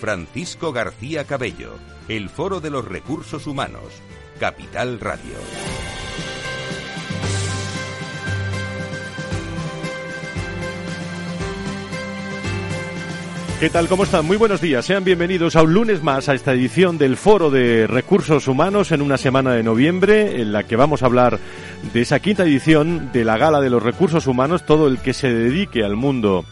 Francisco 0.00 0.72
García 0.72 1.24
Cabello, 1.24 1.74
el 2.08 2.28
Foro 2.28 2.60
de 2.60 2.70
los 2.70 2.84
Recursos 2.84 3.46
Humanos, 3.46 3.92
Capital 4.38 5.00
Radio. 5.00 5.36
¿Qué 13.60 13.70
tal? 13.70 13.88
¿Cómo 13.88 14.04
están? 14.04 14.24
Muy 14.24 14.36
buenos 14.36 14.60
días. 14.60 14.86
Sean 14.86 15.02
bienvenidos 15.02 15.56
a 15.56 15.62
un 15.64 15.74
lunes 15.74 16.00
más 16.00 16.28
a 16.28 16.34
esta 16.34 16.52
edición 16.52 16.96
del 16.96 17.16
Foro 17.16 17.50
de 17.50 17.88
Recursos 17.88 18.46
Humanos 18.46 18.92
en 18.92 19.02
una 19.02 19.18
semana 19.18 19.52
de 19.52 19.64
noviembre 19.64 20.40
en 20.40 20.52
la 20.52 20.62
que 20.62 20.76
vamos 20.76 21.02
a 21.02 21.06
hablar 21.06 21.40
de 21.92 22.00
esa 22.00 22.20
quinta 22.20 22.44
edición 22.44 23.10
de 23.12 23.24
la 23.24 23.36
Gala 23.36 23.60
de 23.60 23.68
los 23.68 23.82
Recursos 23.82 24.28
Humanos. 24.28 24.64
Todo 24.64 24.86
el 24.86 24.98
que 24.98 25.12
se 25.12 25.32
dedique 25.32 25.82
al 25.82 25.96
mundo 25.96 26.44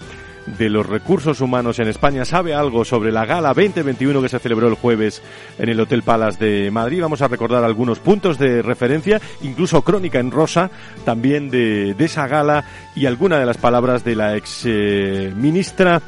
de 0.59 0.71
los 0.71 0.87
recursos 0.87 1.41
humanos 1.41 1.79
en 1.79 1.89
España 1.89 2.25
sabe 2.25 2.55
algo 2.55 2.85
sobre 2.85 3.13
la 3.13 3.27
gala 3.27 3.53
2021 3.55 4.23
que 4.23 4.29
se 4.29 4.39
celebró 4.39 4.69
el 4.69 4.75
jueves 4.75 5.23
en 5.59 5.69
el 5.69 5.81
Hotel 5.81 6.03
Palace 6.03 6.45
de 6.45 6.71
Madrid. 6.71 7.03
Vamos 7.03 7.23
a 7.23 7.29
recordar 7.29 7.65
algunos 7.65 7.99
puntos 7.99 8.39
de 8.39 8.63
referencia, 8.63 9.21
incluso 9.43 9.83
crónica 9.83 10.21
en 10.21 10.31
rosa 10.31 10.71
también 11.05 11.51
de, 11.51 11.95
esa 11.99 12.29
gala 12.29 12.65
y 12.95 13.07
alguna 13.07 13.39
de 13.39 13.47
las 13.47 13.59
palabras 13.59 14.05
de 14.05 14.15
la 14.15 14.37
ex 14.37 14.63
eh, 14.65 15.33
ministra 15.35 16.01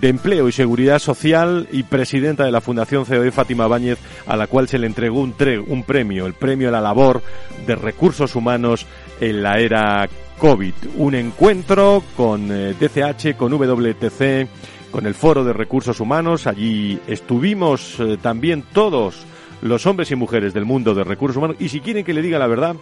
de 0.00 0.08
Empleo 0.08 0.48
y 0.48 0.52
Seguridad 0.52 0.98
Social 0.98 1.68
y 1.70 1.82
presidenta 1.82 2.44
de 2.44 2.50
la 2.50 2.62
Fundación 2.62 3.04
COE, 3.04 3.30
Fátima 3.30 3.66
Báñez, 3.66 3.98
a 4.26 4.36
la 4.36 4.46
cual 4.46 4.68
se 4.68 4.78
le 4.78 4.86
entregó 4.86 5.20
un 5.20 5.84
premio, 5.84 6.26
el 6.26 6.32
premio 6.32 6.68
a 6.68 6.72
la 6.72 6.80
labor 6.80 7.22
de 7.66 7.76
recursos 7.76 8.34
humanos 8.34 8.86
en 9.20 9.42
la 9.42 9.58
era 9.58 10.08
COVID. 10.42 10.74
Un 10.96 11.14
encuentro 11.14 12.02
con 12.16 12.48
DCH, 12.48 13.26
eh, 13.26 13.34
con 13.34 13.52
WTC, 13.52 14.48
con 14.90 15.06
el 15.06 15.14
Foro 15.14 15.44
de 15.44 15.52
Recursos 15.52 16.00
Humanos. 16.00 16.48
Allí 16.48 16.98
estuvimos 17.06 18.00
eh, 18.00 18.18
también 18.20 18.64
todos 18.72 19.24
los 19.60 19.86
hombres 19.86 20.10
y 20.10 20.16
mujeres 20.16 20.52
del 20.52 20.64
mundo 20.64 20.96
de 20.96 21.04
recursos 21.04 21.36
humanos. 21.36 21.58
Y 21.60 21.68
si 21.68 21.78
quieren 21.78 22.04
que 22.04 22.12
le 22.12 22.22
diga 22.22 22.40
la 22.40 22.48
verdad, 22.48 22.74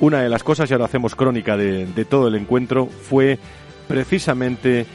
una 0.00 0.22
de 0.22 0.30
las 0.30 0.42
cosas, 0.42 0.70
y 0.70 0.72
ahora 0.72 0.86
hacemos 0.86 1.14
crónica 1.14 1.58
de, 1.58 2.06
todo 2.08 2.28
el 2.28 2.36
encuentro, 2.36 2.86
fue 2.86 3.38
precisamente 3.86 4.86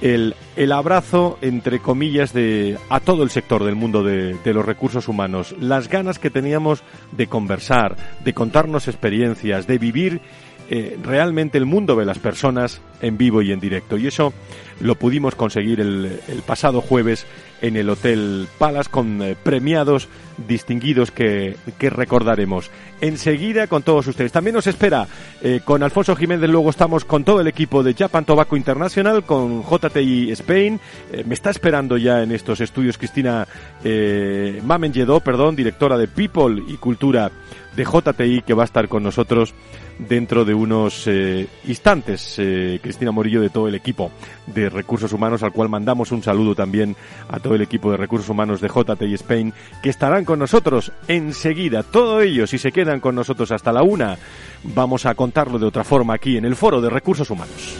el, 0.00 0.36
el, 0.56 0.72
abrazo, 0.72 1.36
entre 1.42 1.80
comillas, 1.80 2.32
de, 2.32 2.78
a 2.88 3.00
todo 3.00 3.22
el 3.22 3.28
sector 3.28 3.62
del 3.62 3.74
mundo 3.74 4.02
de, 4.02 4.38
de, 4.42 4.54
los 4.54 4.64
recursos 4.64 5.06
humanos. 5.06 5.54
Las 5.60 5.90
ganas 5.90 6.18
que 6.18 6.30
teníamos 6.30 6.82
de 7.12 7.26
conversar, 7.26 7.94
de 8.24 8.32
contarnos 8.32 8.88
experiencias, 8.88 9.66
de 9.66 9.76
vivir 9.76 10.22
eh, 10.70 10.98
realmente 11.02 11.56
el 11.58 11.66
mundo 11.66 11.96
de 11.96 12.04
las 12.04 12.18
personas 12.18 12.80
en 13.00 13.18
vivo 13.18 13.42
y 13.42 13.52
en 13.52 13.60
directo. 13.60 13.96
Y 13.96 14.06
eso 14.06 14.32
lo 14.80 14.94
pudimos 14.94 15.34
conseguir 15.34 15.80
el, 15.80 16.20
pasado 16.46 16.80
jueves 16.80 17.26
en 17.60 17.76
el 17.76 17.90
Hotel 17.90 18.46
Palace 18.58 18.90
con 18.90 19.20
eh, 19.20 19.36
premiados 19.42 20.08
distinguidos 20.46 21.10
que, 21.10 21.56
recordaremos. 21.80 22.70
Enseguida 23.00 23.66
con 23.66 23.82
todos 23.82 24.06
ustedes. 24.06 24.30
También 24.30 24.54
nos 24.54 24.68
espera 24.68 25.08
eh, 25.42 25.60
con 25.64 25.82
Alfonso 25.82 26.14
Jiménez, 26.14 26.48
luego 26.48 26.70
estamos 26.70 27.04
con 27.04 27.24
todo 27.24 27.40
el 27.40 27.48
equipo 27.48 27.82
de 27.82 27.94
Japan 27.94 28.24
Tobacco 28.24 28.56
International, 28.56 29.24
con 29.24 29.64
JTI 29.64 30.30
Spain. 30.32 30.80
me 31.24 31.34
está 31.34 31.50
esperando 31.50 31.96
ya 31.96 32.22
en 32.22 32.30
estos 32.30 32.60
estudios 32.60 32.98
Cristina 32.98 33.46
Mamen 34.62 34.92
perdón, 35.24 35.56
directora 35.56 35.98
de 35.98 36.06
People 36.06 36.62
y 36.68 36.76
Cultura 36.76 37.30
de 37.74 37.84
JTI, 37.84 38.42
que 38.42 38.54
va 38.54 38.62
a 38.62 38.66
estar 38.66 38.88
con 38.88 39.02
nosotros 39.02 39.54
dentro 39.98 40.44
de 40.44 40.54
unos 40.54 41.06
eh, 41.06 41.46
instantes. 41.66 42.38
Cristina 42.88 43.12
Morillo 43.12 43.42
de 43.42 43.50
todo 43.50 43.68
el 43.68 43.74
equipo 43.74 44.10
de 44.46 44.70
Recursos 44.70 45.12
Humanos, 45.12 45.42
al 45.42 45.52
cual 45.52 45.68
mandamos 45.68 46.10
un 46.10 46.22
saludo 46.22 46.54
también 46.54 46.96
a 47.28 47.38
todo 47.38 47.54
el 47.54 47.60
equipo 47.60 47.90
de 47.90 47.98
Recursos 47.98 48.30
Humanos 48.30 48.62
de 48.62 48.68
JTI 48.68 49.12
Spain, 49.12 49.52
que 49.82 49.90
estarán 49.90 50.24
con 50.24 50.38
nosotros 50.38 50.90
enseguida. 51.06 51.82
Todo 51.82 52.22
ello, 52.22 52.46
si 52.46 52.56
se 52.56 52.72
quedan 52.72 53.00
con 53.00 53.14
nosotros 53.14 53.52
hasta 53.52 53.74
la 53.74 53.82
una, 53.82 54.16
vamos 54.62 55.04
a 55.04 55.14
contarlo 55.14 55.58
de 55.58 55.66
otra 55.66 55.84
forma 55.84 56.14
aquí 56.14 56.38
en 56.38 56.46
el 56.46 56.56
Foro 56.56 56.80
de 56.80 56.88
Recursos 56.88 57.28
Humanos. 57.28 57.76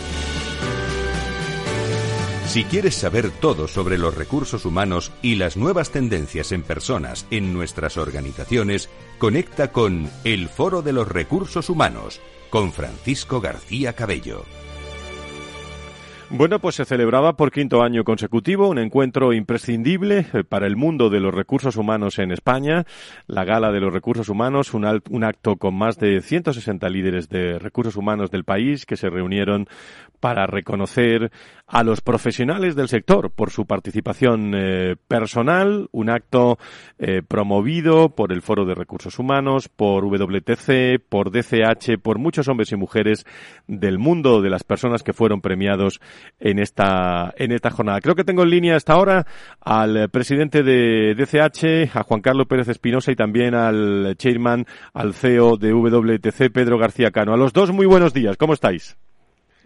Si 2.49 2.65
quieres 2.65 2.95
saber 2.95 3.31
todo 3.31 3.67
sobre 3.67 3.97
los 3.97 4.15
recursos 4.15 4.67
humanos 4.67 5.11
y 5.23 5.37
las 5.37 5.57
nuevas 5.57 5.89
tendencias 5.91 6.53
en 6.53 6.63
personas 6.63 7.25
en 7.31 7.55
nuestras 7.55 7.97
organizaciones, 7.97 8.91
conecta 9.17 9.73
con 9.73 10.11
El 10.25 10.51
Foro 10.51 10.83
de 10.83 10.93
los 10.93 11.09
Recursos 11.09 11.71
Humanos 11.71 12.21
con 12.51 12.75
Francisco 12.75 13.41
García 13.41 13.95
Cabello. 13.95 14.45
Bueno, 16.31 16.59
pues 16.59 16.75
se 16.75 16.85
celebraba 16.85 17.37
por 17.37 17.51
quinto 17.51 17.83
año 17.83 18.05
consecutivo 18.05 18.69
un 18.69 18.79
encuentro 18.79 19.33
imprescindible 19.33 20.27
eh, 20.35 20.45
para 20.45 20.67
el 20.67 20.77
mundo 20.77 21.09
de 21.09 21.21
los 21.21 21.33
recursos 21.33 21.77
humanos 21.77 22.19
en 22.19 22.33
España, 22.33 22.85
la 23.27 23.45
Gala 23.45 23.73
de 23.73 23.81
los 23.81 23.95
Recursos 23.95 24.29
Humanos, 24.29 24.75
un, 24.75 24.85
un 25.09 25.25
acto 25.25 25.57
con 25.57 25.75
más 25.75 25.97
de 25.97 26.21
160 26.21 26.87
líderes 26.91 27.31
de 27.31 27.59
recursos 27.59 27.97
humanos 27.97 28.31
del 28.31 28.45
país 28.45 28.85
que 28.85 28.99
se 28.99 29.09
reunieron 29.09 29.69
para 30.21 30.47
reconocer 30.47 31.31
a 31.67 31.85
los 31.85 32.01
profesionales 32.01 32.75
del 32.75 32.89
sector 32.89 33.31
por 33.31 33.51
su 33.51 33.67
participación 33.67 34.53
eh, 34.55 34.97
personal, 35.07 35.89
un 35.93 36.09
acto 36.09 36.59
eh, 36.99 37.23
promovido 37.27 38.09
por 38.09 38.33
el 38.33 38.41
Foro 38.41 38.65
de 38.65 38.75
Recursos 38.75 39.19
Humanos, 39.19 39.69
por 39.69 40.05
WTC, 40.05 40.99
por 41.09 41.31
DCH, 41.31 42.01
por 42.03 42.19
muchos 42.19 42.49
hombres 42.49 42.73
y 42.73 42.77
mujeres 42.77 43.27
del 43.67 43.99
mundo 43.99 44.41
de 44.41 44.49
las 44.49 44.65
personas 44.65 45.03
que 45.03 45.13
fueron 45.13 45.43
premiados 45.43 46.01
en 46.41 46.59
esta, 46.59 47.35
en 47.37 47.53
esta 47.53 47.71
jornada. 47.71 48.01
Creo 48.01 48.15
que 48.15 48.25
tengo 48.25 48.43
en 48.45 48.51
línea 48.51 48.77
hasta 48.77 48.95
ahora 48.95 49.27
al 49.61 50.09
presidente 50.09 50.63
de 50.63 51.15
DCH, 51.15 51.95
a 51.95 52.03
Juan 52.03 52.23
Carlos 52.23 52.47
Pérez 52.47 52.69
Espinosa 52.69 53.13
y 53.13 53.17
también 53.17 53.55
al 53.55 54.17
chairman, 54.17 54.65
al 54.95 55.13
CEO 55.13 55.59
de 55.59 55.73
WTC, 55.73 56.51
Pedro 56.51 56.79
García 56.79 57.11
Cano. 57.11 57.35
A 57.35 57.37
los 57.37 57.53
dos, 57.53 57.73
muy 57.73 57.87
buenos 57.87 58.15
días. 58.15 58.37
¿Cómo 58.39 58.55
estáis? 58.55 58.97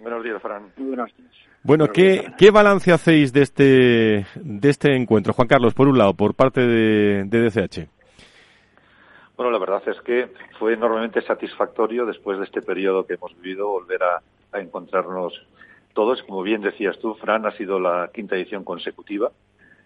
Buenos 0.02 0.24
días, 0.24 0.42
Fran. 0.42 0.72
Muy 0.76 0.88
buenos 0.88 1.16
días. 1.16 1.30
Bueno, 1.62 1.86
¿qué, 1.86 2.32
¿qué 2.36 2.50
balance 2.50 2.92
hacéis 2.92 3.32
de 3.32 3.42
este, 3.42 4.26
de 4.34 4.68
este 4.68 4.96
encuentro, 4.96 5.32
Juan 5.32 5.46
Carlos, 5.46 5.74
por 5.74 5.86
un 5.86 5.96
lado, 5.96 6.12
por 6.14 6.34
parte 6.34 6.60
de, 6.60 7.22
de 7.24 7.40
DCH? 7.40 7.88
Bueno, 9.36 9.52
la 9.52 9.60
verdad 9.60 9.80
es 9.86 10.00
que 10.00 10.28
fue 10.58 10.74
enormemente 10.74 11.22
satisfactorio 11.22 12.04
después 12.04 12.38
de 12.38 12.44
este 12.46 12.62
periodo 12.62 13.06
que 13.06 13.14
hemos 13.14 13.32
vivido 13.40 13.68
volver 13.68 14.02
a, 14.02 14.22
encontrarnos 14.58 15.46
todos. 15.94 16.20
Como 16.24 16.42
bien 16.42 16.62
decías 16.62 16.98
tú, 16.98 17.14
Fran, 17.14 17.46
ha 17.46 17.52
sido 17.52 17.78
la 17.78 18.10
quinta 18.12 18.34
edición 18.34 18.64
consecutiva. 18.64 19.30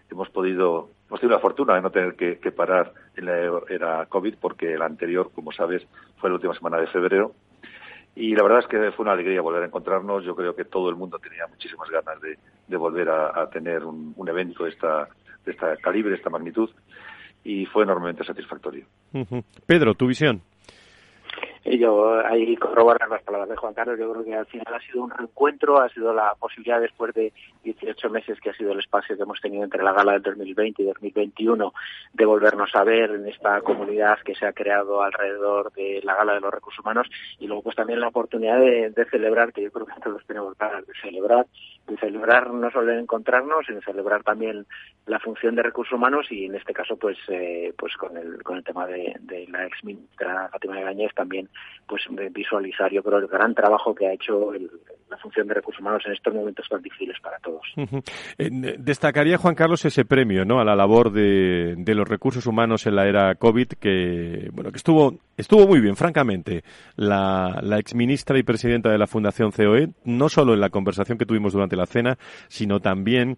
Hemos 0.09 0.29
podido, 0.29 0.89
hemos 1.07 1.19
tenido 1.19 1.37
la 1.37 1.41
fortuna 1.41 1.75
de 1.75 1.81
no 1.81 1.91
tener 1.91 2.15
que, 2.15 2.39
que 2.39 2.51
parar 2.51 2.91
en 3.15 3.25
la 3.25 3.61
era 3.69 4.05
COVID 4.07 4.35
porque 4.41 4.77
la 4.77 4.85
anterior, 4.85 5.29
como 5.33 5.51
sabes, 5.51 5.85
fue 6.17 6.31
la 6.31 6.35
última 6.35 6.55
semana 6.55 6.79
de 6.79 6.87
febrero 6.87 7.33
y 8.19 8.35
la 8.35 8.41
verdad 8.41 8.59
es 8.59 8.67
que 8.67 8.91
fue 8.93 9.03
una 9.03 9.13
alegría 9.13 9.41
volver 9.41 9.61
a 9.61 9.67
encontrarnos. 9.67 10.25
Yo 10.25 10.35
creo 10.35 10.55
que 10.55 10.65
todo 10.65 10.89
el 10.89 10.95
mundo 10.95 11.19
tenía 11.19 11.45
muchísimas 11.47 11.87
ganas 11.89 12.19
de, 12.19 12.77
volver 12.77 13.09
a, 13.09 13.47
tener 13.49 13.85
un, 13.85 14.13
un, 14.15 14.27
evento 14.27 14.63
de 14.63 14.71
esta, 14.71 15.07
de 15.45 15.51
esta 15.51 15.77
calibre, 15.77 16.09
de 16.09 16.17
esta 16.17 16.31
magnitud, 16.31 16.69
y 17.43 17.65
fue 17.67 17.83
enormemente 17.83 18.23
satisfactorio. 18.23 18.85
Pedro, 19.67 19.93
tu 19.93 20.07
visión. 20.07 20.41
Yo 21.75 22.25
ahí 22.25 22.55
corroborar 22.55 23.09
las 23.09 23.21
palabras 23.23 23.49
de 23.49 23.57
Juan 23.57 23.73
Carlos, 23.73 23.99
yo 23.99 24.09
creo 24.11 24.23
que 24.23 24.35
al 24.35 24.45
final 24.45 24.73
ha 24.73 24.79
sido 24.79 25.03
un 25.03 25.09
reencuentro, 25.09 25.81
ha 25.81 25.89
sido 25.89 26.13
la 26.13 26.33
posibilidad 26.39 26.79
después 26.79 27.13
de 27.13 27.33
18 27.63 28.09
meses 28.09 28.39
que 28.39 28.51
ha 28.51 28.53
sido 28.53 28.71
el 28.71 28.79
espacio 28.79 29.17
que 29.17 29.23
hemos 29.23 29.41
tenido 29.41 29.65
entre 29.65 29.83
la 29.83 29.91
gala 29.91 30.13
del 30.13 30.21
2020 30.21 30.81
y 30.81 30.85
2021 30.85 31.73
de 32.13 32.25
volvernos 32.25 32.73
a 32.73 32.83
ver 32.85 33.11
en 33.11 33.27
esta 33.27 33.59
comunidad 33.61 34.17
que 34.23 34.35
se 34.35 34.45
ha 34.45 34.53
creado 34.53 35.01
alrededor 35.01 35.73
de 35.73 35.99
la 36.03 36.15
gala 36.15 36.35
de 36.35 36.39
los 36.39 36.53
recursos 36.53 36.79
humanos 36.79 37.07
y 37.37 37.47
luego 37.47 37.63
pues 37.63 37.75
también 37.75 37.99
la 37.99 38.07
oportunidad 38.07 38.59
de, 38.59 38.91
de 38.91 39.05
celebrar, 39.05 39.51
que 39.51 39.63
yo 39.63 39.71
creo 39.71 39.87
que 39.87 40.01
todos 40.01 40.25
tenemos 40.25 40.57
ganas 40.57 40.87
de 40.87 40.93
celebrar, 41.01 41.47
de 41.87 41.97
celebrar 41.97 42.51
no 42.51 42.69
solo 42.71 42.91
encontrarnos, 42.91 43.65
sino 43.65 43.81
celebrar 43.81 44.23
también 44.23 44.65
la 45.05 45.19
función 45.19 45.55
de 45.55 45.63
recursos 45.63 45.93
humanos 45.93 46.27
y 46.29 46.45
en 46.45 46.55
este 46.55 46.73
caso 46.73 46.97
pues 46.97 47.17
eh, 47.29 47.73
pues 47.77 47.95
con 47.95 48.17
el 48.17 48.43
con 48.43 48.57
el 48.57 48.63
tema 48.63 48.85
de, 48.85 49.15
de 49.21 49.47
la 49.47 49.65
ex 49.65 49.83
ministra 49.83 50.49
Fátima 50.51 50.79
Gañez 50.81 51.13
también 51.15 51.49
pues 51.87 52.03
visualizar 52.31 52.91
yo 52.91 53.01
creo 53.01 53.19
el 53.19 53.27
gran 53.27 53.55
trabajo 53.55 53.95
que 53.95 54.07
ha 54.07 54.13
hecho 54.13 54.51
la 55.09 55.17
función 55.17 55.47
de 55.47 55.53
recursos 55.53 55.79
humanos 55.79 56.03
en 56.05 56.11
estos 56.11 56.33
momentos 56.33 56.67
tan 56.69 56.81
difíciles 56.81 57.17
para 57.21 57.39
todos. 57.39 57.61
Eh, 58.37 58.49
destacaría 58.77 59.37
Juan 59.37 59.55
Carlos 59.55 59.85
ese 59.85 60.03
premio, 60.03 60.43
¿no? 60.43 60.59
A 60.59 60.65
la 60.65 60.75
labor 60.75 61.11
de, 61.11 61.75
de 61.77 61.95
los 61.95 62.07
recursos 62.07 62.45
humanos 62.45 62.85
en 62.85 62.95
la 62.95 63.07
era 63.07 63.35
COVID 63.35 63.67
que 63.79 64.49
bueno 64.51 64.71
que 64.71 64.77
estuvo 64.77 65.17
estuvo 65.37 65.67
muy 65.67 65.79
bien, 65.79 65.95
francamente. 65.95 66.63
La, 66.95 67.59
la 67.61 67.77
exministra 67.77 68.37
y 68.37 68.43
presidenta 68.43 68.89
de 68.89 68.97
la 68.97 69.07
Fundación 69.07 69.51
COE, 69.51 69.89
no 70.03 70.29
solo 70.29 70.53
en 70.53 70.59
la 70.59 70.69
conversación 70.69 71.17
que 71.17 71.25
tuvimos 71.25 71.53
durante 71.53 71.76
la 71.77 71.85
cena, 71.85 72.17
sino 72.49 72.79
también 72.79 73.37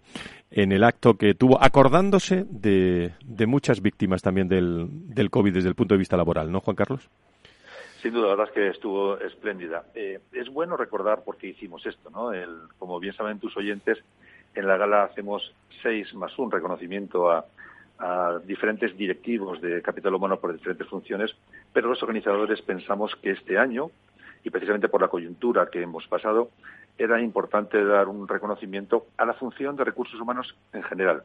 en 0.50 0.72
el 0.72 0.82
acto 0.82 1.14
que 1.14 1.34
tuvo, 1.34 1.62
acordándose 1.62 2.44
de, 2.50 3.12
de 3.24 3.46
muchas 3.46 3.80
víctimas 3.80 4.22
también 4.22 4.48
del, 4.48 4.88
del 4.90 5.30
COVID 5.30 5.54
desde 5.54 5.68
el 5.68 5.76
punto 5.76 5.94
de 5.94 5.98
vista 5.98 6.16
laboral, 6.16 6.50
¿no, 6.50 6.60
Juan 6.60 6.74
Carlos? 6.76 7.08
Sin 8.02 8.14
duda, 8.14 8.28
la 8.28 8.34
verdad 8.34 8.48
es 8.48 8.54
que 8.54 8.68
estuvo 8.68 9.18
espléndida. 9.18 9.84
Eh, 9.94 10.20
es 10.32 10.48
bueno 10.48 10.76
recordar 10.76 11.22
por 11.22 11.36
qué 11.36 11.48
hicimos 11.48 11.84
esto, 11.84 12.08
¿no? 12.10 12.32
El, 12.32 12.48
como 12.78 12.98
bien 12.98 13.14
saben 13.14 13.38
tus 13.38 13.56
oyentes, 13.56 13.98
en 14.54 14.66
la 14.66 14.78
gala 14.78 15.04
hacemos 15.04 15.52
seis 15.82 16.12
más 16.14 16.36
un 16.38 16.50
reconocimiento 16.50 17.30
a, 17.30 17.44
a 17.98 18.40
diferentes 18.44 18.96
directivos 18.96 19.60
de 19.60 19.82
capital 19.82 20.14
humano 20.14 20.40
por 20.40 20.52
diferentes 20.52 20.88
funciones, 20.88 21.30
pero 21.74 21.88
los 21.88 22.02
organizadores 22.02 22.62
pensamos 22.62 23.14
que 23.22 23.32
este 23.32 23.58
año, 23.58 23.90
y 24.42 24.48
precisamente 24.48 24.88
por 24.88 25.02
la 25.02 25.08
coyuntura 25.08 25.68
que 25.70 25.82
hemos 25.82 26.06
pasado, 26.08 26.48
era 27.00 27.18
importante 27.20 27.82
dar 27.82 28.08
un 28.08 28.28
reconocimiento 28.28 29.06
a 29.16 29.24
la 29.24 29.32
función 29.32 29.74
de 29.74 29.84
recursos 29.84 30.20
humanos 30.20 30.54
en 30.74 30.82
general. 30.82 31.24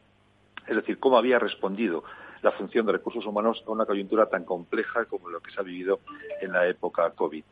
Es 0.66 0.74
decir, 0.74 0.98
cómo 0.98 1.18
había 1.18 1.38
respondido 1.38 2.02
la 2.40 2.50
función 2.52 2.86
de 2.86 2.92
recursos 2.92 3.26
humanos 3.26 3.62
a 3.66 3.70
una 3.70 3.84
coyuntura 3.84 4.26
tan 4.26 4.44
compleja 4.44 5.04
como 5.04 5.28
lo 5.28 5.40
que 5.40 5.50
se 5.50 5.60
ha 5.60 5.62
vivido 5.62 6.00
en 6.40 6.52
la 6.52 6.66
época 6.66 7.10
COVID. 7.10 7.44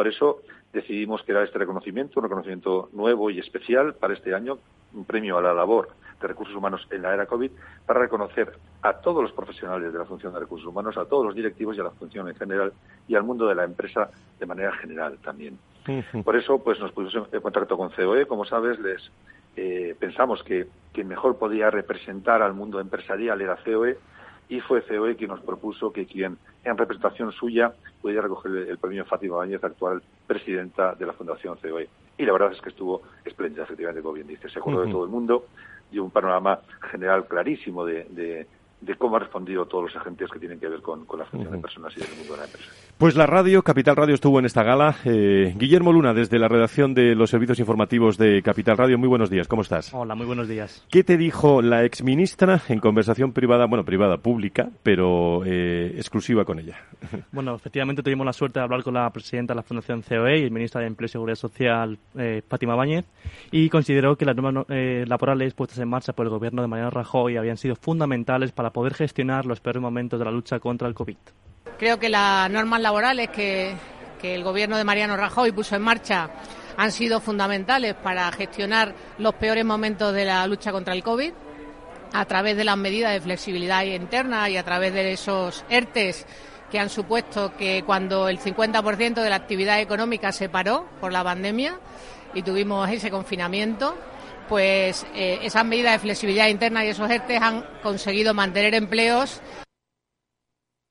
Por 0.00 0.08
eso 0.08 0.40
decidimos 0.72 1.22
que 1.24 1.32
era 1.32 1.44
este 1.44 1.58
reconocimiento, 1.58 2.20
un 2.20 2.24
reconocimiento 2.24 2.88
nuevo 2.94 3.28
y 3.28 3.38
especial 3.38 3.92
para 3.92 4.14
este 4.14 4.34
año, 4.34 4.56
un 4.94 5.04
premio 5.04 5.36
a 5.36 5.42
la 5.42 5.52
labor 5.52 5.90
de 6.18 6.26
Recursos 6.26 6.56
Humanos 6.56 6.88
en 6.90 7.02
la 7.02 7.12
era 7.12 7.26
COVID 7.26 7.50
para 7.84 8.00
reconocer 8.00 8.50
a 8.80 8.94
todos 8.94 9.22
los 9.22 9.32
profesionales 9.32 9.92
de 9.92 9.98
la 9.98 10.06
función 10.06 10.32
de 10.32 10.40
recursos 10.40 10.66
humanos, 10.66 10.96
a 10.96 11.04
todos 11.04 11.26
los 11.26 11.34
directivos 11.34 11.76
y 11.76 11.80
a 11.80 11.82
la 11.82 11.90
función 11.90 12.26
en 12.28 12.34
general 12.34 12.72
y 13.08 13.14
al 13.14 13.24
mundo 13.24 13.46
de 13.46 13.54
la 13.54 13.64
empresa 13.64 14.10
de 14.38 14.46
manera 14.46 14.72
general 14.72 15.18
también. 15.22 15.58
Por 16.24 16.34
eso, 16.34 16.64
pues 16.64 16.80
nos 16.80 16.92
pusimos 16.92 17.28
en 17.30 17.40
contacto 17.42 17.76
con 17.76 17.90
COE, 17.90 18.24
como 18.24 18.46
sabes, 18.46 18.80
les 18.80 19.10
eh, 19.54 19.94
pensamos 20.00 20.42
que 20.42 20.66
quien 20.94 21.08
mejor 21.08 21.36
podía 21.36 21.70
representar 21.70 22.40
al 22.40 22.54
mundo 22.54 22.80
empresarial 22.80 23.38
era 23.42 23.58
COE 23.62 23.98
y 24.50 24.60
fue 24.60 24.82
COE 24.82 25.16
quien 25.16 25.30
nos 25.30 25.40
propuso 25.40 25.92
que 25.92 26.04
quien 26.06 26.36
en 26.64 26.76
representación 26.76 27.30
suya 27.32 27.72
pudiera 28.02 28.22
recoger 28.22 28.68
el, 28.68 28.78
premio 28.78 29.04
Fátima 29.04 29.36
Báñez, 29.36 29.62
actual 29.62 30.02
presidenta 30.26 30.94
de 30.94 31.06
la 31.06 31.12
Fundación 31.12 31.56
COE. 31.56 31.88
Y 32.18 32.24
la 32.24 32.32
verdad 32.32 32.52
es 32.52 32.60
que 32.60 32.70
estuvo 32.70 33.02
espléndida, 33.24 33.62
efectivamente, 33.62 34.02
como 34.02 34.14
bien 34.14 34.26
dice. 34.26 34.50
Se 34.50 34.58
acordó 34.58 34.84
de 34.84 34.90
todo 34.90 35.04
el 35.04 35.10
mundo, 35.10 35.46
dio 35.90 36.02
un 36.02 36.10
panorama 36.10 36.58
general 36.90 37.26
clarísimo 37.26 37.86
de, 37.86 38.04
de, 38.10 38.46
de 38.80 38.96
cómo 38.96 39.16
han 39.16 39.22
respondido 39.22 39.66
todos 39.66 39.84
los 39.84 39.96
agentes 39.96 40.28
que 40.30 40.38
tienen 40.38 40.58
que 40.58 40.68
ver 40.68 40.80
con, 40.80 41.06
la 41.18 41.24
función 41.26 41.52
de 41.52 41.58
personas 41.58 41.94
y 41.96 42.00
del 42.00 42.08
mundo 42.16 42.32
de 42.32 42.38
la 42.38 42.44
empresa. 42.46 42.70
Pues 42.96 43.14
la 43.16 43.26
radio, 43.26 43.62
Capital 43.62 43.96
Radio, 43.96 44.14
estuvo 44.14 44.38
en 44.38 44.46
esta 44.46 44.62
gala. 44.62 44.96
Eh, 45.04 45.54
Guillermo 45.56 45.92
Luna, 45.92 46.14
desde 46.14 46.38
la 46.38 46.48
redacción 46.48 46.94
de 46.94 47.14
los 47.14 47.30
servicios 47.30 47.58
informativos 47.58 48.16
de 48.16 48.42
Capital 48.42 48.76
Radio, 48.76 48.98
muy 48.98 49.08
buenos 49.08 49.30
días, 49.30 49.48
¿cómo 49.48 49.62
estás? 49.62 49.92
Hola, 49.92 50.14
muy 50.14 50.26
buenos 50.26 50.48
días. 50.48 50.86
¿Qué 50.90 51.04
te 51.04 51.16
dijo 51.16 51.62
la 51.62 51.84
exministra 51.84 52.62
en 52.68 52.80
conversación 52.80 53.32
privada, 53.32 53.66
bueno, 53.66 53.84
privada, 53.84 54.18
pública, 54.18 54.70
pero 54.82 55.44
eh, 55.44 55.92
exclusiva 55.96 56.44
con 56.44 56.58
ella? 56.58 56.78
Bueno, 57.32 57.54
efectivamente 57.54 58.02
tuvimos 58.02 58.26
la 58.26 58.32
suerte 58.32 58.58
de 58.58 58.64
hablar 58.64 58.82
con 58.82 58.94
la 58.94 59.08
presidenta 59.10 59.52
de 59.52 59.56
la 59.56 59.62
Fundación 59.62 60.02
COE 60.02 60.38
y 60.38 60.42
el 60.42 60.50
ministra 60.50 60.80
de 60.80 60.88
Empleo 60.88 61.06
y 61.06 61.08
Seguridad 61.08 61.36
Social, 61.36 61.98
eh, 62.18 62.42
Fátima 62.46 62.74
Báñez, 62.74 63.04
y 63.50 63.68
consideró 63.68 64.16
que 64.16 64.24
las 64.24 64.36
normas 64.36 64.66
eh, 64.68 65.04
laborales 65.06 65.54
puestas 65.54 65.78
en 65.78 65.88
marcha 65.88 66.12
por 66.12 66.26
el 66.26 66.30
gobierno 66.30 66.62
de 66.62 66.68
Mariano 66.68 66.90
Rajoy 66.90 67.36
habían 67.36 67.56
sido 67.56 67.76
fundamentales 67.76 68.52
para 68.52 68.69
poder 68.72 68.94
gestionar 68.94 69.46
los 69.46 69.60
peores 69.60 69.82
momentos 69.82 70.18
de 70.18 70.24
la 70.24 70.30
lucha 70.30 70.58
contra 70.60 70.88
el 70.88 70.94
COVID. 70.94 71.16
Creo 71.78 71.98
que 71.98 72.08
las 72.08 72.50
normas 72.50 72.80
laborales 72.80 73.30
que, 73.30 73.74
que 74.20 74.34
el 74.34 74.44
gobierno 74.44 74.76
de 74.76 74.84
Mariano 74.84 75.16
Rajoy 75.16 75.52
puso 75.52 75.76
en 75.76 75.82
marcha 75.82 76.30
han 76.76 76.92
sido 76.92 77.20
fundamentales 77.20 77.94
para 77.94 78.30
gestionar 78.32 78.94
los 79.18 79.34
peores 79.34 79.64
momentos 79.64 80.14
de 80.14 80.24
la 80.24 80.46
lucha 80.46 80.72
contra 80.72 80.94
el 80.94 81.02
COVID 81.02 81.32
a 82.12 82.24
través 82.24 82.56
de 82.56 82.64
las 82.64 82.76
medidas 82.76 83.12
de 83.12 83.20
flexibilidad 83.20 83.84
interna 83.84 84.48
y 84.48 84.56
a 84.56 84.64
través 84.64 84.92
de 84.92 85.12
esos 85.12 85.64
ERTES 85.68 86.26
que 86.70 86.78
han 86.78 86.88
supuesto 86.88 87.52
que 87.56 87.82
cuando 87.84 88.28
el 88.28 88.38
50% 88.38 89.22
de 89.22 89.30
la 89.30 89.36
actividad 89.36 89.80
económica 89.80 90.32
se 90.32 90.48
paró 90.48 90.86
por 91.00 91.12
la 91.12 91.24
pandemia 91.24 91.78
y 92.32 92.42
tuvimos 92.42 92.88
ese 92.90 93.10
confinamiento, 93.10 93.96
pues 94.50 95.06
eh, 95.14 95.38
esas 95.42 95.64
medidas 95.64 95.92
de 95.92 95.98
flexibilidad 96.00 96.48
interna 96.48 96.84
y 96.84 96.88
esos 96.88 97.08
ERTES 97.08 97.40
han 97.40 97.64
conseguido 97.84 98.34
mantener 98.34 98.74
empleos. 98.74 99.40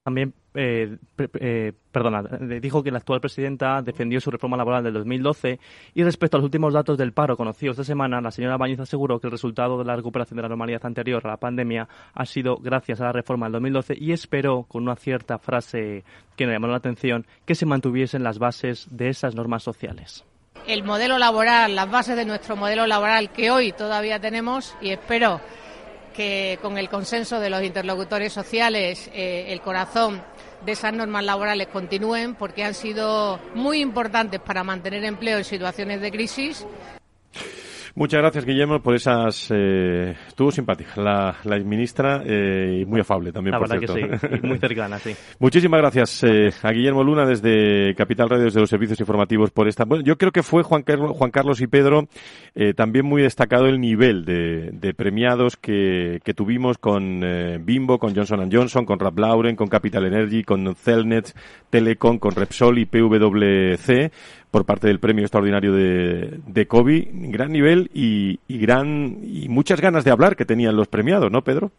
También, 0.01 0.33
eh, 0.55 0.97
eh, 1.41 1.73
perdona, 1.91 2.23
dijo 2.61 2.81
que 2.81 2.89
la 2.89 2.99
actual 2.99 3.19
presidenta 3.19 3.81
defendió 3.81 4.21
su 4.21 4.31
reforma 4.31 4.55
laboral 4.55 4.85
del 4.85 4.93
2012 4.93 5.59
y 5.93 6.03
respecto 6.03 6.37
a 6.37 6.39
los 6.39 6.45
últimos 6.45 6.73
datos 6.73 6.97
del 6.97 7.11
paro 7.11 7.35
conocidos 7.35 7.73
esta 7.73 7.83
semana, 7.83 8.21
la 8.21 8.31
señora 8.31 8.55
Bañez 8.55 8.79
aseguró 8.79 9.19
que 9.19 9.27
el 9.27 9.31
resultado 9.31 9.77
de 9.77 9.83
la 9.83 9.97
recuperación 9.97 10.37
de 10.37 10.43
la 10.43 10.49
normalidad 10.49 10.85
anterior 10.85 11.21
a 11.25 11.31
la 11.31 11.37
pandemia 11.37 11.89
ha 12.13 12.25
sido 12.25 12.55
gracias 12.55 13.01
a 13.01 13.05
la 13.05 13.11
reforma 13.11 13.47
del 13.47 13.53
2012 13.53 13.97
y 13.99 14.13
esperó, 14.13 14.63
con 14.63 14.83
una 14.83 14.95
cierta 14.95 15.37
frase 15.37 16.05
que 16.37 16.47
me 16.47 16.53
llamó 16.53 16.67
la 16.67 16.77
atención, 16.77 17.27
que 17.45 17.55
se 17.55 17.65
mantuviesen 17.65 18.23
las 18.23 18.39
bases 18.39 18.87
de 18.89 19.09
esas 19.09 19.35
normas 19.35 19.63
sociales 19.63 20.23
el 20.69 20.83
modelo 20.83 21.17
laboral, 21.17 21.75
las 21.75 21.89
bases 21.89 22.15
de 22.15 22.25
nuestro 22.25 22.55
modelo 22.55 22.85
laboral 22.85 23.31
que 23.31 23.49
hoy 23.49 23.71
todavía 23.71 24.19
tenemos 24.19 24.75
y 24.79 24.91
espero 24.91 25.41
que 26.15 26.59
con 26.61 26.77
el 26.77 26.89
consenso 26.89 27.39
de 27.39 27.49
los 27.49 27.63
interlocutores 27.63 28.31
sociales 28.31 29.09
eh, 29.11 29.47
el 29.49 29.61
corazón 29.61 30.21
de 30.63 30.73
esas 30.73 30.93
normas 30.93 31.23
laborales 31.23 31.69
continúen 31.69 32.35
porque 32.35 32.63
han 32.63 32.75
sido 32.75 33.39
muy 33.55 33.79
importantes 33.81 34.39
para 34.41 34.63
mantener 34.63 35.03
empleo 35.05 35.39
en 35.39 35.43
situaciones 35.43 36.01
de 36.01 36.11
crisis. 36.11 36.67
Muchas 37.95 38.21
gracias, 38.21 38.45
Guillermo, 38.45 38.81
por 38.81 38.95
esas. 38.95 39.49
Eh, 39.51 40.15
estuvo 40.27 40.51
simpática 40.51 41.01
la, 41.01 41.35
la 41.43 41.59
ministra 41.59 42.21
eh, 42.25 42.79
y 42.81 42.85
muy 42.85 43.01
afable 43.01 43.31
también, 43.31 43.53
la 43.53 43.59
por 43.59 43.69
verdad 43.69 43.93
que 43.95 44.27
sí, 44.39 44.47
muy 44.47 44.57
cercana, 44.59 44.99
sí. 44.99 45.15
Muchísimas 45.39 45.79
gracias 45.79 46.23
eh, 46.23 46.51
a 46.61 46.71
Guillermo 46.71 47.03
Luna 47.03 47.25
desde 47.25 47.95
Capital 47.95 48.29
Radio, 48.29 48.45
desde 48.45 48.59
los 48.59 48.69
servicios 48.69 48.99
informativos 48.99 49.51
por 49.51 49.67
esta. 49.67 49.85
Bueno, 49.85 50.03
yo 50.03 50.17
creo 50.17 50.31
que 50.31 50.43
fue 50.43 50.63
Juan 50.63 50.83
Carlos, 50.83 51.15
Juan 51.17 51.31
Carlos 51.31 51.61
y 51.61 51.67
Pedro 51.67 52.07
eh, 52.55 52.73
también 52.73 53.05
muy 53.05 53.21
destacado 53.21 53.67
el 53.67 53.79
nivel 53.79 54.25
de, 54.25 54.71
de 54.73 54.93
premiados 54.93 55.55
que, 55.57 56.19
que, 56.23 56.33
tuvimos 56.33 56.77
con 56.77 57.21
eh, 57.23 57.57
Bimbo, 57.61 57.99
con 57.99 58.15
Johnson 58.15 58.49
Johnson, 58.51 58.85
con 58.85 58.99
Rap 58.99 59.17
Lauren, 59.17 59.55
con 59.55 59.67
Capital 59.67 60.05
Energy, 60.05 60.43
con 60.43 60.75
Celnet, 60.75 61.33
Telecom, 61.69 62.19
con 62.19 62.31
Repsol 62.31 62.79
y 62.79 62.85
PwC 62.85 64.11
por 64.51 64.65
parte 64.65 64.87
del 64.87 64.99
premio 64.99 65.23
extraordinario 65.23 65.73
de, 65.73 66.39
de 66.45 66.67
COVID. 66.67 67.07
Gran 67.31 67.51
nivel 67.51 67.89
y, 67.93 68.39
y, 68.47 68.59
gran, 68.59 69.17
y 69.23 69.47
muchas 69.49 69.81
ganas 69.81 70.03
de 70.03 70.11
hablar 70.11 70.35
que 70.35 70.45
tenían 70.45 70.75
los 70.75 70.87
premiados, 70.87 71.31
¿no, 71.31 71.43
Pedro? 71.43 71.71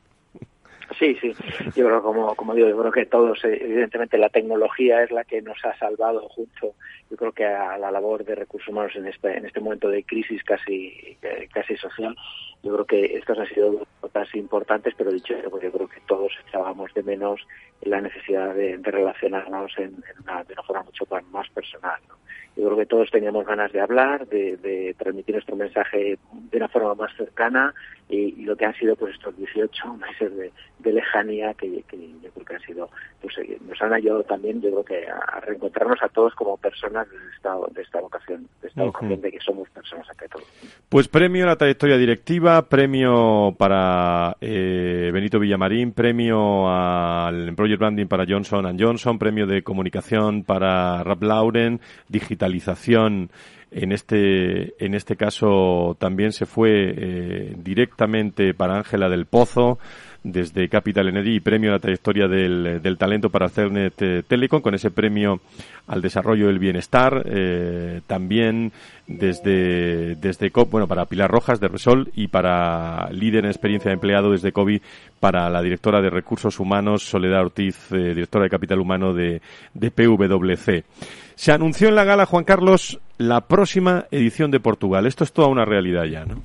Sí, 0.99 1.17
sí. 1.21 1.33
Yo 1.77 1.87
creo, 1.87 2.03
como, 2.03 2.35
como 2.35 2.55
digo, 2.55 2.69
yo 2.69 2.79
creo 2.79 2.93
que 2.93 3.07
todos, 3.07 3.43
evidentemente, 3.45 4.19
la 4.19 4.29
tecnología 4.29 5.03
es 5.03 5.11
la 5.11 5.25
que 5.25 5.41
nos 5.41 5.57
ha 5.65 5.77
salvado 5.79 6.29
junto, 6.29 6.75
yo 7.11 7.17
creo 7.17 7.33
que 7.33 7.45
a 7.45 7.79
la 7.79 7.91
labor 7.91 8.25
de 8.25 8.35
recursos 8.35 8.69
humanos 8.69 8.93
en 8.97 9.07
este, 9.07 9.37
en 9.37 9.47
este 9.47 9.61
momento 9.61 9.89
de 9.89 10.03
crisis 10.03 10.43
casi, 10.45 11.17
casi 11.53 11.77
social. 11.77 12.15
Yo 12.63 12.73
creo 12.75 12.85
que 12.85 13.17
estas 13.17 13.39
han 13.39 13.47
sido 13.49 13.87
notas 14.03 14.35
importantes, 14.35 14.95
pero 14.97 15.11
dicho 15.11 15.35
esto, 15.35 15.51
pues 15.51 15.63
yo 15.63 15.73
creo 15.73 15.89
que 15.89 16.01
todos 16.07 16.33
echábamos 16.47 16.93
de 16.95 17.03
menos 17.03 17.41
la 17.83 18.01
necesidad 18.01 18.55
de, 18.55 18.77
de 18.77 18.91
relacionarnos 18.91 19.73
en, 19.79 19.85
en 19.95 20.23
una, 20.23 20.45
de 20.45 20.53
una 20.53 20.63
forma 20.63 20.83
mucho 20.83 21.07
más 21.31 21.49
personal. 21.51 21.99
¿no? 22.09 22.17
Yo 22.57 22.67
creo 22.67 22.79
que 22.79 22.87
todos 22.87 23.11
teníamos 23.11 23.47
ganas 23.47 23.73
de 23.73 23.81
hablar, 23.81 24.27
de, 24.27 24.57
de 24.57 24.95
transmitir 24.99 25.37
nuestro 25.37 25.57
mensaje 25.57 26.19
de 26.33 26.57
una 26.57 26.69
forma 26.69 26.95
más 26.95 27.17
cercana 27.17 27.73
y, 28.09 28.35
y, 28.41 28.45
lo 28.45 28.57
que 28.57 28.67
han 28.67 28.75
sido 28.75 28.97
pues 28.97 29.15
estos 29.15 29.37
18 29.37 29.95
meses 29.95 30.37
de, 30.37 30.53
de 30.81 30.93
lejanía 30.93 31.55
que, 31.55 31.85
que, 31.89 31.97
yo 32.21 32.31
creo 32.33 32.45
que 32.45 32.55
han 32.57 32.63
sido, 32.63 32.91
pues 33.23 33.39
eh, 33.39 33.57
nos 33.67 33.81
han 33.81 33.93
ayudado 33.93 34.25
también, 34.25 34.61
yo 34.61 34.71
creo 34.71 34.85
que 34.85 35.09
a, 35.09 35.17
a 35.17 35.41
reencontrarnos 35.41 36.03
a 36.03 36.09
todos 36.09 36.35
como 36.35 36.57
personas 36.57 37.09
de 37.09 37.17
esta, 37.37 37.55
de 37.71 37.83
esta 37.83 38.01
vocación, 38.01 38.49
de 38.61 38.69
esta 38.69 38.83
uh 38.83 38.85
-huh. 38.85 38.93
vocación 38.93 39.21
de 39.21 39.31
que 39.31 39.41
somos 39.41 39.71
personas 39.71 40.11
ante 40.11 40.29
todo. 40.29 40.43
Pues 40.89 41.07
premio 41.07 41.45
a 41.45 41.49
la 41.51 41.57
trayectoria 41.57 41.97
directiva, 41.97 42.50
premio 42.69 43.55
para 43.59 44.37
eh, 44.41 45.11
Benito 45.13 45.39
Villamarín, 45.39 45.93
premio 45.93 46.69
al 46.69 47.49
Employer 47.49 47.79
Branding 47.79 48.07
para 48.07 48.27
Johnson 48.29 48.77
Johnson, 48.79 49.19
premio 49.19 49.47
de 49.47 49.63
comunicación 49.63 50.45
para 50.45 51.03
Rap 51.03 51.23
Lauren, 51.23 51.81
digitalización. 52.09 53.31
En 53.73 53.93
este, 53.93 54.75
en 54.85 54.95
este 54.95 55.15
caso 55.17 55.97
también 56.01 56.33
se 56.33 56.45
fue 56.45 56.93
eh, 56.97 57.55
directamente 57.57 58.53
para 58.53 58.77
Ángela 58.77 59.09
del 59.09 59.27
Pozo, 59.27 59.79
desde 60.23 60.69
Capital 60.69 61.09
Energy 61.09 61.37
y 61.37 61.41
premio 61.41 61.71
a 61.71 61.75
la 61.75 61.79
trayectoria 61.79 62.29
del, 62.29 62.81
del 62.83 62.99
talento 62.99 63.31
para 63.31 63.49
Cernet 63.49 63.95
eh, 64.03 64.23
Telecom, 64.27 64.61
con 64.61 64.75
ese 64.75 64.91
premio 64.91 65.41
al 65.87 66.03
desarrollo 66.03 66.49
del 66.49 66.59
bienestar, 66.59 67.23
eh, 67.27 68.01
también 68.07 68.73
desde, 69.07 70.15
desde 70.17 70.51
COP, 70.51 70.71
bueno, 70.71 70.87
para 70.87 71.07
Pilar 71.07 71.31
Rojas 71.31 71.59
de 71.59 71.69
Resol 71.69 72.11
y 72.15 72.29
para 72.29 73.11
líder 73.11 73.45
en 73.45 73.51
experiencia 73.51 73.89
de 73.89 73.95
empleado 73.95 74.33
desde 74.33 74.53
COVID 74.53 74.81
para 75.19 75.49
la 75.51 75.63
directora 75.63 76.01
de 76.01 76.11
Recursos 76.11 76.61
Humanos, 76.61 77.03
Soledad 77.03 77.41
Ortiz, 77.41 77.91
eh, 77.93 78.15
directora 78.15 78.45
de 78.45 78.51
Capital 78.51 78.81
Humano 78.81 79.15
de, 79.15 79.41
de 79.75 79.91
PwC. 79.91 80.85
Se 81.35 81.53
anunció 81.53 81.89
en 81.89 81.95
la 81.95 82.05
gala, 82.05 82.27
Juan 82.27 82.45
Carlos, 82.45 83.01
la 83.17 83.41
próxima 83.43 84.05
edición 84.11 84.51
de 84.51 84.61
Portugal. 84.61 85.07
Esto 85.07 85.25
es 85.25 85.33
toda 85.33 85.49
una 85.49 85.65
realidad 85.65 86.05
ya, 86.05 86.25
¿no? 86.27 86.43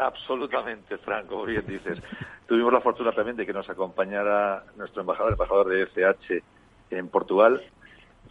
Absolutamente, 0.00 0.96
Franco, 0.98 1.44
bien 1.44 1.64
dices. 1.66 1.98
Tuvimos 2.46 2.72
la 2.72 2.80
fortuna 2.80 3.12
también 3.12 3.36
de 3.36 3.44
que 3.44 3.52
nos 3.52 3.68
acompañara 3.68 4.64
nuestro 4.76 5.02
embajador, 5.02 5.28
el 5.28 5.34
embajador 5.34 5.68
de 5.68 5.86
FH 5.86 6.42
en 6.90 7.08
Portugal, 7.08 7.62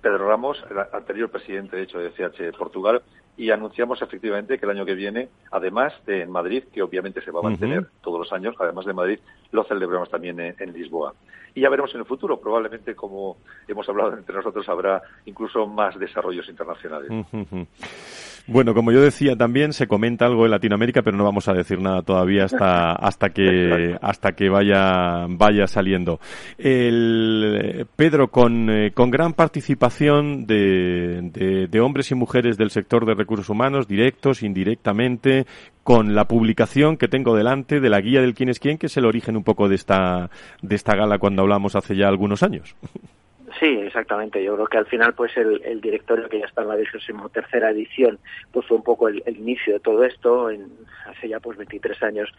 Pedro 0.02 0.28
Ramos, 0.28 0.64
el 0.70 0.80
anterior 0.80 1.30
presidente, 1.30 1.78
de 1.78 1.84
hecho, 1.84 2.00
de 2.00 2.10
FH 2.10 2.44
de 2.44 2.54
Portugal, 2.54 3.04
y 3.38 3.52
anunciamos 3.52 4.02
efectivamente 4.02 4.58
que 4.58 4.66
el 4.66 4.72
año 4.72 4.86
que 4.86 4.96
viene, 4.96 5.30
además 5.52 5.94
de 6.08 6.24
en 6.24 6.32
Madrid, 6.32 6.64
que 6.74 6.82
obviamente 6.82 7.22
se 7.22 7.32
va 7.32 7.42
a 7.42 7.44
mantener 7.44 7.86
todos 8.02 8.20
los 8.20 8.34
años, 8.34 8.56
además 8.60 8.86
de 8.86 8.94
Madrid, 8.94 9.20
lo 9.52 9.64
celebramos 9.64 10.10
también 10.10 10.40
en, 10.40 10.74
Lisboa. 10.74 11.14
Y 11.56 11.62
ya 11.62 11.70
veremos 11.70 11.94
en 11.96 12.02
el 12.02 12.06
futuro, 12.06 12.40
probablemente, 12.40 12.96
como 12.96 13.38
hemos 13.68 13.88
hablado 13.90 14.16
entre 14.16 14.36
nosotros, 14.36 14.68
habrá 14.70 15.02
incluso 15.26 15.66
más 15.66 15.98
desarrollos 15.98 16.48
internacionales. 16.48 17.10
Bueno, 18.52 18.74
como 18.74 18.92
yo 18.92 19.00
decía 19.00 19.36
también 19.36 19.74
se 19.74 19.88
comenta 19.88 20.26
algo 20.26 20.46
en 20.46 20.52
Latinoamérica, 20.52 21.04
pero 21.04 21.16
no 21.16 21.24
vamos 21.24 21.48
a 21.48 21.54
decir 21.54 21.80
nada 21.80 22.02
todavía 22.02 22.46
hasta 22.46 22.94
hasta 22.94 23.30
que 23.30 23.96
hasta 24.02 24.32
que 24.32 24.50
vaya 24.50 25.28
vaya 25.30 25.68
saliendo. 25.68 26.20
El, 26.58 27.86
Pedro 27.96 28.30
con, 28.30 28.70
eh, 28.72 28.92
con 28.92 29.12
gran 29.12 29.34
participación 29.34 30.48
de, 30.48 31.68
de, 31.70 31.80
hombres 31.80 32.10
y 32.10 32.16
mujeres 32.16 32.58
del 32.58 32.72
sector 32.72 33.06
de 33.06 33.14
recursos 33.14 33.50
humanos, 33.50 33.88
directos, 33.88 34.42
indirectamente, 34.42 35.46
con 35.84 36.16
la 36.16 36.28
publicación 36.28 36.98
que 36.98 37.08
tengo 37.08 37.36
delante 37.36 37.80
de 37.80 37.90
la 37.90 38.02
guía 38.02 38.22
del 38.22 38.34
quién 38.34 38.50
es 38.50 38.60
quién, 38.60 38.78
que 38.78 38.88
es 38.88 38.98
el 38.98 39.06
origen 39.06 39.36
un 39.36 39.44
poco 39.44 39.70
de 39.70 39.76
esta 39.76 40.30
de 40.62 40.76
esta 40.76 40.96
gala 40.96 41.20
cuando 41.20 41.42
hablamos 41.42 41.76
hace 41.76 41.96
ya 41.96 42.08
algunos 42.08 42.44
años. 42.44 42.76
Sí, 43.60 43.66
exactamente. 43.66 44.42
Yo 44.42 44.56
creo 44.56 44.68
que 44.68 44.78
al 44.78 44.86
final, 44.86 45.14
pues 45.14 45.36
el, 45.36 45.82
directorio 45.82 46.30
que 46.30 46.40
ya 46.40 46.46
está 46.46 46.62
en 46.62 46.70
la 46.70 46.76
vigésimo 46.76 47.28
tercera 47.28 47.72
edición, 47.72 48.18
pues 48.54 48.66
fue 48.66 48.78
un 48.78 48.84
poco 48.84 49.10
el, 49.10 49.22
inicio 49.28 49.74
de 49.74 49.80
todo 49.82 50.06
esto. 50.06 50.50
En, 50.50 50.70
hace 51.06 51.28
ya 51.28 51.42
pues 51.42 51.58
23 51.58 52.02
años 52.04 52.32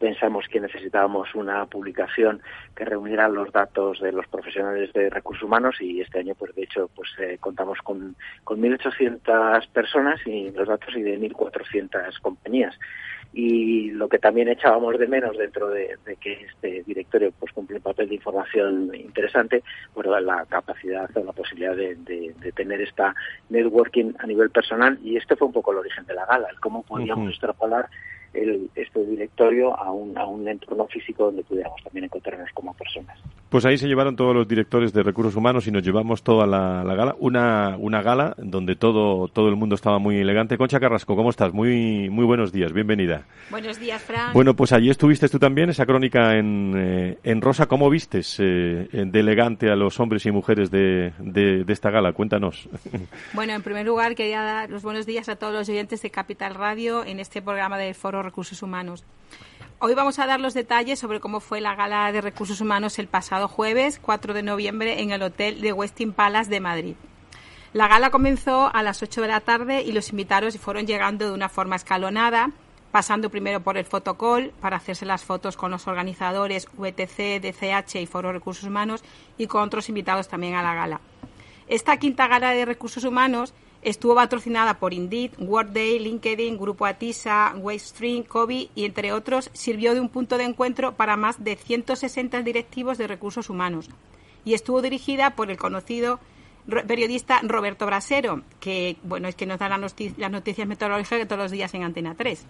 pensamos 0.00 0.48
que 0.48 0.58
necesitábamos 0.58 1.32
una 1.36 1.64
publicación 1.66 2.42
que 2.74 2.84
reuniera 2.84 3.28
los 3.28 3.52
datos 3.52 4.00
de 4.00 4.10
los 4.10 4.26
profesionales 4.26 4.92
de 4.92 5.10
recursos 5.10 5.44
humanos 5.44 5.76
y 5.80 6.00
este 6.00 6.18
año, 6.18 6.34
pues 6.34 6.52
de 6.56 6.64
hecho, 6.64 6.90
pues 6.96 7.08
eh, 7.18 7.38
contamos 7.38 7.78
con, 7.78 8.16
con 8.42 8.60
1.800 8.60 9.68
personas 9.68 10.20
y 10.26 10.50
los 10.50 10.66
datos 10.66 10.96
y 10.96 11.02
de 11.02 11.20
1.400 11.20 12.18
compañías 12.20 12.76
y 13.36 13.90
lo 13.90 14.08
que 14.08 14.20
también 14.20 14.48
echábamos 14.48 14.96
de 14.96 15.08
menos 15.08 15.36
dentro 15.36 15.68
de, 15.68 15.98
que 16.20 16.46
este 16.52 16.84
directorio 16.84 17.32
pues 17.32 17.52
cumple 17.52 17.76
un 17.76 17.82
papel 17.82 18.08
de 18.08 18.14
información 18.14 18.94
interesante, 18.94 19.64
pues 19.92 20.06
la 20.06 20.46
capacidad 20.48 21.10
o 21.16 21.24
la 21.24 21.32
posibilidad 21.32 21.74
de, 21.74 22.32
tener 22.54 22.80
esta 22.80 23.12
networking 23.48 24.12
a 24.20 24.26
nivel 24.26 24.50
personal 24.50 24.98
y 25.02 25.16
este 25.16 25.34
fue 25.34 25.48
un 25.48 25.52
poco 25.52 25.72
el 25.72 25.78
origen 25.78 26.06
de 26.06 26.14
la 26.14 26.24
gala, 26.26 26.48
el 26.48 26.60
cómo 26.60 26.84
podíamos 26.84 27.28
extrapolar 27.28 27.88
el, 28.34 28.70
este 28.74 29.04
directorio 29.04 29.78
a 29.78 29.90
un, 29.90 30.16
a 30.18 30.26
un 30.26 30.46
entorno 30.48 30.86
físico 30.86 31.24
donde 31.24 31.42
pudiéramos 31.42 31.82
también 31.82 32.04
encontrarnos 32.04 32.50
como 32.54 32.74
personas. 32.74 33.18
Pues 33.48 33.64
ahí 33.64 33.78
se 33.78 33.86
llevaron 33.86 34.16
todos 34.16 34.34
los 34.34 34.48
directores 34.48 34.92
de 34.92 35.02
recursos 35.02 35.36
humanos 35.36 35.66
y 35.66 35.70
nos 35.70 35.84
llevamos 35.84 36.22
toda 36.22 36.46
la, 36.46 36.82
gala. 36.94 37.14
Una, 37.20 37.76
una 37.78 38.02
gala 38.02 38.34
donde 38.36 38.74
todo, 38.74 39.28
todo 39.28 39.48
el 39.48 39.54
mundo 39.54 39.76
estaba 39.76 39.98
muy 39.98 40.16
elegante. 40.16 40.58
Concha 40.58 40.80
Carrasco, 40.80 41.14
¿cómo 41.14 41.30
estás? 41.30 41.52
Muy, 41.52 42.10
muy 42.10 42.24
buenos 42.24 42.52
días, 42.52 42.72
bienvenida. 42.72 43.26
Buenos 43.50 43.78
días, 43.78 44.02
Fran. 44.02 44.32
Bueno, 44.32 44.54
pues 44.54 44.72
allí 44.72 44.90
estuviste 44.90 45.28
tú 45.28 45.38
también, 45.38 45.70
esa 45.70 45.86
crónica 45.86 46.36
en, 46.36 46.74
eh, 46.76 47.18
en 47.22 47.40
rosa. 47.40 47.66
¿Cómo 47.66 47.88
vistes 47.90 48.40
eh, 48.40 48.88
de 48.90 49.20
elegante 49.20 49.70
a 49.70 49.76
los 49.76 50.00
hombres 50.00 50.26
y 50.26 50.32
mujeres 50.32 50.72
de, 50.72 51.12
de, 51.20 51.62
de 51.64 51.72
esta 51.72 51.90
gala? 51.90 52.12
Cuéntanos. 52.12 52.68
Bueno, 53.34 53.52
en 53.52 53.62
primer 53.62 53.86
lugar 53.86 54.16
quería 54.16 54.42
dar 54.42 54.70
los 54.70 54.82
buenos 54.82 55.06
días 55.06 55.28
a 55.28 55.36
todos 55.36 55.52
los 55.52 55.68
oyentes 55.68 56.02
de 56.02 56.10
Capital 56.10 56.54
Radio 56.56 57.04
en 57.04 57.20
este 57.20 57.40
programa 57.40 57.78
del 57.78 57.94
Foro 57.94 58.23
Recursos 58.24 58.62
Humanos. 58.62 59.04
Hoy 59.78 59.94
vamos 59.94 60.18
a 60.18 60.26
dar 60.26 60.40
los 60.40 60.54
detalles 60.54 60.98
sobre 60.98 61.20
cómo 61.20 61.40
fue 61.40 61.60
la 61.60 61.74
gala 61.74 62.10
de 62.10 62.20
recursos 62.20 62.60
humanos 62.60 62.98
el 62.98 63.06
pasado 63.06 63.48
jueves 63.48 64.00
4 64.00 64.34
de 64.34 64.42
noviembre 64.42 65.02
en 65.02 65.10
el 65.10 65.22
hotel 65.22 65.60
de 65.60 65.72
Westin 65.72 66.12
Palace 66.12 66.50
de 66.50 66.60
Madrid. 66.60 66.94
La 67.74 67.88
gala 67.88 68.10
comenzó 68.10 68.70
a 68.72 68.82
las 68.82 69.02
8 69.02 69.20
de 69.22 69.28
la 69.28 69.40
tarde 69.40 69.82
y 69.82 69.92
los 69.92 70.10
invitados 70.10 70.56
fueron 70.58 70.86
llegando 70.86 71.26
de 71.26 71.32
una 71.32 71.48
forma 71.48 71.76
escalonada, 71.76 72.52
pasando 72.92 73.30
primero 73.30 73.60
por 73.60 73.76
el 73.76 73.84
fotocall 73.84 74.52
para 74.60 74.76
hacerse 74.76 75.04
las 75.04 75.24
fotos 75.24 75.56
con 75.56 75.72
los 75.72 75.88
organizadores 75.88 76.68
VTC, 76.78 77.42
DCH 77.42 77.96
y 77.96 78.06
Foro 78.06 78.32
Recursos 78.32 78.64
Humanos 78.64 79.02
y 79.36 79.48
con 79.48 79.62
otros 79.62 79.88
invitados 79.88 80.28
también 80.28 80.54
a 80.54 80.62
la 80.62 80.74
gala. 80.74 81.00
Esta 81.66 81.96
quinta 81.96 82.28
gala 82.28 82.52
de 82.52 82.64
recursos 82.64 83.04
humanos 83.04 83.54
Estuvo 83.84 84.14
patrocinada 84.14 84.78
por 84.78 84.94
Indeed, 84.94 85.32
Workday, 85.38 85.98
LinkedIn, 85.98 86.56
Grupo 86.56 86.86
Atisa, 86.86 87.54
Wavestream, 87.54 88.22
Kobe 88.22 88.70
y 88.74 88.86
entre 88.86 89.12
otros 89.12 89.50
sirvió 89.52 89.92
de 89.92 90.00
un 90.00 90.08
punto 90.08 90.38
de 90.38 90.44
encuentro 90.44 90.94
para 90.94 91.18
más 91.18 91.44
de 91.44 91.54
160 91.54 92.40
directivos 92.40 92.96
de 92.96 93.06
recursos 93.06 93.50
humanos 93.50 93.90
y 94.42 94.54
estuvo 94.54 94.80
dirigida 94.80 95.36
por 95.36 95.50
el 95.50 95.58
conocido 95.58 96.18
periodista 96.86 97.40
Roberto 97.42 97.84
Brasero, 97.84 98.40
que 98.58 98.96
bueno 99.02 99.28
es 99.28 99.34
que 99.34 99.44
nos 99.44 99.58
da 99.58 99.68
las 99.68 100.30
noticias 100.30 100.66
meteorológicas 100.66 101.28
todos 101.28 101.42
los 101.42 101.50
días 101.50 101.74
en 101.74 101.82
Antena 101.82 102.14
3. 102.14 102.46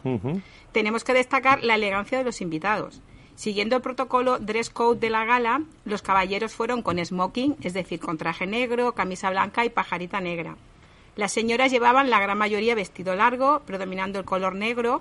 Tenemos 0.70 1.02
que 1.02 1.14
destacar 1.14 1.64
la 1.64 1.74
elegancia 1.74 2.16
de 2.16 2.22
los 2.22 2.40
invitados. 2.42 3.00
Siguiendo 3.34 3.74
el 3.74 3.82
protocolo 3.82 4.38
dress 4.38 4.70
code 4.70 5.00
de 5.00 5.10
la 5.10 5.24
gala, 5.24 5.62
los 5.84 6.02
caballeros 6.02 6.54
fueron 6.54 6.82
con 6.82 7.04
smoking, 7.04 7.56
es 7.60 7.74
decir, 7.74 7.98
con 7.98 8.18
traje 8.18 8.46
negro, 8.46 8.92
camisa 8.92 9.30
blanca 9.30 9.64
y 9.64 9.70
pajarita 9.70 10.20
negra. 10.20 10.56
Las 11.16 11.32
señoras 11.32 11.70
llevaban 11.70 12.10
la 12.10 12.18
gran 12.18 12.36
mayoría 12.36 12.74
vestido 12.74 13.14
largo, 13.14 13.60
predominando 13.66 14.18
el 14.18 14.24
color 14.24 14.56
negro. 14.56 15.00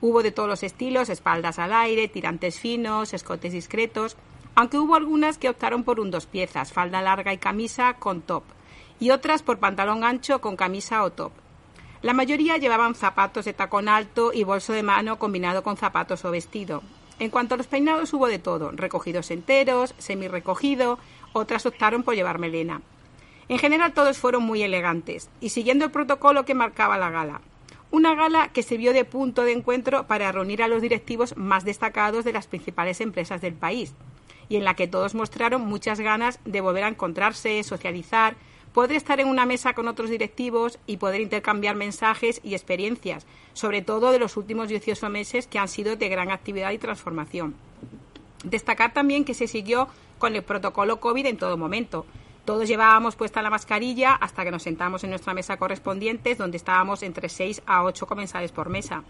Hubo 0.00 0.22
de 0.22 0.32
todos 0.32 0.48
los 0.48 0.64
estilos, 0.64 1.08
espaldas 1.08 1.60
al 1.60 1.72
aire, 1.72 2.08
tirantes 2.08 2.58
finos, 2.58 3.14
escotes 3.14 3.52
discretos, 3.52 4.16
aunque 4.56 4.78
hubo 4.78 4.96
algunas 4.96 5.38
que 5.38 5.48
optaron 5.48 5.84
por 5.84 6.00
un 6.00 6.10
dos 6.10 6.26
piezas, 6.26 6.72
falda 6.72 7.02
larga 7.02 7.32
y 7.32 7.38
camisa 7.38 7.94
con 7.94 8.20
top, 8.20 8.42
y 8.98 9.10
otras 9.10 9.42
por 9.42 9.58
pantalón 9.58 10.02
ancho 10.02 10.40
con 10.40 10.56
camisa 10.56 11.04
o 11.04 11.10
top. 11.10 11.32
La 12.02 12.14
mayoría 12.14 12.58
llevaban 12.58 12.94
zapatos 12.94 13.44
de 13.44 13.54
tacón 13.54 13.88
alto 13.88 14.32
y 14.32 14.44
bolso 14.44 14.72
de 14.72 14.82
mano 14.82 15.18
combinado 15.18 15.62
con 15.62 15.76
zapatos 15.76 16.24
o 16.24 16.30
vestido. 16.30 16.82
En 17.20 17.30
cuanto 17.30 17.54
a 17.54 17.58
los 17.58 17.68
peinados 17.68 18.12
hubo 18.12 18.26
de 18.26 18.40
todo, 18.40 18.72
recogidos 18.72 19.30
enteros, 19.30 19.94
semi 19.98 20.26
recogido, 20.26 20.98
otras 21.32 21.64
optaron 21.64 22.02
por 22.02 22.14
llevar 22.14 22.38
melena. 22.38 22.82
En 23.48 23.58
general 23.58 23.92
todos 23.92 24.18
fueron 24.18 24.42
muy 24.42 24.62
elegantes 24.62 25.28
y 25.40 25.50
siguiendo 25.50 25.84
el 25.84 25.90
protocolo 25.90 26.44
que 26.44 26.54
marcaba 26.54 26.98
la 26.98 27.10
gala. 27.10 27.40
Una 27.90 28.14
gala 28.14 28.48
que 28.48 28.62
sirvió 28.62 28.92
de 28.92 29.04
punto 29.04 29.42
de 29.42 29.52
encuentro 29.52 30.06
para 30.06 30.32
reunir 30.32 30.62
a 30.62 30.68
los 30.68 30.82
directivos 30.82 31.36
más 31.36 31.64
destacados 31.64 32.24
de 32.24 32.32
las 32.32 32.46
principales 32.46 33.00
empresas 33.00 33.40
del 33.40 33.54
país 33.54 33.94
y 34.48 34.56
en 34.56 34.64
la 34.64 34.74
que 34.74 34.88
todos 34.88 35.14
mostraron 35.14 35.62
muchas 35.62 36.00
ganas 36.00 36.40
de 36.44 36.60
volver 36.60 36.84
a 36.84 36.88
encontrarse, 36.88 37.62
socializar, 37.62 38.36
poder 38.72 38.96
estar 38.96 39.20
en 39.20 39.28
una 39.28 39.46
mesa 39.46 39.74
con 39.74 39.86
otros 39.86 40.10
directivos 40.10 40.78
y 40.86 40.96
poder 40.96 41.20
intercambiar 41.20 41.76
mensajes 41.76 42.40
y 42.42 42.54
experiencias, 42.54 43.26
sobre 43.52 43.82
todo 43.82 44.10
de 44.10 44.18
los 44.18 44.36
últimos 44.36 44.68
18 44.68 45.08
meses 45.10 45.46
que 45.46 45.58
han 45.58 45.68
sido 45.68 45.96
de 45.96 46.08
gran 46.08 46.30
actividad 46.30 46.72
y 46.72 46.78
transformación. 46.78 47.54
Destacar 48.42 48.92
también 48.92 49.24
que 49.24 49.34
se 49.34 49.46
siguió 49.46 49.88
con 50.18 50.34
el 50.34 50.42
protocolo 50.42 50.98
COVID 50.98 51.26
en 51.26 51.36
todo 51.36 51.56
momento, 51.56 52.04
todos 52.44 52.68
llevábamos 52.68 53.16
puesta 53.16 53.42
la 53.42 53.50
mascarilla 53.50 54.14
hasta 54.14 54.44
que 54.44 54.50
nos 54.50 54.62
sentamos 54.62 55.02
en 55.02 55.10
nuestra 55.10 55.34
mesa 55.34 55.56
correspondiente, 55.56 56.34
donde 56.34 56.58
estábamos 56.58 57.02
entre 57.02 57.28
6 57.28 57.62
a 57.66 57.82
8 57.84 58.06
comensales 58.06 58.52
por 58.52 58.68
mesa. 58.68 59.02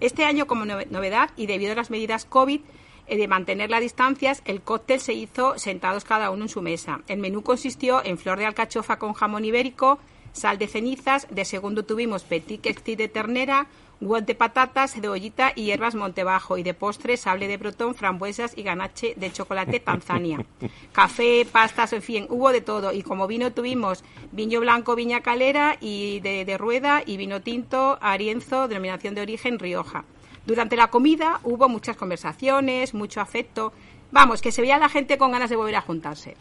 Este 0.00 0.24
año, 0.24 0.46
como 0.46 0.64
novedad 0.64 1.30
y 1.36 1.46
debido 1.46 1.72
a 1.72 1.76
las 1.76 1.90
medidas 1.90 2.24
COVID 2.24 2.60
eh, 3.06 3.16
de 3.16 3.28
mantener 3.28 3.70
las 3.70 3.80
distancias, 3.80 4.42
el 4.44 4.62
cóctel 4.62 5.00
se 5.00 5.12
hizo 5.14 5.58
sentados 5.58 6.04
cada 6.04 6.30
uno 6.30 6.44
en 6.44 6.48
su 6.48 6.62
mesa. 6.62 7.00
El 7.08 7.18
menú 7.18 7.42
consistió 7.42 8.04
en 8.04 8.18
flor 8.18 8.38
de 8.38 8.46
alcachofa 8.46 8.98
con 8.98 9.14
jamón 9.14 9.44
ibérico, 9.44 9.98
sal 10.32 10.58
de 10.58 10.68
cenizas, 10.68 11.26
de 11.30 11.44
segundo 11.44 11.84
tuvimos 11.84 12.24
petit 12.24 12.62
de 12.62 13.08
ternera, 13.08 13.68
de 14.00 14.34
patatas, 14.34 14.94
cebollita 14.94 15.52
y 15.54 15.64
hierbas 15.64 15.94
Montebajo. 15.94 16.56
Y 16.56 16.62
de 16.62 16.74
postre, 16.74 17.16
sable 17.16 17.48
de 17.48 17.58
brotón, 17.58 17.94
frambuesas 17.94 18.56
y 18.56 18.62
ganache 18.62 19.14
de 19.16 19.30
chocolate 19.30 19.78
Tanzania. 19.80 20.44
Café, 20.92 21.46
pastas, 21.50 21.92
en 21.92 22.02
fin, 22.02 22.26
hubo 22.30 22.50
de 22.50 22.62
todo. 22.62 22.92
Y 22.92 23.02
como 23.02 23.26
vino 23.26 23.52
tuvimos 23.52 24.02
viño 24.32 24.60
blanco, 24.60 24.96
viña 24.96 25.20
calera 25.20 25.76
y 25.80 26.20
de, 26.20 26.56
rueda 26.56 27.02
y 27.04 27.16
vino 27.16 27.42
tinto, 27.42 27.98
Arienzo, 28.00 28.68
denominación 28.68 29.14
de 29.14 29.20
origen 29.20 29.58
Rioja. 29.58 30.04
Durante 30.46 30.76
la 30.76 30.88
comida 30.88 31.40
hubo 31.44 31.68
muchas 31.68 31.96
conversaciones, 31.96 32.94
mucho 32.94 33.20
afecto. 33.20 33.72
Vamos, 34.12 34.42
que 34.42 34.50
se 34.50 34.60
veía 34.60 34.78
la 34.78 34.88
gente 34.88 35.16
con 35.18 35.30
ganas 35.30 35.50
de 35.50 35.56
volver 35.56 35.76
a 35.76 35.80
juntarse. 35.80 36.36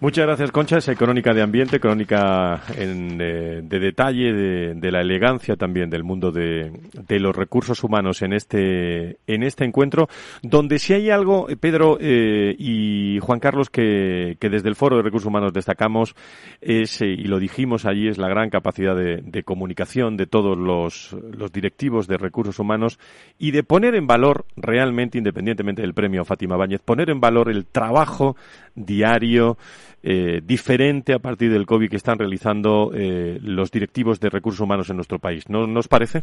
Muchas 0.00 0.26
gracias, 0.26 0.50
Concha. 0.50 0.78
Es 0.78 0.90
crónica 0.96 1.32
de 1.32 1.42
ambiente, 1.42 1.78
crónica 1.78 2.62
eh, 2.76 3.60
de 3.62 3.78
detalle, 3.78 4.32
de, 4.32 4.90
la 4.90 5.00
elegancia 5.00 5.56
también 5.56 5.88
del 5.88 6.02
mundo 6.02 6.32
de, 6.32 6.72
los 7.08 7.36
recursos 7.36 7.84
humanos 7.84 8.22
en 8.22 8.32
este, 8.32 9.18
en 9.26 9.42
este 9.42 9.64
encuentro, 9.64 10.08
donde 10.42 10.78
si 10.78 10.94
hay 10.94 11.10
algo, 11.10 11.48
eh, 11.48 11.56
Pedro 11.56 11.98
eh, 12.00 12.54
y 12.58 13.18
Juan 13.20 13.38
Carlos, 13.38 13.70
que, 13.70 14.36
desde 14.40 14.68
el 14.68 14.74
Foro 14.74 14.96
de 14.96 15.02
Recursos 15.02 15.28
Humanos 15.28 15.52
destacamos, 15.52 16.16
es, 16.60 17.00
y 17.00 17.24
lo 17.24 17.38
dijimos 17.38 17.86
allí, 17.86 18.08
es 18.08 18.18
la 18.18 18.28
gran 18.28 18.50
capacidad 18.50 18.96
de, 18.96 19.42
comunicación 19.44 20.16
de 20.16 20.26
todos 20.26 20.56
los, 20.56 21.16
los 21.36 21.52
directivos 21.52 22.06
de 22.06 22.16
recursos 22.16 22.58
humanos 22.58 22.98
y 23.38 23.50
de 23.50 23.62
poner 23.62 23.94
en 23.94 24.06
valor 24.06 24.46
realmente, 24.56 25.18
independientemente 25.18 25.82
del 25.82 25.94
premio 25.94 26.24
Fátima 26.24 26.56
Báñez, 26.56 26.80
poner 26.80 27.10
en 27.12 27.20
valor 27.20 27.50
el 27.50 27.66
trabajo 27.66 28.36
diario 28.74 29.56
eh, 30.02 30.40
diferente 30.42 31.14
a 31.14 31.18
partir 31.18 31.52
del 31.52 31.66
COVID 31.66 31.88
que 31.88 31.96
están 31.96 32.18
realizando 32.18 32.90
eh, 32.94 33.38
los 33.40 33.70
directivos 33.70 34.18
de 34.18 34.30
recursos 34.30 34.60
humanos 34.60 34.90
en 34.90 34.96
nuestro 34.96 35.18
país. 35.18 35.48
¿No 35.48 35.66
nos 35.66 35.86
parece? 35.88 36.22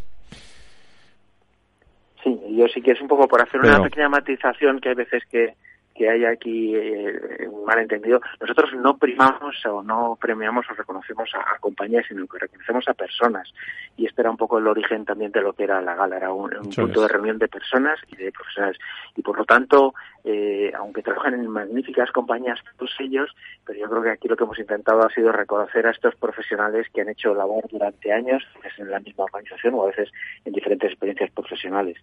Sí, 2.24 2.38
yo 2.52 2.68
sí 2.68 2.82
que 2.82 2.92
es 2.92 3.02
un 3.02 3.08
poco 3.08 3.28
por 3.28 3.42
hacer 3.42 3.62
una 3.62 3.82
pequeña 3.82 4.10
matización 4.10 4.80
que 4.80 4.90
hay 4.90 4.96
veces 4.96 5.24
que, 5.32 5.54
que 6.00 6.10
hay 6.10 6.24
aquí 6.24 6.74
eh, 6.74 7.46
un 7.52 7.66
malentendido. 7.66 8.22
Nosotros 8.40 8.70
no 8.74 8.96
primamos 8.96 9.54
o 9.66 9.84
no 9.84 10.18
premiamos 10.20 10.66
o 10.72 10.74
reconocemos 10.74 11.30
a, 11.36 11.60
compañías, 11.60 12.06
sino 12.08 12.26
que 12.26 12.40
reconocemos 12.40 12.88
a 12.88 12.94
personas. 12.94 13.54
Y 13.98 14.06
este 14.06 14.22
era 14.22 14.32
un 14.32 14.38
poco 14.38 14.60
el 14.60 14.68
origen 14.68 15.04
también 15.04 15.34
de 15.34 15.42
lo 15.42 15.52
que 15.52 15.66
era 15.66 15.82
la 15.82 15.96
gala. 15.96 16.16
Era 16.16 16.32
un, 16.32 16.52
punto 16.74 17.02
de 17.02 17.08
reunión 17.10 17.38
de 17.38 17.50
personas 17.50 18.00
y 18.08 18.16
de 18.16 18.32
profesionales. 18.32 18.80
Y 19.18 19.22
por 19.22 19.38
lo 19.38 19.44
tanto, 19.44 19.94
eh, 20.24 20.72
aunque 20.78 21.04
trabajan 21.04 21.34
en 21.34 21.50
magníficas 21.50 22.10
compañías 22.12 22.60
todos 22.78 22.96
ellos, 23.00 23.36
pero 23.66 23.78
yo 23.78 23.90
creo 23.90 24.04
que 24.04 24.12
aquí 24.12 24.30
lo 24.30 24.38
que 24.38 24.46
hemos 24.46 24.58
intentado 24.58 25.06
ha 25.06 25.10
sido 25.10 25.34
reconocer 25.34 25.86
a 25.86 25.92
estos 25.92 26.16
profesionales 26.16 26.88
que 26.94 27.02
han 27.02 27.10
hecho 27.10 27.36
labor 27.36 27.66
durante 27.70 28.14
años, 28.14 28.42
en 28.78 28.90
la 28.90 29.02
misma 29.02 29.26
organización 29.26 29.74
o 29.74 29.84
a 29.84 29.88
veces 29.88 30.10
en 30.46 30.54
diferentes 30.54 30.92
experiencias 30.92 31.32
profesionales. 31.32 31.98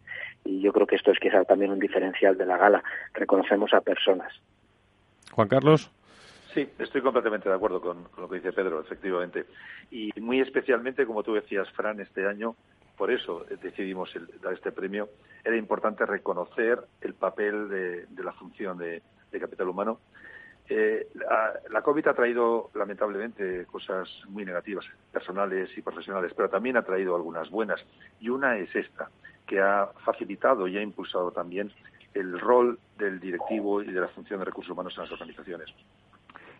Y 0.45 0.61
yo 0.61 0.73
creo 0.75 0.87
que 0.87 0.97
esto 0.97 1.13
es 1.13 1.19
quizá 1.19 1.45
también 1.45 1.71
un 1.71 1.79
diferencial 1.79 2.37
de 2.37 2.45
la 2.45 2.59
gala. 2.59 2.83
Reconocemos 3.15 3.73
a 3.73 3.81
personas. 3.87 4.33
Juan 5.33 5.49
Carlos. 5.49 5.91
Sí, 6.53 6.69
estoy 6.79 7.03
completamente 7.03 7.49
de 7.49 7.55
acuerdo 7.55 7.81
con, 7.81 8.09
lo 8.19 8.29
que 8.29 8.37
dice 8.37 8.53
Pedro, 8.53 8.81
efectivamente. 8.81 9.47
Y 9.91 10.11
muy 10.21 10.41
especialmente, 10.41 11.07
como 11.07 11.23
tú 11.23 11.35
decías, 11.35 11.71
Fran, 11.73 12.01
este 12.01 12.27
año 12.27 12.57
por 12.97 13.11
eso 13.11 13.45
decidimos 13.63 14.11
dar 14.43 14.55
este 14.55 14.73
premio, 14.73 15.11
era 15.45 15.57
importante 15.57 16.07
reconocer 16.07 16.81
el 17.03 17.13
papel 17.15 17.69
de, 17.69 18.07
la 18.25 18.33
función 18.33 18.79
de, 18.79 19.03
capital 19.39 19.69
humano. 19.69 20.01
Eh, 20.67 21.09
la, 21.71 21.83
COVID 21.83 22.09
ha 22.09 22.15
traído, 22.15 22.71
lamentablemente, 22.75 23.67
cosas 23.67 24.09
muy 24.29 24.47
negativas, 24.47 24.87
personales 25.13 25.69
y 25.77 25.83
profesionales, 25.83 26.33
pero 26.35 26.49
también 26.49 26.79
ha 26.79 26.83
traído 26.83 27.15
algunas 27.15 27.51
buenas. 27.51 27.85
Y 28.19 28.31
una 28.31 28.57
es 28.57 28.75
esta, 28.75 29.11
que 29.47 29.61
ha 29.61 29.91
facilitado 30.07 30.67
y 30.67 30.79
ha 30.79 30.83
impulsado 30.83 31.31
también 31.33 31.71
el 32.17 32.39
rol 32.41 32.79
del 32.99 33.21
directivo 33.21 33.83
y 33.83 33.93
de 33.93 34.01
la 34.01 34.09
función 34.09 34.39
de 34.39 34.47
recursos 34.47 34.73
humanos 34.73 34.95
en 34.97 35.03
las 35.05 35.13
organizaciones. 35.13 35.69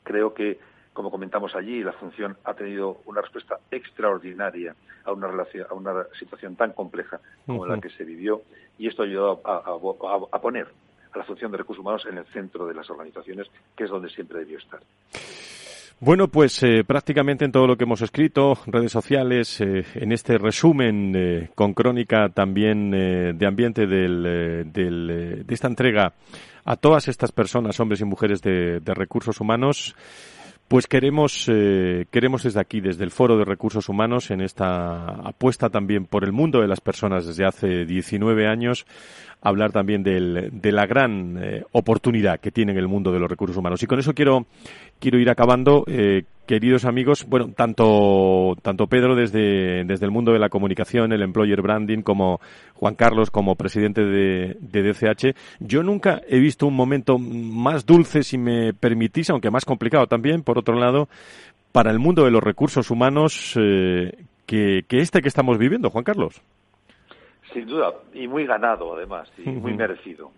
Creo 0.05 0.35
que 0.35 0.59
como 0.93 1.11
comentamos 1.11 1.55
allí, 1.55 1.85
la 1.85 1.93
función 1.93 2.39
ha 2.45 2.55
tenido 2.55 3.03
una 3.05 3.21
respuesta 3.21 3.59
extraordinaria 3.71 4.75
a 5.05 5.13
una, 5.13 5.27
relación, 5.29 5.67
a 5.69 5.75
una 5.75 6.07
situación 6.19 6.57
tan 6.57 6.73
compleja 6.73 7.21
como 7.45 7.67
la 7.67 7.79
que 7.79 7.91
se 7.91 8.03
vivió 8.03 8.41
y 8.79 8.89
esto 8.89 9.03
ha 9.03 9.05
ayudado 9.05 9.43
a, 9.45 10.41
poner 10.41 10.69
a 11.13 11.19
la 11.19 11.25
función 11.25 11.53
de 11.53 11.59
recursos 11.59 11.83
humanos 11.83 12.07
en 12.07 12.17
el 12.17 12.25
centro 12.27 12.67
de 12.67 12.73
las 12.73 12.89
organizaciones, 12.89 13.47
que 13.77 13.85
es 13.85 13.91
donde 13.91 14.09
siempre 14.09 14.39
debió 14.39 14.57
estar. 14.57 14.81
Bueno, 15.99 16.29
pues 16.29 16.63
eh, 16.63 16.85
prácticamente 16.85 17.47
en 17.47 17.53
todo 17.53 17.67
lo 17.67 17.79
que 17.79 17.85
hemos 17.85 18.03
escrito, 18.03 18.59
redes 18.67 18.93
sociales, 18.93 19.59
eh, 19.63 19.83
en 19.95 20.13
este 20.13 20.37
resumen 20.37 21.15
eh, 21.17 21.49
con 21.55 21.73
crónica 21.73 22.29
también 22.29 22.91
de 22.91 23.47
ambiente 23.47 23.87
del, 23.87 24.23
de 24.75 25.45
esta 25.49 25.69
entrega 25.69 26.13
a 26.67 26.77
todas 26.77 27.09
estas 27.09 27.33
personas, 27.33 27.81
hombres 27.81 28.03
y 28.03 28.05
mujeres 28.05 28.43
de 28.43 28.81
recursos 28.95 29.41
humanos, 29.41 29.97
pues 30.69 30.87
queremos, 30.87 31.47
queremos 31.47 32.43
desde 32.43 32.61
aquí, 32.61 32.81
desde 32.81 33.05
el 33.05 33.13
Foro 33.13 33.39
de 33.39 33.45
Recursos 33.45 33.89
Humanos, 33.89 34.33
en 34.33 34.41
esta 34.41 35.07
apuesta 35.07 35.71
también 35.71 36.07
por 36.07 36.25
el 36.25 36.33
mundo 36.33 36.61
de 36.61 36.67
las 36.67 36.81
personas 36.81 37.25
desde 37.25 37.47
hace 37.47 37.85
19 37.87 38.49
años, 38.49 38.85
hablar 39.43 39.73
también 39.73 40.03
del, 40.03 40.51
de 40.53 40.73
la 40.73 40.87
gran 40.87 41.39
eh, 41.41 41.65
oportunidad 41.73 42.41
que 42.41 42.51
tiene 42.51 42.73
en 42.73 42.79
el 42.79 42.89
mundo 42.89 43.13
de 43.13 43.21
los 43.21 43.31
recursos 43.31 43.57
humanos. 43.57 43.83
Y 43.83 43.87
con 43.87 43.99
eso 43.99 44.15
quiero, 44.15 44.47
quiero 44.99 45.19
ir 45.19 45.31
acabando. 45.31 45.85
Eh, 45.87 46.25
queridos 46.47 46.85
amigos, 46.85 47.27
bueno, 47.29 47.51
tanto, 47.57 48.57
tanto 48.63 48.87
Pedro 48.87 49.17
desde, 49.17 49.85
desde 49.85 50.05
el 50.05 50.13
mundo 50.13 50.33
de 50.33 50.39
la 50.39 50.49
comunicación, 50.49 51.13
el 51.13 51.23
employer 51.23 51.61
branding, 51.61 52.03
como 52.03 52.41
Juan 52.75 52.95
Carlos 52.95 53.31
como 53.31 53.57
presidente 53.57 54.05
de, 54.05 54.57
de 54.61 54.83
DCH, 54.83 55.37
yo 55.61 55.83
nunca 55.83 56.23
he 56.29 56.39
visto 56.39 56.67
un 56.67 56.75
momento 56.75 57.19
más 57.19 57.85
dulce, 57.85 58.23
si 58.23 58.39
me 58.39 58.73
permitís, 58.73 59.31
aunque 59.31 59.51
más 59.51 59.65
complicado 59.65 60.07
también, 60.07 60.43
por 60.43 60.59
otro 60.59 60.79
lado, 60.79 61.09
para 61.73 61.91
el 61.91 61.99
mundo 61.99 62.25
de 62.25 62.31
los 62.31 62.43
recursos 62.43 62.91
humanos 62.91 63.55
eh, 63.57 64.25
que, 64.47 64.85
que 64.89 65.01
este 65.01 65.21
que 65.21 65.29
estamos 65.29 65.59
viviendo, 65.59 65.91
Juan 65.91 66.05
Carlos. 66.05 66.41
Sin 67.57 67.69
duda, 67.69 67.95
y 68.13 68.29
muy 68.29 68.45
ganado 68.45 68.95
además, 68.95 69.33
y 69.39 69.49
muy 69.49 69.73
merecido. 69.73 70.31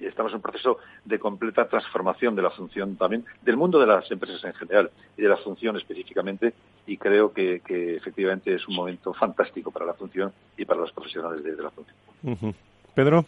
estamos 0.00 0.32
en 0.32 0.38
un 0.38 0.42
proceso 0.42 0.78
de 1.04 1.16
completa 1.16 1.68
transformación 1.68 2.34
de 2.34 2.42
la 2.42 2.50
función 2.50 2.96
también, 2.96 3.24
del 3.42 3.56
mundo 3.56 3.78
de 3.78 3.86
las 3.86 4.10
empresas 4.10 4.42
en 4.42 4.52
general 4.52 4.90
y 5.16 5.22
de 5.22 5.28
la 5.28 5.36
función 5.36 5.76
específicamente, 5.76 6.54
y 6.84 6.96
creo 6.96 7.32
que, 7.32 7.62
efectivamente 7.68 8.52
es 8.52 8.66
un 8.66 8.74
momento 8.74 9.14
fantástico 9.14 9.70
para 9.70 9.86
la 9.86 9.94
función 9.94 10.32
y 10.56 10.64
para 10.64 10.80
los 10.80 10.90
profesionales 10.90 11.44
de, 11.44 11.62
la 11.62 11.70
función. 11.70 12.52
Pedro. 12.96 13.24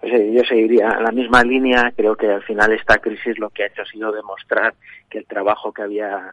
Pues, 0.00 0.12
eh, 0.12 0.32
yo 0.32 0.44
seguiría 0.44 1.00
la 1.00 1.10
misma 1.10 1.42
línea. 1.42 1.92
Creo 1.96 2.14
que 2.14 2.28
al 2.28 2.44
final 2.44 2.72
esta 2.74 2.98
crisis 2.98 3.40
lo 3.40 3.50
que 3.50 3.64
ha 3.64 3.66
hecho 3.66 3.82
ha 3.82 3.86
sido 3.86 4.12
demostrar 4.12 4.74
que 5.10 5.18
el 5.18 5.26
trabajo 5.26 5.72
que 5.72 5.82
había 5.82 6.32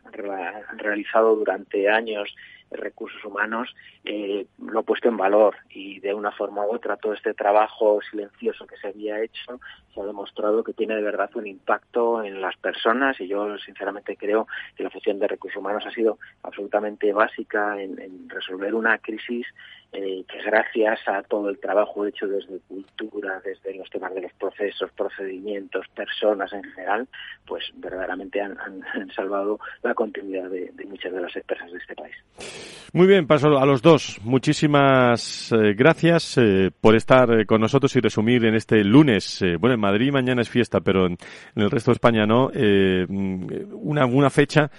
realizado 0.77 1.35
durante 1.35 1.89
años 1.89 2.35
recursos 2.71 3.23
humanos 3.23 3.73
eh, 4.05 4.45
lo 4.59 4.79
ha 4.79 4.83
puesto 4.83 5.09
en 5.09 5.17
valor 5.17 5.55
y 5.69 5.99
de 5.99 6.13
una 6.13 6.31
forma 6.31 6.65
u 6.65 6.73
otra 6.73 6.97
todo 6.97 7.13
este 7.13 7.33
trabajo 7.33 7.99
silencioso 8.09 8.65
que 8.65 8.77
se 8.77 8.87
había 8.87 9.21
hecho 9.21 9.59
se 9.93 10.01
ha 10.01 10.05
demostrado 10.05 10.63
que 10.63 10.73
tiene 10.73 10.95
de 10.95 11.01
verdad 11.01 11.29
un 11.35 11.47
impacto 11.47 12.23
en 12.23 12.41
las 12.41 12.55
personas 12.57 13.19
y 13.19 13.27
yo 13.27 13.57
sinceramente 13.57 14.15
creo 14.15 14.47
que 14.75 14.83
la 14.83 14.89
función 14.89 15.19
de 15.19 15.27
recursos 15.27 15.59
humanos 15.59 15.83
ha 15.85 15.91
sido 15.91 16.17
absolutamente 16.43 17.13
básica 17.13 17.81
en 17.81 18.29
resolver 18.29 18.73
una 18.73 18.97
crisis 18.97 19.47
eh, 19.93 20.23
que 20.25 20.41
gracias 20.41 21.01
a 21.05 21.21
todo 21.23 21.49
el 21.49 21.59
trabajo 21.59 22.05
hecho 22.05 22.25
desde 22.25 22.59
cultura, 22.65 23.41
desde 23.43 23.75
los 23.75 23.89
temas 23.89 24.15
de 24.15 24.21
los 24.21 24.31
procesos, 24.33 24.89
procedimientos, 24.93 25.85
personas 25.93 26.53
en 26.53 26.63
general, 26.63 27.09
pues 27.45 27.65
verdaderamente 27.75 28.39
han, 28.39 28.57
salvado 29.13 29.59
la 29.83 29.93
continuidad 29.93 30.49
de, 30.49 30.71
muchas 30.87 31.11
de 31.11 31.19
las 31.19 31.35
empresas 31.35 31.69
de 31.73 31.77
este 31.77 31.93
país. 31.93 32.15
Muy 32.93 33.05
bien, 33.05 33.27
paso 33.27 33.59
a 33.59 33.65
los 33.65 33.81
dos. 33.81 34.21
Muchísimas 34.23 35.51
eh, 35.51 35.73
gracias 35.73 36.37
eh, 36.37 36.71
por 36.79 36.95
estar 36.95 37.45
con 37.45 37.59
nosotros 37.59 37.93
y 37.97 37.99
resumir 37.99 38.45
en 38.45 38.55
este 38.55 38.85
lunes. 38.85 39.41
Madrid 39.81 40.11
mañana 40.11 40.41
es 40.41 40.49
fiesta, 40.49 40.79
pero 40.79 41.07
en, 41.07 41.17
el 41.55 41.69
resto 41.69 41.91
de 41.91 41.95
España 41.95 42.25
no. 42.25 42.49
Mm, 42.49 43.45
una, 43.73 44.05
una 44.05 44.29
fecha 44.29 44.71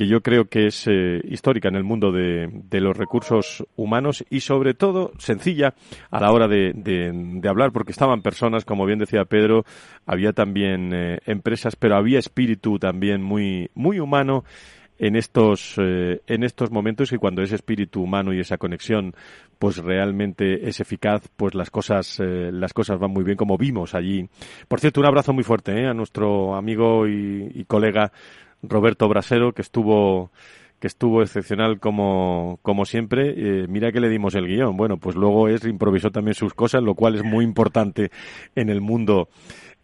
que 0.00 0.06
yo 0.06 0.22
creo 0.22 0.46
que 0.46 0.68
es 0.68 0.86
eh, 0.86 1.20
histórica 1.24 1.68
en 1.68 1.74
el 1.74 1.84
mundo 1.84 2.10
de, 2.10 2.48
los 2.80 2.96
recursos 2.96 3.66
humanos 3.76 4.24
y 4.30 4.40
sobre 4.40 4.72
todo 4.72 5.12
sencilla 5.18 5.74
a 6.10 6.20
la 6.20 6.32
hora 6.32 6.48
de, 6.48 7.42
hablar 7.46 7.70
porque 7.72 7.92
estaban 7.92 8.22
personas, 8.22 8.64
como 8.64 8.86
bien 8.86 8.98
decía 8.98 9.26
Pedro, 9.26 9.66
había 10.06 10.32
también 10.32 10.92
eh, 10.94 11.18
empresas, 11.26 11.76
pero 11.76 11.96
había 11.96 12.18
espíritu 12.18 12.78
también 12.78 13.22
muy, 13.22 13.70
muy 13.74 14.00
humano 14.00 14.44
en 15.00 15.16
estos 15.16 15.74
eh, 15.78 16.20
en 16.28 16.44
estos 16.44 16.70
momentos 16.70 17.12
y 17.12 17.16
cuando 17.16 17.42
ese 17.42 17.56
espíritu 17.56 18.02
humano 18.02 18.32
y 18.32 18.38
esa 18.38 18.58
conexión 18.58 19.14
pues 19.58 19.78
realmente 19.78 20.68
es 20.68 20.78
eficaz 20.78 21.28
pues 21.36 21.54
las 21.54 21.70
cosas 21.70 22.20
las 22.20 22.72
cosas 22.72 22.98
van 22.98 23.10
muy 23.10 23.24
bien 23.24 23.36
como 23.36 23.58
vimos 23.58 23.94
allí 23.94 24.28
por 24.68 24.78
cierto 24.78 25.00
un 25.00 25.06
abrazo 25.06 25.32
muy 25.32 25.42
fuerte 25.42 25.86
a 25.86 25.94
nuestro 25.94 26.54
amigo 26.54 27.08
y 27.08 27.64
colega 27.66 28.12
Roberto 28.62 29.08
Brasero, 29.08 29.52
que 29.52 29.62
estuvo 29.62 30.30
que 30.80 30.86
estuvo 30.86 31.20
excepcional 31.20 31.78
como, 31.78 32.58
como 32.62 32.86
siempre. 32.86 33.34
Eh, 33.36 33.66
mira 33.68 33.92
que 33.92 34.00
le 34.00 34.08
dimos 34.08 34.34
el 34.34 34.46
guion. 34.46 34.78
Bueno, 34.78 34.96
pues 34.96 35.14
luego 35.14 35.46
es 35.48 35.64
improvisó 35.64 36.10
también 36.10 36.34
sus 36.34 36.54
cosas, 36.54 36.82
lo 36.82 36.94
cual 36.94 37.16
es 37.16 37.22
muy 37.22 37.44
importante 37.44 38.10
en 38.54 38.70
el 38.70 38.80
mundo 38.80 39.28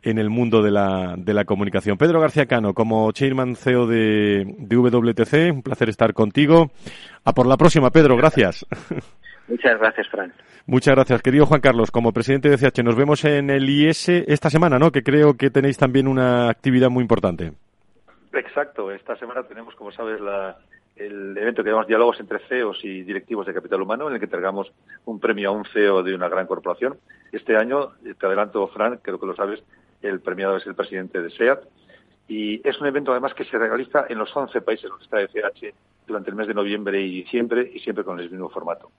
en 0.07 0.19
el 0.19 0.31
mundo 0.31 0.63
de 0.63 0.71
la, 0.71 1.17
de 1.19 1.35
la 1.35 1.45
comunicación. 1.45 1.99
Pedro 1.99 2.21
García 2.21 2.47
Cano, 2.47 2.75
como 2.75 3.11
chairman 3.11 3.57
CEO 3.57 3.89
de, 3.89 4.45
de 4.57 4.77
WTC, 4.77 5.53
un 5.53 5.63
placer 5.63 5.89
estar 5.89 6.13
contigo. 6.15 6.71
A 7.25 7.33
por 7.33 7.49
la 7.49 7.57
próxima, 7.57 7.91
Pedro, 7.91 8.17
gracias. 8.17 8.65
Muchas 9.49 9.79
gracias, 9.81 10.09
Fran. 10.09 10.33
Muchas 10.67 10.95
gracias, 10.95 11.23
querido 11.23 11.47
Juan 11.47 11.61
Carlos. 11.61 11.91
Como 11.91 12.13
presidente 12.13 12.49
de 12.49 12.57
CH, 12.57 12.85
nos 12.85 12.95
vemos 12.95 13.25
en 13.25 13.51
el 13.51 13.69
IS 13.69 14.09
esta 14.09 14.49
semana, 14.49 14.79
¿no? 14.79 14.93
Que 14.93 15.03
creo 15.03 15.37
que 15.37 15.51
tenéis 15.51 15.77
también 15.77 16.07
una 16.07 16.51
actividad 16.51 16.89
muy 16.89 17.03
importante. 17.03 17.53
Exacto. 18.33 18.93
Esta 18.93 19.17
semana 19.17 19.43
tenemos, 19.43 19.75
como 19.75 19.91
sabes, 19.91 20.21
la, 20.21 20.57
el 20.97 21.37
evento 21.37 21.63
que 21.63 21.71
llamamos 21.71 21.87
Diálogos 21.87 22.19
entre 22.21 22.39
CEOs 22.49 22.85
y 22.85 23.03
directivos 23.03 23.47
de 23.47 23.55
capital 23.55 23.83
humano, 23.83 24.09
en 24.09 24.15
el 24.15 24.19
que 24.19 24.25
entregamos 24.25 24.73
un 25.05 25.21
premio 25.21 25.51
a 25.51 25.53
un 25.53 25.65
CEO 25.67 26.03
de 26.03 26.15
una 26.15 26.29
gran 26.29 26.47
corporación. 26.47 26.99
Este 27.33 27.57
año, 27.57 27.93
te 28.19 28.27
adelanto, 28.27 28.67
Fran, 28.69 28.99
creo 29.03 29.21
que 29.21 29.27
lo 29.27 29.37
sabes, 29.37 29.63
el 30.03 30.21
premiado 30.21 30.57
es 30.57 30.67
el 30.67 30.75
presidente 30.75 31.21
de 31.21 31.31
SEAT. 31.31 31.61
Y 32.29 32.67
es 32.69 32.81
un 32.81 32.89
evento, 32.89 33.13
además, 33.13 33.35
que 33.35 33.45
se 33.45 33.59
realiza 33.59 34.07
en 34.09 34.19
los 34.19 34.35
11 34.35 34.61
países 34.63 34.91
donde 34.91 35.05
está 35.05 35.21
ECH 35.21 35.75
durante 36.07 36.31
el 36.31 36.37
mes 36.37 36.49
de 36.49 36.55
noviembre 36.55 37.01
y 37.01 37.23
diciembre 37.23 37.71
y 37.73 37.79
siempre 37.81 38.05
con 38.05 38.19
el 38.19 38.31
mismo 38.31 38.49
formato. 38.49 38.91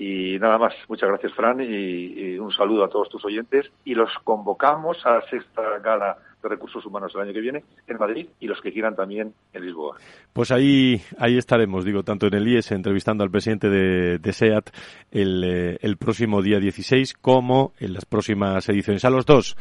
Y 0.00 0.38
nada 0.38 0.56
más, 0.56 0.72
muchas 0.88 1.10
gracias, 1.10 1.34
Fran, 1.34 1.60
y, 1.60 2.38
un 2.38 2.50
saludo 2.52 2.84
a 2.84 2.88
todos 2.88 3.10
tus 3.10 3.22
oyentes. 3.22 3.70
Y 3.84 3.94
los 3.94 4.08
convocamos 4.24 4.96
a 5.04 5.16
la 5.16 5.28
sexta 5.28 5.78
gala 5.84 6.16
de 6.42 6.48
Recursos 6.48 6.86
Humanos 6.86 7.12
el 7.14 7.20
año 7.20 7.34
que 7.34 7.40
viene 7.42 7.64
en 7.86 7.98
Madrid 7.98 8.26
y 8.40 8.46
los 8.46 8.62
que 8.62 8.72
quieran 8.72 8.96
también 8.96 9.34
en 9.52 9.62
Lisboa. 9.62 9.98
Pues 10.32 10.52
ahí, 10.52 11.02
ahí 11.18 11.36
estaremos, 11.36 11.84
digo, 11.84 12.02
tanto 12.02 12.28
en 12.28 12.32
el 12.32 12.48
IES 12.48 12.72
entrevistando 12.72 13.24
al 13.24 13.30
presidente 13.30 13.68
de, 13.68 14.32
SEAT 14.32 14.70
el, 15.10 15.44
eh, 15.44 15.78
el 15.82 15.98
próximo 15.98 16.40
día 16.40 16.58
16 16.58 17.12
como 17.20 17.74
en 17.78 17.92
las 17.92 18.06
próximas 18.06 18.66
ediciones. 18.70 19.04
A 19.04 19.10
los 19.10 19.26
dos, 19.26 19.54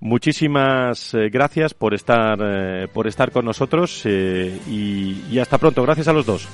muchísimas 0.00 1.14
eh, 1.14 1.28
gracias 1.30 1.72
por 1.72 1.94
estar, 1.94 2.36
eh, 2.42 2.88
por 2.92 3.06
estar 3.06 3.30
con 3.30 3.44
nosotros 3.44 4.02
eh, 4.06 4.58
y 4.66 5.38
hasta 5.38 5.58
pronto. 5.58 5.84
Gracias 5.84 6.08
a 6.08 6.12
los 6.12 6.26
dos. 6.26 6.48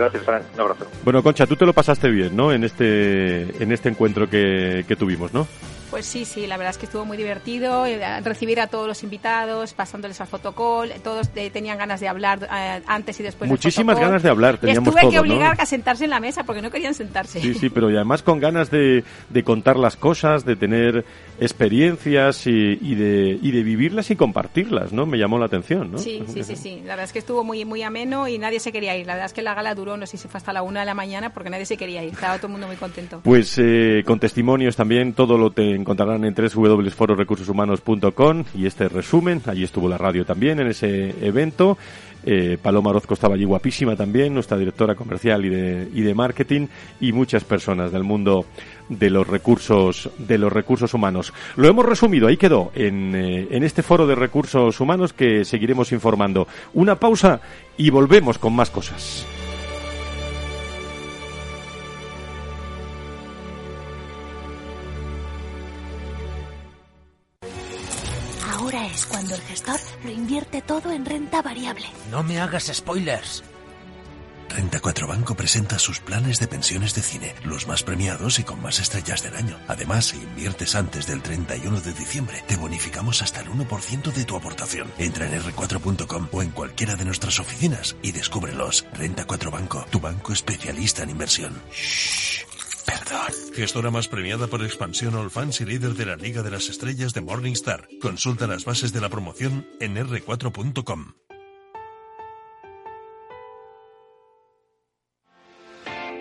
Gracias, 0.00 0.24
Fran. 0.24 0.42
Un 0.54 0.60
abrazo. 0.60 0.86
Bueno, 1.04 1.22
Concha, 1.22 1.46
tú 1.46 1.56
te 1.56 1.66
lo 1.66 1.72
pasaste 1.72 2.08
bien, 2.08 2.34
¿no? 2.34 2.52
En 2.52 2.64
este, 2.64 3.62
en 3.62 3.70
este 3.70 3.90
encuentro 3.90 4.28
que, 4.28 4.84
que 4.88 4.96
tuvimos, 4.96 5.32
¿no? 5.34 5.46
Pues 5.90 6.06
sí, 6.06 6.24
sí, 6.24 6.46
la 6.46 6.56
verdad 6.56 6.70
es 6.70 6.78
que 6.78 6.86
estuvo 6.86 7.04
muy 7.04 7.16
divertido 7.16 7.84
eh, 7.84 8.20
recibir 8.20 8.60
a 8.60 8.68
todos 8.68 8.86
los 8.86 9.02
invitados, 9.02 9.74
pasándoles 9.74 10.20
al 10.20 10.28
fotocall, 10.28 10.92
todos 11.02 11.28
eh, 11.34 11.50
tenían 11.50 11.78
ganas 11.78 11.98
de 11.98 12.06
hablar 12.06 12.48
eh, 12.50 12.80
antes 12.86 13.18
y 13.18 13.24
después 13.24 13.50
Muchísimas 13.50 13.96
del 13.96 14.06
ganas 14.06 14.22
de 14.22 14.30
hablar, 14.30 14.54
Les 14.54 14.60
teníamos 14.60 14.90
tuve 14.90 15.00
que 15.00 15.06
todos, 15.08 15.14
¿no? 15.14 15.20
obligar 15.34 15.60
a 15.60 15.66
sentarse 15.66 16.04
en 16.04 16.10
la 16.10 16.20
mesa 16.20 16.44
porque 16.44 16.62
no 16.62 16.70
querían 16.70 16.94
sentarse. 16.94 17.40
Sí, 17.40 17.54
sí, 17.54 17.70
pero 17.74 17.90
y 17.90 17.96
además 17.96 18.22
con 18.22 18.38
ganas 18.38 18.70
de, 18.70 19.02
de 19.30 19.42
contar 19.42 19.76
las 19.76 19.96
cosas, 19.96 20.44
de 20.44 20.54
tener 20.54 21.04
experiencias 21.40 22.46
y, 22.46 22.78
y 22.80 22.94
de, 22.94 23.36
y 23.40 23.50
de 23.50 23.62
vivirlas 23.62 24.10
y 24.10 24.16
compartirlas, 24.16 24.92
¿no? 24.92 25.06
Me 25.06 25.16
llamó 25.16 25.38
la 25.38 25.46
atención, 25.46 25.92
¿no? 25.92 25.98
Sí, 25.98 26.22
sí, 26.28 26.44
sí, 26.44 26.54
sí. 26.54 26.82
La 26.84 26.90
verdad 26.90 27.04
es 27.04 27.12
que 27.12 27.18
estuvo 27.18 27.42
muy, 27.42 27.64
muy 27.64 27.82
ameno 27.82 28.28
y 28.28 28.36
nadie 28.38 28.60
se 28.60 28.72
quería 28.72 28.94
ir. 28.96 29.06
La 29.06 29.14
verdad 29.14 29.24
es 29.26 29.32
que 29.32 29.40
la 29.40 29.54
gala 29.54 29.74
duró, 29.74 29.96
no 29.96 30.06
sé 30.06 30.18
si 30.18 30.28
fue 30.28 30.36
hasta 30.36 30.52
la 30.52 30.60
una 30.62 30.80
de 30.80 30.86
la 30.86 30.92
mañana 30.94 31.32
porque 31.32 31.48
nadie 31.48 31.64
se 31.64 31.78
quería 31.78 32.04
ir. 32.04 32.12
Estaba 32.12 32.36
todo 32.36 32.48
el 32.48 32.52
mundo 32.52 32.66
muy 32.66 32.76
contento. 32.76 33.22
Pues 33.24 33.56
eh, 33.58 34.02
con 34.04 34.20
testimonios 34.20 34.76
también, 34.76 35.14
todo 35.14 35.38
lo 35.38 35.50
te 35.50 35.74
encontrarán 35.74 36.24
en 36.24 36.34
www.fororecursoshumanos.com 36.34 38.44
y 38.54 38.66
este 38.66 38.88
resumen, 38.88 39.40
allí 39.46 39.64
estuvo 39.64 39.88
la 39.88 39.96
radio 39.96 40.26
también 40.26 40.60
en 40.60 40.66
ese 40.68 41.14
evento. 41.26 41.78
Eh, 42.22 42.58
Paloma 42.60 42.90
Orozco 42.90 43.14
estaba 43.14 43.34
allí 43.34 43.44
guapísima 43.44 43.96
también, 43.96 44.34
nuestra 44.34 44.58
directora 44.58 44.94
comercial 44.94 45.42
y 45.46 45.48
de, 45.48 45.88
y 45.94 46.02
de 46.02 46.14
marketing 46.14 46.66
y 47.00 47.12
muchas 47.12 47.44
personas 47.44 47.92
del 47.92 48.04
mundo 48.04 48.44
de 48.90 49.08
los 49.08 49.26
recursos 49.26 50.10
de 50.18 50.36
los 50.36 50.52
recursos 50.52 50.92
humanos. 50.92 51.32
Lo 51.56 51.68
hemos 51.68 51.86
resumido, 51.86 52.28
ahí 52.28 52.36
quedó 52.36 52.70
en, 52.74 53.14
eh, 53.14 53.48
en 53.50 53.62
este 53.62 53.82
foro 53.82 54.06
de 54.06 54.14
recursos 54.14 54.78
humanos 54.80 55.14
que 55.14 55.46
seguiremos 55.46 55.92
informando. 55.92 56.46
Una 56.74 56.96
pausa 56.96 57.40
y 57.78 57.88
volvemos 57.88 58.38
con 58.38 58.52
más 58.52 58.68
cosas. 58.70 59.24
Ahora 68.52 68.86
es 68.86 69.06
cuando 69.06 69.34
el 69.34 69.40
gestor 69.40 69.80
lo 70.04 70.10
invierte 70.10 70.62
todo 70.62 70.92
en 70.92 71.04
renta 71.04 71.42
variable. 71.42 71.86
No 72.10 72.22
me 72.22 72.38
hagas 72.38 72.70
spoilers. 72.74 73.42
Renta 74.50 74.80
4 74.80 75.06
Banco 75.06 75.36
presenta 75.36 75.78
sus 75.78 76.00
planes 76.00 76.40
de 76.40 76.48
pensiones 76.48 76.94
de 76.94 77.02
cine, 77.02 77.34
los 77.44 77.68
más 77.68 77.84
premiados 77.84 78.38
y 78.40 78.42
con 78.42 78.60
más 78.60 78.80
estrellas 78.80 79.22
del 79.22 79.36
año. 79.36 79.56
Además, 79.68 80.06
si 80.06 80.16
inviertes 80.16 80.74
antes 80.74 81.06
del 81.06 81.22
31 81.22 81.80
de 81.80 81.92
diciembre, 81.92 82.42
te 82.48 82.56
bonificamos 82.56 83.22
hasta 83.22 83.40
el 83.40 83.48
1% 83.48 84.12
de 84.12 84.24
tu 84.24 84.36
aportación. 84.36 84.90
Entra 84.98 85.26
en 85.26 85.40
r4.com 85.40 86.28
o 86.32 86.42
en 86.42 86.50
cualquiera 86.50 86.96
de 86.96 87.04
nuestras 87.04 87.38
oficinas 87.38 87.96
y 88.02 88.12
descúbrelos. 88.12 88.84
Renta 88.92 89.24
4 89.24 89.50
Banco, 89.50 89.86
tu 89.90 90.00
banco 90.00 90.32
especialista 90.32 91.04
en 91.04 91.10
inversión. 91.10 91.62
Shh, 91.72 92.44
perdón. 92.84 93.32
Gestora 93.54 93.90
más 93.90 94.08
premiada 94.08 94.48
por 94.48 94.64
expansión 94.64 95.14
All 95.14 95.30
Fans 95.30 95.60
y 95.60 95.64
líder 95.64 95.94
de 95.94 96.06
la 96.06 96.16
Liga 96.16 96.42
de 96.42 96.50
las 96.50 96.68
Estrellas 96.68 97.14
de 97.14 97.20
Morningstar. 97.20 97.88
Consulta 98.02 98.48
las 98.48 98.64
bases 98.64 98.92
de 98.92 99.00
la 99.00 99.08
promoción 99.08 99.66
en 99.78 99.96
r4.com. 99.96 101.12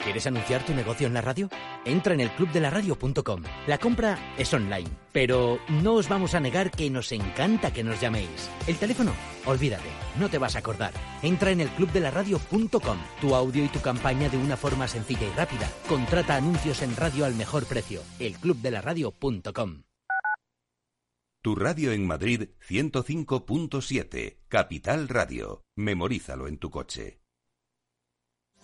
¿Quieres 0.10 0.26
anunciar 0.26 0.66
tu 0.66 0.74
negocio 0.74 1.06
en 1.06 1.14
la 1.14 1.22
radio? 1.22 1.50
Entra 1.86 2.16
en 2.16 2.22
el 2.22 2.32
clubdelaradio.com. 2.32 3.44
La 3.68 3.78
compra 3.78 4.34
es 4.40 4.52
online, 4.52 4.90
pero 5.12 5.60
no 5.84 5.94
os 5.94 6.10
vamos 6.10 6.34
a 6.34 6.40
negar 6.40 6.72
que 6.72 6.90
nos 6.90 7.12
encanta 7.12 7.72
que 7.72 7.84
nos 7.84 8.02
llaméis. 8.02 8.50
El 8.66 8.78
teléfono, 8.78 9.12
olvídate, 9.46 9.88
no 10.20 10.28
te 10.28 10.40
vas 10.40 10.56
a 10.56 10.60
acordar. 10.60 10.94
Entra 11.22 11.52
en 11.52 11.62
el 11.62 11.70
clubdelaradio.com. 11.70 12.98
Tu 13.22 13.36
audio 13.36 13.64
y 13.64 13.68
tu 13.68 13.82
campaña 13.82 14.30
de 14.30 14.38
una 14.38 14.58
forma 14.58 14.88
sencilla 14.88 15.28
y 15.28 15.38
rápida. 15.38 15.70
Contrata 15.88 16.38
anuncios 16.38 16.82
en 16.82 16.96
radio 16.96 17.26
al 17.26 17.36
mejor 17.36 17.68
precio. 17.68 18.02
elclubdelaradio.com. 18.18 19.84
Tu 21.44 21.54
radio 21.56 21.92
en 21.92 22.08
Madrid 22.08 22.50
105.7, 22.68 24.40
Capital 24.48 25.08
Radio. 25.08 25.62
Memorízalo 25.76 26.48
en 26.48 26.58
tu 26.58 26.72
coche. 26.72 27.20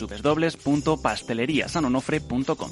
www.pasteleriasanonofre.com. 0.00 2.70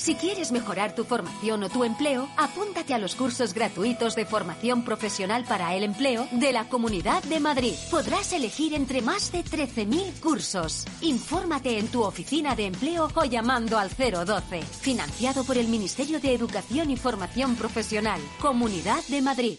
Si 0.00 0.14
quieres 0.14 0.50
mejorar 0.50 0.94
tu 0.94 1.04
formación 1.04 1.62
o 1.62 1.68
tu 1.68 1.84
empleo, 1.84 2.26
apúntate 2.38 2.94
a 2.94 2.98
los 2.98 3.14
cursos 3.14 3.52
gratuitos 3.52 4.16
de 4.16 4.24
formación 4.24 4.82
profesional 4.82 5.44
para 5.44 5.74
el 5.74 5.84
empleo 5.84 6.26
de 6.32 6.54
la 6.54 6.70
Comunidad 6.70 7.22
de 7.24 7.38
Madrid. 7.38 7.74
Podrás 7.90 8.32
elegir 8.32 8.72
entre 8.72 9.02
más 9.02 9.30
de 9.30 9.44
13.000 9.44 10.20
cursos. 10.20 10.86
Infórmate 11.02 11.78
en 11.78 11.88
tu 11.88 12.02
oficina 12.02 12.56
de 12.56 12.64
empleo 12.64 13.08
o 13.14 13.24
llamando 13.26 13.76
al 13.76 13.90
012. 13.90 14.62
Financiado 14.62 15.44
por 15.44 15.58
el 15.58 15.68
Ministerio 15.68 16.18
de 16.18 16.32
Educación 16.32 16.90
y 16.90 16.96
Formación 16.96 17.54
Profesional. 17.56 18.22
Comunidad 18.40 19.04
de 19.08 19.20
Madrid. 19.20 19.58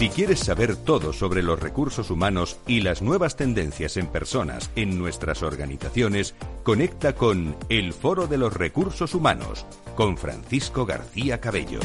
Si 0.00 0.08
quieres 0.08 0.38
saber 0.40 0.76
todo 0.76 1.12
sobre 1.12 1.42
los 1.42 1.60
recursos 1.60 2.10
humanos 2.10 2.58
y 2.66 2.80
las 2.80 3.02
nuevas 3.02 3.36
tendencias 3.36 3.98
en 3.98 4.06
personas 4.06 4.70
en 4.74 4.98
nuestras 4.98 5.42
organizaciones, 5.42 6.34
conecta 6.62 7.14
con 7.14 7.54
El 7.68 7.92
Foro 7.92 8.26
de 8.26 8.38
los 8.38 8.54
Recursos 8.54 9.14
Humanos 9.14 9.66
con 9.96 10.16
Francisco 10.16 10.86
García 10.86 11.38
Cabello. 11.38 11.80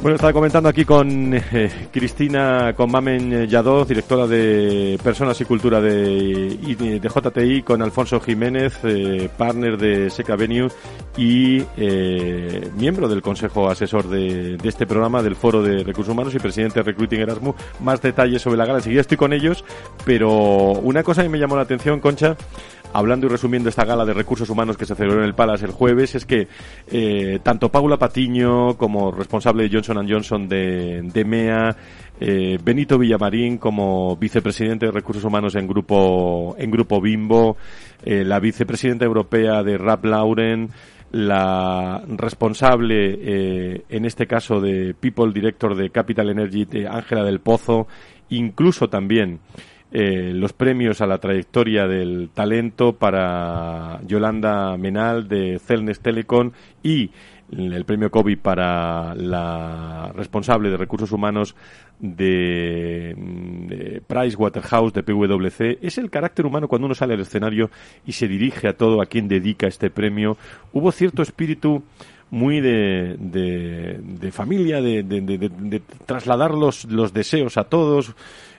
Bueno, 0.00 0.14
estaba 0.14 0.32
comentando 0.32 0.68
aquí 0.68 0.84
con 0.84 1.34
eh, 1.34 1.88
Cristina, 1.90 2.72
con 2.76 2.88
Mamen 2.88 3.48
Yadoz, 3.48 3.88
directora 3.88 4.28
de 4.28 4.96
Personas 5.02 5.40
y 5.40 5.44
Cultura 5.44 5.80
de, 5.80 6.56
JTI, 7.02 7.62
con 7.62 7.82
Alfonso 7.82 8.20
Jiménez, 8.20 8.78
eh, 8.84 9.28
partner 9.36 9.76
de 9.76 10.08
Seca 10.08 10.36
Venue 10.36 10.68
y 11.16 11.64
eh, 11.76 12.70
miembro 12.76 13.08
del 13.08 13.22
Consejo 13.22 13.68
Asesor 13.68 14.08
de, 14.08 14.56
de, 14.56 14.68
este 14.68 14.86
programa 14.86 15.20
del 15.20 15.34
Foro 15.34 15.62
de 15.62 15.82
Recursos 15.82 16.12
Humanos 16.12 16.32
y 16.32 16.38
presidente 16.38 16.78
de 16.78 16.84
Recruiting 16.84 17.20
Erasmus. 17.20 17.56
Más 17.80 18.00
detalles 18.00 18.40
sobre 18.40 18.56
la 18.56 18.66
gala. 18.66 18.78
Enseguida 18.78 19.00
estoy 19.00 19.16
con 19.16 19.32
ellos, 19.32 19.64
pero 20.04 20.30
una 20.30 21.02
cosa 21.02 21.24
que 21.24 21.28
me 21.28 21.40
llamó 21.40 21.56
la 21.56 21.62
atención, 21.62 21.98
Concha, 21.98 22.36
hablando 22.92 23.26
y 23.26 23.30
resumiendo 23.30 23.68
esta 23.68 23.84
gala 23.84 24.04
de 24.04 24.14
recursos 24.14 24.48
humanos 24.50 24.76
que 24.76 24.86
se 24.86 24.94
celebró 24.94 25.20
en 25.20 25.26
el 25.26 25.34
Palace 25.34 25.66
el 25.66 25.72
jueves, 25.72 26.14
es 26.14 26.24
que 26.24 26.48
eh, 26.88 27.38
tanto 27.42 27.70
Paula 27.70 27.98
Patiño 27.98 28.76
como 28.76 29.10
responsable 29.10 29.64
de 29.64 29.70
Johnson 29.70 30.08
Johnson 30.08 30.48
de, 30.48 31.02
de 31.02 31.24
MEA, 31.24 31.76
eh, 32.20 32.58
Benito 32.62 32.98
Villamarín 32.98 33.58
como 33.58 34.16
vicepresidente 34.16 34.86
de 34.86 34.92
recursos 34.92 35.24
humanos 35.24 35.54
en 35.54 35.68
grupo 35.68 36.56
en 36.58 36.70
grupo 36.70 37.00
Bimbo, 37.00 37.56
eh, 38.04 38.24
la 38.24 38.40
vicepresidenta 38.40 39.04
europea 39.04 39.62
de 39.62 39.78
Rap 39.78 40.04
Lauren, 40.04 40.70
la 41.12 42.02
responsable 42.08 43.18
eh, 43.20 43.82
en 43.88 44.04
este 44.04 44.26
caso 44.26 44.60
de 44.60 44.94
People 44.98 45.32
Director 45.32 45.76
de 45.76 45.90
Capital 45.90 46.30
Energy, 46.30 46.66
Ángela 46.90 47.22
del 47.22 47.40
Pozo, 47.40 47.86
incluso 48.30 48.88
también 48.88 49.40
eh, 49.90 50.32
los 50.34 50.52
premios 50.52 51.00
a 51.00 51.06
la 51.06 51.18
trayectoria 51.18 51.86
del 51.86 52.30
talento 52.34 52.92
para 52.92 54.00
Yolanda 54.06 54.76
Menal 54.76 55.28
de 55.28 55.58
Celnes 55.58 56.00
Telecom 56.00 56.52
y 56.82 57.10
el 57.50 57.84
premio 57.86 58.10
COVID 58.10 58.38
para 58.38 59.14
la 59.14 60.12
responsable 60.14 60.68
de 60.68 60.76
recursos 60.76 61.12
humanos 61.12 61.56
de, 61.98 63.14
de 63.16 64.02
Price 64.06 64.36
Waterhouse 64.36 64.92
de 64.92 65.02
PwC 65.02 65.78
es 65.80 65.96
el 65.96 66.10
carácter 66.10 66.44
humano 66.44 66.68
cuando 66.68 66.86
uno 66.86 66.94
sale 66.94 67.14
al 67.14 67.20
escenario 67.20 67.70
y 68.06 68.12
se 68.12 68.28
dirige 68.28 68.68
a 68.68 68.76
todo 68.76 69.00
a 69.00 69.06
quien 69.06 69.28
dedica 69.28 69.66
este 69.66 69.88
premio. 69.90 70.36
Hubo 70.72 70.92
cierto 70.92 71.22
espíritu 71.22 71.82
muy 72.30 72.60
de, 72.60 73.16
de, 73.18 73.98
de 74.02 74.32
familia, 74.32 74.82
de, 74.82 75.02
de, 75.02 75.82
trasladar 76.04 76.52
los, 76.52 76.84
los 76.84 77.12
deseos 77.12 77.56
a 77.56 77.64
todos. 77.64 78.14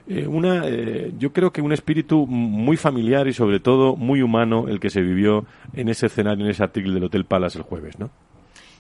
Eh, 0.09 0.27
una, 0.27 0.63
eh, 0.65 1.13
yo 1.19 1.31
creo 1.31 1.53
que 1.53 1.61
un 1.61 1.71
espíritu 1.71 2.25
muy 2.25 2.77
familiar 2.77 3.27
y 3.27 3.33
sobre 3.33 3.59
todo 3.59 3.95
muy 3.95 4.23
humano 4.23 4.67
el 4.67 4.79
que 4.79 4.89
se 4.89 5.01
vivió 5.01 5.45
en 5.73 5.87
ese 5.87 6.07
escenario, 6.07 6.45
en 6.45 6.51
ese 6.51 6.63
artículo 6.63 6.95
del 6.95 7.03
Hotel 7.03 7.25
Palace 7.25 7.59
el 7.59 7.63
jueves, 7.63 7.99
¿no? 7.99 8.09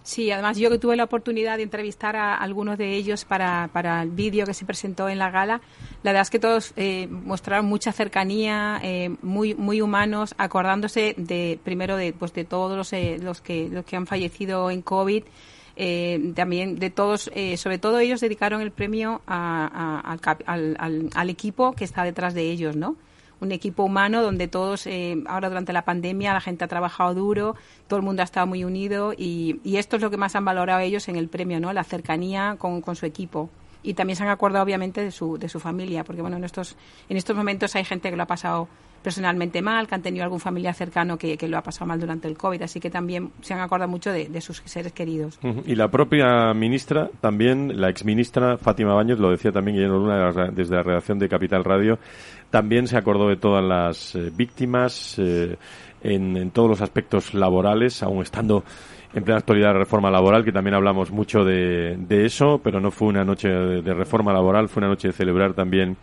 Sí, 0.09 0.31
además 0.31 0.57
yo 0.57 0.71
que 0.71 0.79
tuve 0.79 0.95
la 0.95 1.03
oportunidad 1.03 1.57
de 1.57 1.63
entrevistar 1.63 2.15
a 2.15 2.35
algunos 2.35 2.79
de 2.79 2.95
ellos 2.95 3.25
para, 3.25 3.69
para 3.73 4.01
el 4.01 4.09
vídeo 4.09 4.43
que 4.45 4.55
se 4.55 4.65
presentó 4.65 5.07
en 5.07 5.19
la 5.19 5.29
gala, 5.29 5.61
la 6.01 6.11
verdad 6.11 6.21
es 6.23 6.29
que 6.31 6.39
todos 6.39 6.73
eh, 6.77 7.07
mostraron 7.07 7.67
mucha 7.67 7.91
cercanía, 7.91 8.79
eh, 8.81 9.15
muy 9.21 9.53
muy 9.53 9.81
humanos, 9.81 10.33
acordándose 10.39 11.13
de 11.15 11.59
primero 11.63 11.95
de 11.95 12.13
pues 12.13 12.33
de 12.33 12.43
todos 12.43 12.75
los, 12.75 12.91
eh, 12.93 13.19
los 13.21 13.41
que 13.41 13.69
los 13.69 13.85
que 13.85 13.97
han 13.97 14.07
fallecido 14.07 14.71
en 14.71 14.81
COVID. 14.81 15.23
Eh, 15.81 16.33
también 16.35 16.75
de 16.75 16.89
todos, 16.89 17.31
eh, 17.33 17.55
sobre 17.55 17.77
todo 17.77 17.99
ellos 17.99 18.19
dedicaron 18.19 18.59
el 18.59 18.71
premio 18.71 19.21
a, 19.25 20.01
a, 20.03 20.19
al, 20.45 20.75
al, 20.77 21.09
al, 21.15 21.29
equipo 21.29 21.71
que 21.71 21.85
está 21.85 22.03
detrás 22.03 22.33
de 22.33 22.51
ellos, 22.51 22.75
¿no? 22.75 22.97
un 23.39 23.53
equipo 23.53 23.83
humano 23.83 24.21
donde 24.21 24.49
todos, 24.49 24.85
eh, 24.87 25.23
ahora 25.25 25.47
durante 25.47 25.71
la 25.71 25.85
pandemia, 25.85 26.33
la 26.33 26.41
gente 26.41 26.65
ha 26.65 26.67
trabajado 26.67 27.13
duro, 27.13 27.55
todo 27.87 27.97
el 27.97 28.05
mundo 28.05 28.21
ha 28.21 28.25
estado 28.25 28.45
muy 28.45 28.65
unido 28.65 29.13
y, 29.17 29.61
esto 29.63 29.95
es 29.95 30.01
lo 30.01 30.11
que 30.11 30.17
más 30.17 30.35
han 30.35 30.43
valorado 30.43 30.81
ellos 30.81 31.07
en 31.07 31.15
el 31.15 31.29
premio, 31.29 31.61
¿no? 31.61 31.71
La 31.71 31.85
cercanía 31.85 32.57
con 32.59 32.95
su 32.97 33.05
equipo 33.05 33.49
y 33.83 33.93
también 33.93 34.15
se 34.15 34.23
han 34.23 34.29
acordado 34.29 34.63
obviamente 34.63 35.01
de 35.01 35.11
su, 35.11 35.37
de 35.37 35.49
su 35.49 35.59
familia, 35.59 36.03
porque 36.03 36.21
bueno, 36.21 36.37
en 36.37 36.43
estos, 36.43 36.75
en 37.07 37.17
estos 37.17 37.35
momentos 37.35 37.75
hay 37.75 37.85
gente 37.85 38.09
que 38.09 38.15
lo 38.15 38.23
ha 38.23 38.27
pasado 38.27 38.67
personalmente 39.01 39.61
mal, 39.61 39.87
que 39.87 39.95
han 39.95 40.01
tenido 40.01 40.23
algún 40.23 40.39
familiar 40.39 40.73
cercano 40.73 41.17
que, 41.17 41.37
que, 41.37 41.47
lo 41.47 41.57
ha 41.57 41.63
pasado 41.63 41.85
mal 41.85 41.99
durante 41.99 42.27
el 42.27 42.37
COVID, 42.37 42.61
así 42.61 42.79
que 42.79 42.89
también 42.89 43.31
se 43.41 43.53
han 43.53 43.61
acordado 43.61 43.89
mucho 43.89 44.11
de, 44.11 44.27
de 44.27 44.41
sus 44.41 44.61
seres 44.65 44.91
queridos. 44.91 45.39
Uh. 45.41 45.61
Y 45.65 45.75
la 45.75 45.89
propia 45.89 46.53
ministra, 46.53 47.09
también, 47.21 47.79
la 47.79 47.89
exministra 47.89 48.57
Fátima 48.57 48.93
Baños, 48.93 49.19
lo 49.19 49.31
decía 49.31 49.51
también 49.51 49.77
Guillermo 49.77 49.99
Luna 49.99 50.51
desde 50.51 50.75
la 50.75 50.83
redacción 50.83 51.17
de 51.17 51.29
Capital 51.29 51.63
Radio, 51.63 51.97
también 52.49 52.87
se 52.87 52.97
acordó 52.97 53.29
de 53.29 53.37
todas 53.37 53.63
las 53.63 54.15
eh, 54.15 54.31
víctimas 54.35 55.17
eh, 55.17 55.55
en, 56.01 56.35
en 56.35 56.51
todos 56.51 56.69
los 56.69 56.81
aspectos 56.81 57.33
laborales, 57.33 58.03
aún 58.03 58.21
estando 58.21 58.63
en 59.13 59.23
plena 59.23 59.39
actualidad 59.39 59.73
de 59.73 59.79
reforma 59.79 60.11
laboral, 60.11 60.45
que 60.45 60.51
también 60.51 60.75
hablamos 60.75 61.11
mucho 61.11 61.43
de, 61.43 61.97
eso, 62.09 62.61
pero 62.63 62.79
no 62.79 62.91
fue 62.91 63.07
una 63.07 63.25
noche 63.25 63.49
de, 63.49 63.93
reforma 63.93 64.31
laboral, 64.31 64.69
fue 64.69 64.81
una 64.81 64.89
noche 64.89 65.07
de 65.09 65.13
celebrar 65.13 65.53
también 65.53 65.97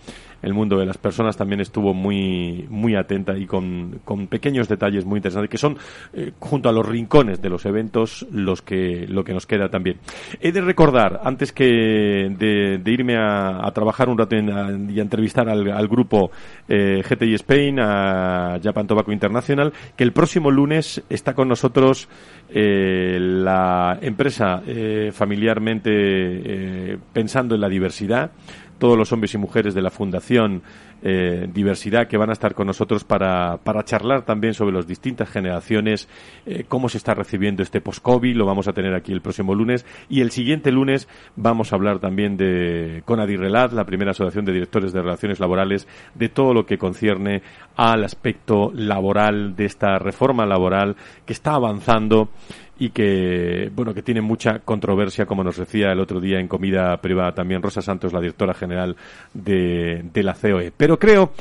el 0.46 0.54
mundo 0.54 0.78
de 0.78 0.86
las 0.86 0.96
personas, 0.96 1.36
también 1.36 1.60
estuvo 1.60 1.92
muy, 1.92 2.66
muy 2.70 2.94
atenta 2.94 3.36
y 3.36 3.46
con, 3.46 4.00
con 4.04 4.28
pequeños 4.28 4.68
detalles 4.68 5.04
muy 5.04 5.18
interesantes, 5.18 5.50
que 5.50 5.58
son, 5.58 5.76
eh, 6.12 6.32
junto 6.38 6.68
a 6.68 6.72
los 6.72 6.86
rincones 6.86 7.42
de 7.42 7.50
los 7.50 7.66
eventos, 7.66 8.24
los 8.30 8.62
que, 8.62 9.06
lo 9.08 9.24
que 9.24 9.34
nos 9.34 9.44
queda 9.44 9.68
también. 9.68 9.98
He 10.40 10.52
de 10.52 10.60
recordar, 10.60 11.20
antes 11.24 11.52
que 11.52 11.64
de, 11.64 12.78
de 12.78 12.90
irme 12.92 13.16
a, 13.16 13.66
a, 13.66 13.72
trabajar 13.72 14.08
un 14.08 14.18
rato 14.18 14.36
en, 14.36 14.88
y 14.88 15.00
a 15.00 15.02
entrevistar 15.02 15.48
al, 15.48 15.68
al 15.68 15.88
grupo 15.88 16.30
eh, 16.68 17.02
GTI 17.02 17.34
Spain, 17.34 17.80
a 17.80 18.60
Japan 18.62 18.86
Tobacco 18.86 19.10
International, 19.10 19.72
que 19.96 20.04
el 20.04 20.12
próximo 20.12 20.52
lunes 20.52 21.02
está 21.10 21.34
con 21.34 21.48
nosotros 21.48 22.08
eh, 22.50 23.18
la 23.20 23.98
empresa 24.00 24.62
eh, 24.64 25.10
familiarmente 25.12 26.98
pensando 27.12 27.56
en 27.56 27.60
la 27.60 27.68
diversidad, 27.68 28.30
todos 28.78 28.96
los 28.96 29.12
hombres 29.12 29.34
y 29.34 29.38
mujeres 29.38 29.74
de 29.74 29.82
la 29.82 29.90
Fundación 29.90 30.62
eh, 31.02 31.46
Diversidad 31.52 32.08
que 32.08 32.16
van 32.16 32.30
a 32.30 32.32
estar 32.32 32.54
con 32.54 32.66
nosotros 32.66 33.04
para, 33.04 33.58
para 33.58 33.84
charlar 33.84 34.24
también 34.24 34.54
sobre 34.54 34.74
las 34.74 34.86
distintas 34.86 35.28
generaciones, 35.28 36.08
eh, 36.46 36.64
cómo 36.66 36.88
se 36.88 36.98
está 36.98 37.14
recibiendo 37.14 37.62
este 37.62 37.80
post-COVID, 37.80 38.34
lo 38.34 38.46
vamos 38.46 38.66
a 38.66 38.72
tener 38.72 38.94
aquí 38.94 39.12
el 39.12 39.20
próximo 39.20 39.54
lunes 39.54 39.84
y 40.08 40.20
el 40.20 40.30
siguiente 40.30 40.72
lunes 40.72 41.08
vamos 41.36 41.72
a 41.72 41.76
hablar 41.76 41.98
también 41.98 42.36
de 42.36 43.02
con 43.04 43.20
Adirrelat, 43.20 43.72
la 43.72 43.84
primera 43.84 44.12
asociación 44.12 44.44
de 44.46 44.52
directores 44.52 44.92
de 44.92 45.02
relaciones 45.02 45.38
laborales, 45.38 45.86
de 46.14 46.28
todo 46.28 46.54
lo 46.54 46.66
que 46.66 46.78
concierne 46.78 47.42
al 47.76 48.04
aspecto 48.04 48.72
laboral 48.74 49.54
de 49.54 49.66
esta 49.66 49.98
reforma 49.98 50.46
laboral 50.46 50.96
que 51.24 51.32
está 51.32 51.54
avanzando 51.54 52.30
y 52.78 52.90
que 52.90 53.70
bueno 53.74 53.94
que 53.94 54.02
tiene 54.02 54.20
mucha 54.20 54.58
controversia 54.60 55.26
como 55.26 55.42
nos 55.42 55.56
decía 55.56 55.92
el 55.92 56.00
otro 56.00 56.20
día 56.20 56.38
en 56.38 56.48
comida 56.48 56.96
privada 57.00 57.32
también 57.32 57.62
Rosa 57.62 57.80
Santos 57.80 58.12
la 58.12 58.20
directora 58.20 58.54
general 58.54 58.96
de, 59.32 60.04
de 60.12 60.22
la 60.22 60.34
COE 60.34 60.72
pero 60.76 60.98
creo 60.98 61.32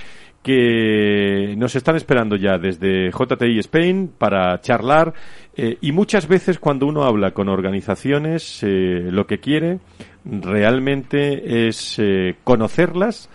que 0.45 1.55
nos 1.57 1.75
están 1.75 1.95
esperando 1.95 2.35
ya 2.35 2.59
desde 2.59 3.09
JTI 3.09 3.57
Spain 3.59 4.11
para 4.15 4.61
charlar 4.61 5.13
eh, 5.57 5.77
y 5.81 5.91
muchas 5.91 6.27
veces 6.27 6.59
cuando 6.59 6.85
uno 6.85 7.03
habla 7.03 7.31
con 7.31 7.49
organizaciones 7.49 8.61
eh, 8.61 9.07
lo 9.09 9.25
que 9.25 9.39
quiere 9.39 9.79
realmente 10.23 11.67
es 11.67 11.97
eh, 11.97 12.35
conocerlas 12.43 13.29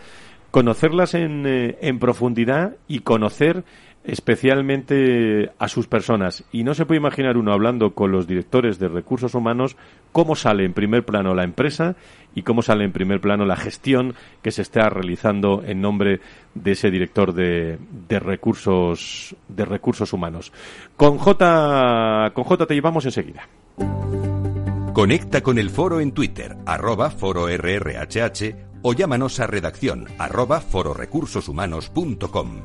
conocerlas 0.52 1.14
en, 1.14 1.44
en 1.46 1.98
profundidad 1.98 2.76
y 2.86 3.00
conocer 3.00 3.64
especialmente 4.04 5.50
a 5.58 5.68
sus 5.68 5.86
personas. 5.86 6.44
Y 6.52 6.64
no 6.64 6.74
se 6.74 6.86
puede 6.86 7.00
imaginar 7.00 7.36
uno 7.36 7.52
hablando 7.52 7.94
con 7.94 8.12
los 8.12 8.26
directores 8.26 8.78
de 8.78 8.88
recursos 8.88 9.34
humanos 9.34 9.76
cómo 10.12 10.36
sale 10.36 10.64
en 10.64 10.72
primer 10.72 11.04
plano 11.04 11.34
la 11.34 11.44
empresa 11.44 11.96
y 12.34 12.42
cómo 12.42 12.62
sale 12.62 12.84
en 12.84 12.92
primer 12.92 13.20
plano 13.20 13.44
la 13.44 13.56
gestión 13.56 14.14
que 14.42 14.52
se 14.52 14.62
está 14.62 14.88
realizando 14.88 15.62
en 15.64 15.80
nombre 15.80 16.20
de 16.54 16.72
ese 16.72 16.90
director 16.90 17.32
de, 17.34 17.78
de 18.08 18.18
recursos 18.18 19.36
de 19.48 19.64
recursos 19.64 20.12
humanos. 20.12 20.52
Con 20.96 21.18
J 21.18 22.32
con 22.34 22.44
J 22.44 22.66
te 22.66 22.74
llevamos 22.74 23.04
enseguida. 23.04 23.48
Conecta 24.92 25.42
con 25.42 25.58
el 25.58 25.70
foro 25.70 26.00
en 26.00 26.12
Twitter, 26.12 26.56
arroba 26.66 27.10
foro 27.10 27.48
RRHH 27.48 28.54
o 28.82 28.92
llámanos 28.92 29.40
a 29.40 29.46
redacción 29.46 30.06
arroba 30.18 30.60
fororecursoshumanos.com. 30.60 32.62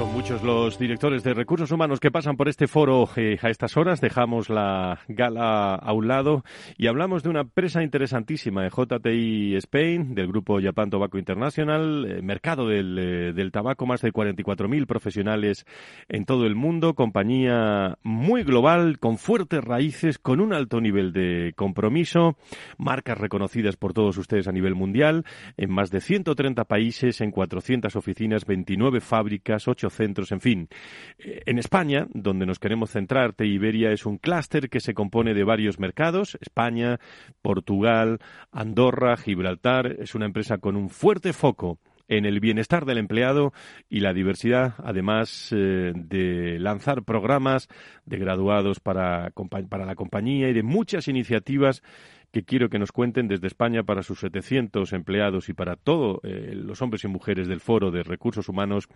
Son 0.00 0.14
muchos 0.14 0.42
los 0.42 0.78
directores 0.78 1.22
de 1.24 1.34
recursos 1.34 1.70
humanos 1.70 2.00
que 2.00 2.10
pasan 2.10 2.38
por 2.38 2.48
este 2.48 2.66
foro 2.66 3.06
eh, 3.16 3.36
a 3.42 3.50
estas 3.50 3.76
horas. 3.76 4.00
Dejamos 4.00 4.48
la 4.48 5.00
gala 5.08 5.74
a 5.74 5.92
un 5.92 6.08
lado 6.08 6.42
y 6.78 6.86
hablamos 6.86 7.22
de 7.22 7.28
una 7.28 7.42
empresa 7.42 7.82
interesantísima, 7.82 8.62
de 8.62 8.70
JTI 8.70 9.56
Spain, 9.56 10.14
del 10.14 10.28
grupo 10.28 10.58
Japan 10.58 10.88
Tobacco 10.88 11.18
International, 11.18 12.06
eh, 12.08 12.22
mercado 12.22 12.66
del, 12.66 12.98
eh, 12.98 13.32
del, 13.34 13.52
tabaco, 13.52 13.84
más 13.84 14.00
de 14.00 14.10
44.000 14.10 14.86
profesionales 14.86 15.66
en 16.08 16.24
todo 16.24 16.46
el 16.46 16.54
mundo, 16.54 16.94
compañía 16.94 17.98
muy 18.02 18.42
global, 18.42 18.98
con 19.00 19.18
fuertes 19.18 19.62
raíces, 19.62 20.18
con 20.18 20.40
un 20.40 20.54
alto 20.54 20.80
nivel 20.80 21.12
de 21.12 21.52
compromiso, 21.56 22.38
marcas 22.78 23.18
reconocidas 23.18 23.76
por 23.76 23.92
todos 23.92 24.16
ustedes 24.16 24.48
a 24.48 24.52
nivel 24.52 24.74
mundial, 24.74 25.26
en 25.58 25.70
más 25.70 25.90
de 25.90 26.00
130 26.00 26.64
países, 26.64 27.20
en 27.20 27.32
400 27.32 27.94
oficinas, 27.96 28.46
29 28.46 29.02
fábricas, 29.02 29.68
8 29.68 29.89
centros, 29.92 30.32
en 30.32 30.40
fin. 30.40 30.68
Eh, 31.18 31.42
en 31.46 31.58
España, 31.58 32.06
donde 32.12 32.46
nos 32.46 32.58
queremos 32.58 32.90
centrar, 32.90 33.34
Iberia 33.38 33.92
es 33.92 34.06
un 34.06 34.18
clúster 34.18 34.68
que 34.68 34.80
se 34.80 34.94
compone 34.94 35.34
de 35.34 35.44
varios 35.44 35.78
mercados, 35.78 36.38
España, 36.40 36.98
Portugal, 37.42 38.18
Andorra, 38.52 39.16
Gibraltar. 39.16 39.96
Es 40.00 40.14
una 40.14 40.26
empresa 40.26 40.58
con 40.58 40.76
un 40.76 40.90
fuerte 40.90 41.32
foco 41.32 41.78
en 42.10 42.26
el 42.26 42.40
bienestar 42.40 42.84
del 42.84 42.98
empleado 42.98 43.52
y 43.88 44.00
la 44.00 44.12
diversidad, 44.12 44.74
además 44.78 45.54
eh, 45.56 45.92
de 45.94 46.58
lanzar 46.58 47.04
programas 47.04 47.68
de 48.04 48.18
graduados 48.18 48.80
para, 48.80 49.32
para 49.68 49.86
la 49.86 49.94
compañía 49.94 50.48
y 50.48 50.52
de 50.52 50.64
muchas 50.64 51.06
iniciativas 51.06 51.82
que 52.32 52.44
quiero 52.44 52.68
que 52.68 52.80
nos 52.80 52.92
cuenten 52.92 53.28
desde 53.28 53.46
España 53.46 53.84
para 53.84 54.02
sus 54.02 54.20
700 54.20 54.92
empleados 54.92 55.48
y 55.48 55.52
para 55.52 55.76
todos 55.76 56.18
eh, 56.24 56.52
los 56.54 56.82
hombres 56.82 57.04
y 57.04 57.08
mujeres 57.08 57.46
del 57.46 57.60
Foro 57.60 57.92
de 57.92 58.02
Recursos 58.02 58.48
Humanos 58.48 58.88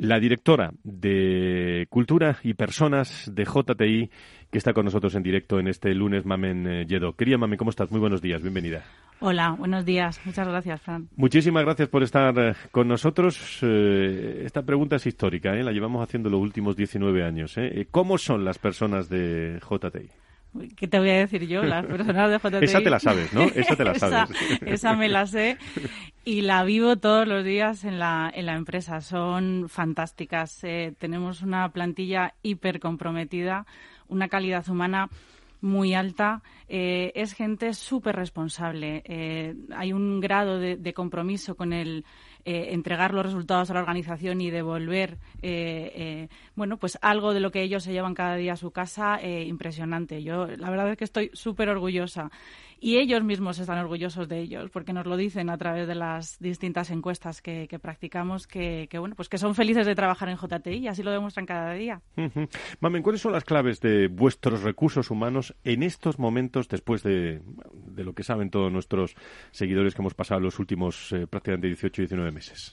la 0.00 0.18
directora 0.18 0.72
de 0.82 1.86
Cultura 1.90 2.38
y 2.42 2.54
Personas 2.54 3.30
de 3.32 3.44
JTI, 3.44 4.10
que 4.50 4.58
está 4.58 4.72
con 4.72 4.86
nosotros 4.86 5.14
en 5.14 5.22
directo 5.22 5.60
en 5.60 5.68
este 5.68 5.94
lunes, 5.94 6.24
Mamen 6.24 6.66
eh, 6.66 6.86
Yedo. 6.86 7.14
Quería, 7.14 7.38
Mamen, 7.38 7.58
¿cómo 7.58 7.70
estás? 7.70 7.90
Muy 7.90 8.00
buenos 8.00 8.22
días, 8.22 8.40
bienvenida. 8.40 8.82
Hola, 9.20 9.50
buenos 9.50 9.84
días. 9.84 10.18
Muchas 10.24 10.48
gracias, 10.48 10.80
Fran. 10.80 11.08
Muchísimas 11.16 11.64
gracias 11.64 11.88
por 11.88 12.02
estar 12.02 12.34
eh, 12.38 12.54
con 12.70 12.88
nosotros. 12.88 13.58
Eh, 13.62 14.42
esta 14.44 14.62
pregunta 14.62 14.96
es 14.96 15.06
histórica, 15.06 15.52
la 15.52 15.72
llevamos 15.72 16.02
haciendo 16.02 16.30
los 16.30 16.40
últimos 16.40 16.76
19 16.76 17.22
años. 17.22 17.56
¿Cómo 17.90 18.16
son 18.16 18.44
las 18.44 18.58
personas 18.58 19.10
de 19.10 19.60
JTI? 19.60 20.19
¿Qué 20.76 20.88
te 20.88 20.98
voy 20.98 21.10
a 21.10 21.18
decir 21.18 21.46
yo? 21.46 21.62
Las 21.62 21.86
personas 21.86 22.30
de 22.30 22.38
JTI. 22.38 22.64
esa 22.64 22.80
te 22.80 22.90
la 22.90 22.98
sabes, 22.98 23.32
¿no? 23.32 23.42
Esa 23.42 23.76
te 23.76 23.84
la 23.84 23.94
sabes. 23.94 24.30
esa, 24.66 24.94
me 24.94 25.08
la 25.08 25.26
sé 25.26 25.58
y 26.24 26.40
la 26.40 26.64
vivo 26.64 26.96
todos 26.96 27.26
los 27.26 27.44
días 27.44 27.84
en 27.84 27.98
la, 27.98 28.30
en 28.34 28.46
la 28.46 28.56
empresa. 28.56 29.00
Son 29.00 29.68
fantásticas. 29.68 30.64
Eh, 30.64 30.94
tenemos 30.98 31.42
una 31.42 31.70
plantilla 31.72 32.34
hiper 32.42 32.80
comprometida, 32.80 33.66
una 34.08 34.28
calidad 34.28 34.68
humana 34.68 35.08
muy 35.60 35.94
alta. 35.94 36.42
Eh, 36.68 37.12
es 37.14 37.34
gente 37.34 37.72
súper 37.74 38.16
responsable. 38.16 39.02
Eh, 39.04 39.54
hay 39.76 39.92
un 39.92 40.20
grado 40.20 40.58
de 40.58 40.94
compromiso 40.94 41.54
con 41.54 41.72
el 41.72 42.04
eh, 42.44 42.68
entregar 42.70 43.12
los 43.12 43.24
resultados 43.24 43.70
a 43.70 43.74
la 43.74 43.80
organización 43.80 44.40
y 44.40 44.50
devolver 44.50 45.18
eh, 45.42 45.92
eh, 45.94 46.28
bueno 46.54 46.76
pues 46.78 46.98
algo 47.02 47.34
de 47.34 47.40
lo 47.40 47.50
que 47.50 47.62
ellos 47.62 47.84
se 47.84 47.92
llevan 47.92 48.14
cada 48.14 48.36
día 48.36 48.54
a 48.54 48.56
su 48.56 48.70
casa 48.70 49.20
impresionante. 49.22 50.22
Yo 50.22 50.46
la 50.46 50.70
verdad 50.70 50.90
es 50.90 50.96
que 50.96 51.04
estoy 51.04 51.30
súper 51.32 51.68
orgullosa 51.68 52.30
y 52.80 52.98
ellos 52.98 53.22
mismos 53.22 53.58
están 53.58 53.78
orgullosos 53.78 54.26
de 54.26 54.40
ellos 54.40 54.70
porque 54.70 54.92
nos 54.92 55.06
lo 55.06 55.16
dicen 55.16 55.50
a 55.50 55.58
través 55.58 55.86
de 55.86 55.94
las 55.94 56.38
distintas 56.38 56.90
encuestas 56.90 57.42
que, 57.42 57.68
practicamos 57.80 58.46
que, 58.46 58.88
bueno 58.98 59.14
pues 59.14 59.28
que 59.28 59.38
son 59.38 59.54
felices 59.54 59.86
de 59.86 59.94
trabajar 59.94 60.30
en 60.30 60.36
JTI 60.36 60.78
y 60.78 60.88
así 60.88 61.02
lo 61.02 61.10
demuestran 61.10 61.46
cada 61.46 61.74
día. 61.74 62.00
Mamen, 62.80 63.02
¿cuáles 63.02 63.20
son 63.20 63.32
las 63.32 63.44
claves 63.44 63.80
de 63.80 64.08
vuestros 64.08 64.62
recursos 64.62 65.10
humanos 65.10 65.54
en 65.64 65.82
estos 65.82 66.18
momentos 66.18 66.68
después 66.68 67.02
de, 67.02 67.42
de 67.74 68.04
lo 68.04 68.14
que 68.14 68.22
saben 68.22 68.50
todos 68.50 68.72
nuestros 68.72 69.14
seguidores 69.50 69.94
que 69.94 70.02
hemos 70.02 70.14
pasado 70.14 70.40
los 70.40 70.58
últimos 70.58 71.12
eh, 71.12 71.26
prácticamente 71.26 71.66
18 71.68 72.02
y 72.02 72.04
19 72.04 72.32
meses? 72.32 72.72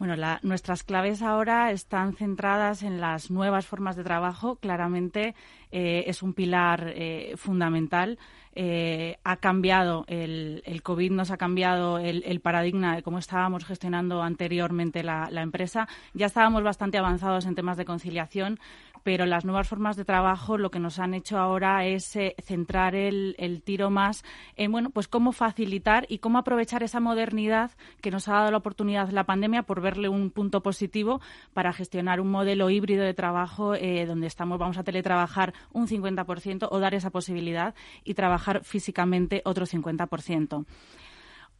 Bueno, 0.00 0.14
nuestras 0.44 0.82
claves 0.82 1.20
ahora 1.20 1.72
están 1.72 2.14
centradas 2.14 2.82
en 2.82 3.02
las 3.02 3.30
nuevas 3.30 3.66
formas 3.66 3.96
de 3.96 4.02
trabajo. 4.02 4.56
Claramente 4.56 5.34
eh, 5.70 6.04
es 6.06 6.22
un 6.22 6.32
pilar 6.32 6.90
eh, 6.96 7.34
fundamental. 7.36 8.18
Eh, 8.56 9.16
ha 9.22 9.36
cambiado, 9.36 10.04
el, 10.08 10.62
el, 10.66 10.82
COVID 10.82 11.12
nos 11.12 11.30
ha 11.30 11.36
cambiado 11.36 11.98
el, 11.98 12.40
paradigma 12.40 12.96
de 12.96 13.02
cómo 13.02 13.18
estábamos 13.18 13.64
gestionando 13.64 14.22
anteriormente 14.22 15.04
la, 15.04 15.28
la, 15.30 15.42
empresa. 15.42 15.86
Ya 16.14 16.26
estábamos 16.26 16.64
bastante 16.64 16.98
avanzados 16.98 17.46
en 17.46 17.54
temas 17.54 17.76
de 17.76 17.84
conciliación, 17.84 18.58
pero 19.02 19.26
las 19.26 19.44
nuevas 19.44 19.68
formas 19.68 19.96
de 19.96 20.04
trabajo 20.04 20.58
lo 20.58 20.70
que 20.70 20.78
nos 20.78 20.98
han 20.98 21.14
hecho 21.14 21.38
ahora 21.38 21.84
es 21.86 22.16
eh, 22.16 22.34
centrar 22.42 22.94
el, 22.94 23.34
tiro 23.64 23.90
más 23.90 24.24
en 24.56 24.72
bueno 24.72 24.90
pues 24.90 25.08
cómo 25.08 25.32
facilitar 25.32 26.06
y 26.08 26.18
cómo 26.18 26.38
aprovechar 26.38 26.82
esa 26.82 27.00
modernidad 27.00 27.70
que 28.00 28.10
nos 28.10 28.28
ha 28.28 28.34
dado 28.34 28.50
la 28.50 28.58
oportunidad 28.58 29.10
la 29.10 29.24
pandemia 29.24 29.62
por 29.62 29.80
verle 29.80 30.08
un 30.08 30.30
punto 30.30 30.62
positivo 30.62 31.20
para 31.52 31.72
gestionar 31.72 32.20
un 32.20 32.30
modelo 32.30 32.70
híbrido 32.70 33.04
de 33.04 33.14
trabajo 33.14 33.74
eh, 33.74 34.06
donde 34.06 34.26
estamos 34.26 34.58
vamos 34.58 34.78
a 34.78 34.84
teletrabajar 34.84 35.54
un 35.72 35.86
50% 35.86 36.68
o 36.70 36.78
dar 36.78 36.94
esa 36.94 37.10
posibilidad 37.10 37.74
y 38.04 38.14
trabajar 38.14 38.64
físicamente 38.64 39.42
otro 39.44 39.66
50%. 39.66 40.64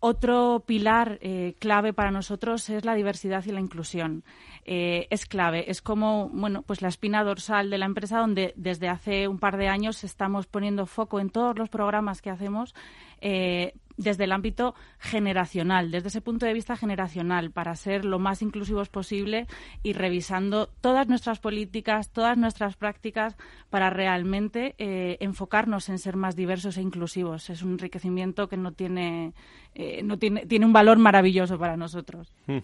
Otro 0.02 0.64
pilar 0.66 1.18
eh, 1.20 1.56
clave 1.58 1.92
para 1.92 2.10
nosotros 2.10 2.70
es 2.70 2.86
la 2.86 2.94
diversidad 2.94 3.44
y 3.44 3.52
la 3.52 3.60
inclusión. 3.60 4.24
Eh, 4.64 5.06
es 5.10 5.26
clave, 5.26 5.70
es 5.70 5.82
como 5.82 6.30
bueno, 6.30 6.62
pues 6.62 6.80
la 6.80 6.88
espina 6.88 7.22
dorsal 7.22 7.68
de 7.68 7.76
la 7.76 7.84
empresa 7.84 8.18
donde 8.18 8.54
desde 8.56 8.88
hace 8.88 9.28
un 9.28 9.38
par 9.38 9.58
de 9.58 9.68
años 9.68 10.02
estamos 10.02 10.46
poniendo 10.46 10.86
foco 10.86 11.20
en 11.20 11.28
todos 11.28 11.58
los 11.58 11.68
programas 11.68 12.22
que 12.22 12.30
hacemos 12.30 12.74
eh, 13.20 13.74
desde 13.98 14.24
el 14.24 14.32
ámbito 14.32 14.74
generacional, 14.98 15.90
desde 15.90 16.08
ese 16.08 16.22
punto 16.22 16.46
de 16.46 16.54
vista 16.54 16.76
generacional, 16.76 17.50
para 17.50 17.76
ser 17.76 18.06
lo 18.06 18.18
más 18.18 18.40
inclusivos 18.40 18.88
posible 18.88 19.46
y 19.82 19.92
revisando 19.92 20.68
todas 20.80 21.06
nuestras 21.08 21.38
políticas, 21.38 22.10
todas 22.10 22.38
nuestras 22.38 22.76
prácticas 22.76 23.36
para 23.68 23.90
realmente 23.90 24.74
enfocarnos 25.22 25.90
en 25.90 25.98
ser 25.98 26.16
más 26.16 26.34
diversos 26.34 26.78
e 26.78 26.82
inclusivos. 26.82 27.50
Es 27.50 27.62
un 27.62 27.72
enriquecimiento 27.72 28.48
que 28.48 28.56
no 28.56 28.72
tiene, 28.72 29.34
eh, 29.74 30.02
no 30.02 30.18
tiene, 30.18 30.46
tiene 30.46 30.66
un 30.66 30.72
valor 30.72 30.98
maravilloso 30.98 31.58
para 31.58 31.76
nosotros. 31.76 32.32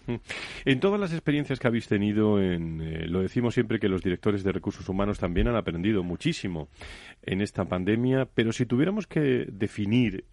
En 0.65 0.81
todas 0.81 0.99
las 0.99 1.13
experiencias 1.13 1.59
que 1.59 1.67
habéis 1.67 1.87
tenido, 1.87 2.41
en, 2.41 2.81
eh, 2.81 3.07
lo 3.07 3.21
decimos 3.21 3.53
siempre 3.53 3.79
que 3.79 3.87
los 3.87 4.03
directores 4.03 4.43
de 4.43 4.51
recursos 4.51 4.87
humanos 4.89 5.17
también 5.17 5.47
han 5.47 5.55
aprendido 5.55 6.03
muchísimo 6.03 6.67
en 7.23 7.41
esta 7.41 7.65
pandemia, 7.65 8.27
pero 8.33 8.51
si 8.51 8.65
tuviéramos 8.65 9.07
que 9.07 9.47
definir 9.49 10.25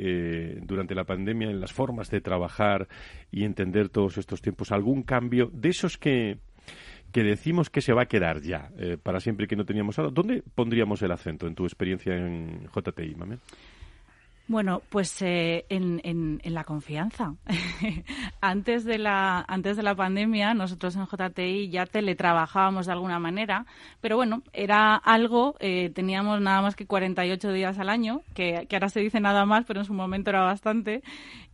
durante 0.62 0.94
la 0.94 1.04
pandemia 1.04 1.50
en 1.50 1.60
las 1.60 1.72
formas 1.72 2.10
de 2.10 2.20
trabajar 2.20 2.88
y 3.30 3.44
entender 3.44 3.88
todos 3.88 4.18
estos 4.18 4.42
tiempos? 4.42 4.72
¿Algún 4.72 5.02
cambio 5.02 5.50
de 5.52 5.68
esos 5.68 5.98
que, 5.98 6.38
que 7.12 7.22
decimos 7.22 7.70
que 7.70 7.80
se 7.80 7.92
va 7.92 8.02
a 8.02 8.06
quedar 8.06 8.40
ya 8.42 8.70
eh, 8.78 8.96
para 9.00 9.20
siempre 9.20 9.46
que 9.46 9.56
no 9.56 9.64
teníamos 9.64 9.98
ahora? 9.98 10.12
¿Dónde 10.12 10.42
pondríamos 10.54 11.02
el 11.02 11.12
acento 11.12 11.46
en 11.46 11.54
tu 11.54 11.64
experiencia 11.64 12.16
en 12.16 12.66
JTI, 12.66 13.14
Mame? 13.16 13.38
Bueno, 14.46 14.82
pues 14.90 15.22
eh, 15.22 15.64
en, 15.70 16.02
en, 16.04 16.54
la 16.54 16.64
confianza. 16.64 17.34
antes, 18.42 18.84
de 18.84 18.98
la, 18.98 19.42
antes 19.48 19.78
de 19.78 19.82
la 19.82 19.94
pandemia, 19.94 20.52
nosotros 20.52 20.96
en 20.96 21.06
JTI 21.06 21.70
ya 21.70 21.86
teletrabajábamos 21.86 22.84
de 22.84 22.92
alguna 22.92 23.18
manera, 23.18 23.64
pero 24.02 24.16
bueno, 24.16 24.42
era 24.52 24.96
algo, 24.96 25.54
eh, 25.60 25.90
teníamos 25.94 26.42
nada 26.42 26.60
más 26.60 26.76
que 26.76 26.86
48 26.86 27.52
días 27.52 27.78
al 27.78 27.88
año, 27.88 28.20
que, 28.34 28.66
que 28.68 28.76
ahora 28.76 28.90
se 28.90 29.00
dice 29.00 29.18
nada 29.18 29.46
más, 29.46 29.64
pero 29.64 29.80
en 29.80 29.86
su 29.86 29.94
momento 29.94 30.28
era 30.28 30.42
bastante, 30.42 31.02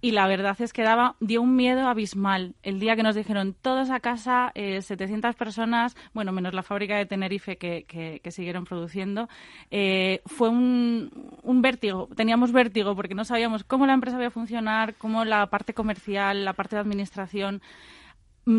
y 0.00 0.11
la 0.11 0.26
verdad 0.26 0.61
es 0.61 0.72
que 0.72 0.83
daba, 0.83 1.14
dio 1.20 1.42
un 1.42 1.55
miedo 1.55 1.87
abismal. 1.87 2.55
El 2.62 2.81
día 2.81 2.96
que 2.96 3.03
nos 3.03 3.14
dijeron 3.14 3.55
todos 3.61 3.90
a 3.90 4.00
casa, 4.00 4.50
eh, 4.55 4.83
700 4.83 5.37
personas, 5.37 5.94
bueno, 6.14 6.33
menos 6.33 6.55
la 6.55 6.62
fábrica 6.62 6.96
de 6.96 7.07
Tenerife 7.07 7.57
que, 7.57 7.85
que, 7.85 8.31
siguieron 8.31 8.64
produciendo, 8.64 9.29
eh, 9.70 10.22
fue 10.24 10.48
un, 10.48 11.11
un 11.43 11.62
vértigo. 11.62 12.09
Teníamos 12.16 12.51
vértigo 12.53 12.80
porque 12.97 13.14
no 13.14 13.24
sabíamos 13.24 13.64
cómo 13.64 13.87
la 13.87 13.93
empresa 13.93 14.18
iba 14.18 14.26
a 14.26 14.31
funcionar, 14.31 14.95
cómo 14.95 15.24
la 15.24 15.47
parte 15.49 15.74
comercial, 15.74 16.45
la 16.45 16.53
parte 16.53 16.76
de 16.76 16.81
administración 16.81 17.62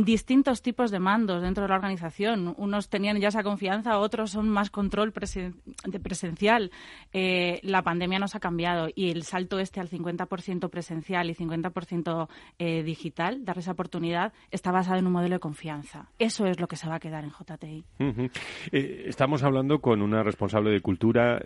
distintos 0.06 0.62
tipos 0.62 0.92
de 0.92 1.00
mandos 1.00 1.42
dentro 1.42 1.64
de 1.64 1.70
la 1.70 1.76
organización. 1.76 2.54
Unos 2.58 2.90
tenían 2.90 3.20
ya 3.20 3.30
esa 3.30 3.44
confianza, 3.44 4.00
otros 4.00 4.32
son 4.32 4.50
más 4.50 4.70
control 4.70 5.14
de 5.86 6.00
presencial. 6.00 6.72
Eh, 7.14 7.60
la 7.64 7.84
pandemia 7.84 8.20
nos 8.20 8.36
ha 8.36 8.40
cambiado 8.40 8.88
y 8.94 9.12
el 9.12 9.24
salto 9.24 9.60
este 9.60 9.80
al 9.80 9.90
50% 9.90 10.70
presencial 10.70 11.30
y 11.30 11.36
50% 11.36 12.28
eh, 12.60 12.84
digital, 12.84 13.44
dar 13.44 13.58
esa 13.58 13.72
oportunidad, 13.72 14.34
está 14.50 14.72
basado 14.72 15.00
en 15.00 15.08
un 15.08 15.14
modelo 15.14 15.36
de 15.36 15.40
confianza. 15.40 16.10
Eso 16.18 16.46
es 16.46 16.60
lo 16.60 16.68
que 16.68 16.76
se 16.76 16.88
va 16.88 16.96
a 16.96 17.00
quedar 17.00 17.24
en 17.24 17.32
JTI. 17.32 17.86
Eh, 18.72 19.04
estamos 19.08 19.44
hablando 19.44 19.80
con 19.82 20.02
una 20.02 20.24
responsable 20.24 20.72
de 20.72 20.82
cultura, 20.82 21.42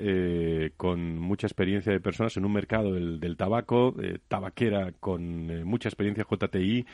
con 0.77 1.19
mucha 1.19 1.47
experiencia 1.47 1.91
de 1.91 1.99
personas 1.99 2.37
en 2.37 2.45
un 2.45 2.53
mercado 2.53 2.93
del, 2.93 3.37
tabaco, 3.37 3.95
tabaquera 4.27 4.91
con 4.99 5.63
mucha 5.63 5.89
experiencia 5.89 6.25
JTI, 6.29 6.85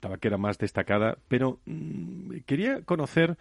tabaquera 0.00 0.38
más 0.38 0.53
destacada, 0.58 1.18
pero 1.28 1.60
mm, 1.66 2.38
quería 2.46 2.82
conocer 2.82 3.36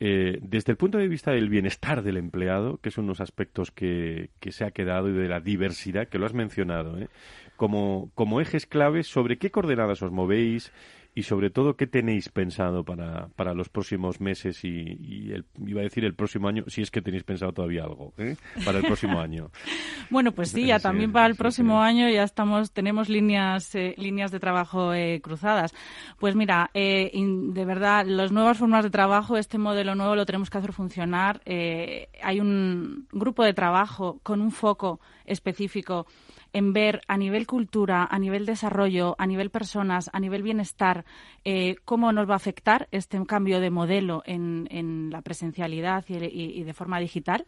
eh, 0.00 0.38
desde 0.42 0.72
el 0.72 0.76
punto 0.76 0.98
de 0.98 1.06
vista 1.06 1.30
del 1.30 1.48
bienestar 1.48 2.02
del 2.02 2.16
empleado, 2.16 2.78
que 2.78 2.90
son 2.90 3.04
unos 3.04 3.20
aspectos 3.20 3.70
que, 3.70 4.30
que 4.40 4.50
se 4.50 4.64
ha 4.64 4.72
quedado, 4.72 5.08
y 5.08 5.12
de 5.12 5.28
la 5.28 5.38
diversidad, 5.38 6.08
que 6.08 6.18
lo 6.18 6.26
has 6.26 6.34
mencionado, 6.34 6.98
¿eh? 6.98 7.08
como, 7.56 8.10
como 8.16 8.40
ejes 8.40 8.66
claves, 8.66 9.06
¿sobre 9.06 9.38
qué 9.38 9.52
coordenadas 9.52 10.02
os 10.02 10.10
movéis? 10.10 10.72
Y 11.14 11.24
sobre 11.24 11.50
todo 11.50 11.76
qué 11.76 11.86
tenéis 11.86 12.30
pensado 12.30 12.84
para, 12.84 13.28
para 13.36 13.52
los 13.52 13.68
próximos 13.68 14.20
meses 14.20 14.64
y, 14.64 15.30
el, 15.30 15.44
iba 15.66 15.80
a 15.80 15.84
decir 15.84 16.04
el 16.04 16.14
próximo 16.14 16.48
año, 16.48 16.64
si 16.68 16.80
es 16.80 16.90
que 16.90 17.02
tenéis 17.02 17.24
pensado 17.24 17.52
todavía 17.52 17.84
algo 17.84 18.14
¿eh? 18.16 18.36
para 18.64 18.78
el 18.78 18.84
próximo 18.84 19.20
año. 19.20 19.50
bueno, 20.10 20.32
pues 20.32 20.50
sí, 20.50 20.66
ya 20.66 20.78
también 20.78 21.12
para 21.12 21.26
el 21.26 21.36
próximo 21.36 21.82
año 21.82 22.08
ya 22.08 22.22
estamos 22.22 22.72
tenemos 22.72 23.10
líneas 23.10 23.74
eh, 23.74 23.94
líneas 23.98 24.30
de 24.30 24.40
trabajo 24.40 24.94
eh, 24.94 25.20
cruzadas. 25.22 25.74
Pues 26.18 26.34
mira, 26.34 26.70
de 26.72 27.64
verdad, 27.66 28.06
las 28.06 28.32
nuevas 28.32 28.56
formas 28.56 28.84
de 28.84 28.90
trabajo, 28.90 29.36
este 29.36 29.58
modelo 29.58 29.94
nuevo 29.94 30.16
lo 30.16 30.24
tenemos 30.24 30.48
que 30.48 30.58
hacer 30.58 30.72
funcionar. 30.72 31.42
hay 31.46 32.40
un 32.40 33.06
grupo 33.12 33.44
de 33.44 33.52
trabajo 33.52 34.18
con 34.22 34.40
un 34.40 34.50
foco 34.50 35.00
específico 35.26 36.06
en 36.52 36.72
ver 36.72 37.02
a 37.08 37.16
nivel 37.16 37.46
cultura, 37.46 38.06
a 38.10 38.18
nivel 38.18 38.46
desarrollo, 38.46 39.14
a 39.18 39.26
nivel 39.26 39.50
personas, 39.50 40.10
a 40.12 40.20
nivel 40.20 40.42
bienestar, 40.42 41.04
eh, 41.44 41.76
cómo 41.84 42.12
nos 42.12 42.28
va 42.28 42.34
a 42.34 42.36
afectar 42.36 42.88
este 42.90 43.22
cambio 43.26 43.60
de 43.60 43.70
modelo 43.70 44.22
en, 44.26 45.10
la 45.10 45.22
presencialidad 45.22 46.04
y, 46.08 46.62
de 46.62 46.74
forma 46.74 46.98
digital. 46.98 47.46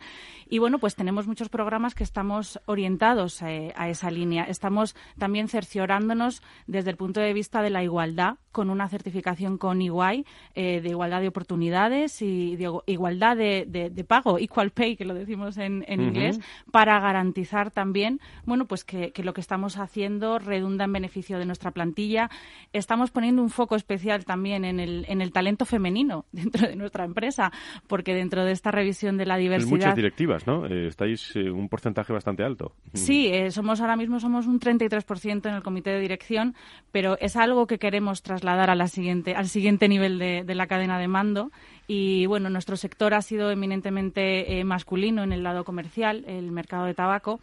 Y 0.49 0.59
bueno, 0.59 0.79
pues 0.79 0.95
tenemos 0.95 1.27
muchos 1.27 1.49
programas 1.49 1.95
que 1.95 2.05
estamos 2.05 2.61
orientados 2.67 3.43
eh, 3.43 3.73
a 3.77 3.89
esa 3.89 4.11
línea. 4.11 4.45
Estamos 4.45 4.95
también 5.19 5.49
cerciorándonos 5.49 6.43
desde 6.67 6.91
el 6.91 6.97
punto 6.97 7.21
de 7.21 7.33
vista 7.33 7.63
de 7.63 7.71
la 7.71 7.83
igualdad 7.83 8.37
con 8.55 8.71
una 8.71 8.89
certificación 8.89 9.59
con 9.59 9.83
EY 9.83 10.25
eh, 10.55 10.81
de 10.81 10.89
igualdad 10.89 11.21
de 11.21 11.29
oportunidades 11.29 12.23
y 12.23 12.57
de 12.57 12.71
igualdad 12.87 13.37
de, 13.37 14.05
pago, 14.07 14.39
equal 14.39 14.71
pay, 14.71 14.97
que 14.97 15.05
lo 15.05 15.13
decimos 15.13 15.59
en, 15.59 15.85
inglés, 15.89 16.41
para 16.71 16.99
garantizar 17.01 17.71
también, 17.71 18.21
bueno, 18.45 18.67
pues 18.67 18.85
que, 18.85 18.94
lo 19.17 19.35
que 19.35 19.41
estamos 19.41 19.79
haciendo 19.79 20.39
redunda 20.39 20.85
en 20.85 20.93
beneficio 20.93 21.39
de 21.39 21.47
nuestra 21.47 21.71
plantilla. 21.73 22.31
Estamos 22.73 23.11
poniendo 23.11 23.43
un 23.43 23.51
foco 23.51 23.75
especial 23.77 24.25
también 24.25 24.65
en 24.65 24.79
el, 24.79 25.05
en 25.09 25.21
el 25.21 25.33
talento 25.33 25.65
femenino 25.65 26.27
dentro 26.33 26.69
de 26.69 26.77
nuestra 26.77 27.05
empresa, 27.05 27.51
porque 27.89 28.15
dentro 28.15 28.45
de 28.45 28.53
esta 28.53 28.71
revisión 28.71 29.17
de 29.17 29.27
la 29.27 29.37
diversidad... 29.37 29.73
En 29.73 29.79
muchas 29.79 29.97
directivas, 29.97 30.47
¿no? 30.47 30.67
Eh, 30.67 30.87
estáis 30.87 31.35
eh, 31.35 31.51
un 31.51 31.69
porcentaje 31.69 32.13
bastante 32.13 32.45
alto. 32.45 32.73
Sí, 32.93 33.33
somos 33.51 33.81
ahora 33.81 33.97
mismo 33.97 34.21
somos 34.21 34.47
un 34.47 34.61
33% 34.61 35.49
en 35.49 35.55
el 35.55 35.63
comité 35.63 35.91
de 35.91 36.01
dirección, 36.01 36.55
pero 36.93 37.19
es 37.19 37.37
algo 37.37 37.67
que 37.67 37.79
queremos 37.79 38.23
trasladar 38.23 38.45
trasladar 38.45 38.71
a 38.71 38.75
la 38.75 38.89
siguiente, 38.89 39.35
al 39.35 39.49
siguiente 39.49 39.89
nivel 39.89 40.19
de, 40.19 40.45
de 40.45 40.55
la 40.55 40.67
cadena 40.67 40.99
de 40.99 41.09
mando. 41.09 41.51
Y 41.87 42.27
bueno, 42.27 42.49
nuestro 42.49 42.77
sector 42.77 43.13
ha 43.15 43.23
sido 43.23 43.51
eminentemente 43.51 44.59
eh, 44.59 44.65
masculino 44.65 45.23
en 45.23 45.33
el 45.33 45.43
lado 45.43 45.65
comercial, 45.65 46.25
el 46.27 46.51
mercado 46.51 46.87
de 46.87 46.95
tabaco, 46.95 47.41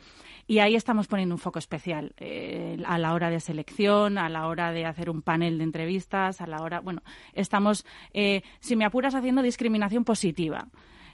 y 0.47 0.59
ahí 0.59 0.75
estamos 0.75 1.07
poniendo 1.07 1.35
un 1.35 1.39
foco 1.39 1.59
especial 1.59 2.13
eh, 2.17 2.77
a 2.85 2.97
la 2.97 3.13
hora 3.13 3.29
de 3.29 3.39
selección, 3.39 4.17
a 4.17 4.29
la 4.29 4.47
hora 4.47 4.71
de 4.71 4.85
hacer 4.85 5.09
un 5.09 5.21
panel 5.21 5.59
de 5.59 5.63
entrevistas, 5.63 6.41
a 6.41 6.47
la 6.47 6.61
hora, 6.61 6.79
bueno, 6.79 7.03
estamos, 7.33 7.85
eh, 8.13 8.41
si 8.59 8.75
me 8.75 8.85
apuras, 8.85 9.13
haciendo 9.13 9.43
discriminación 9.43 10.03
positiva. 10.03 10.67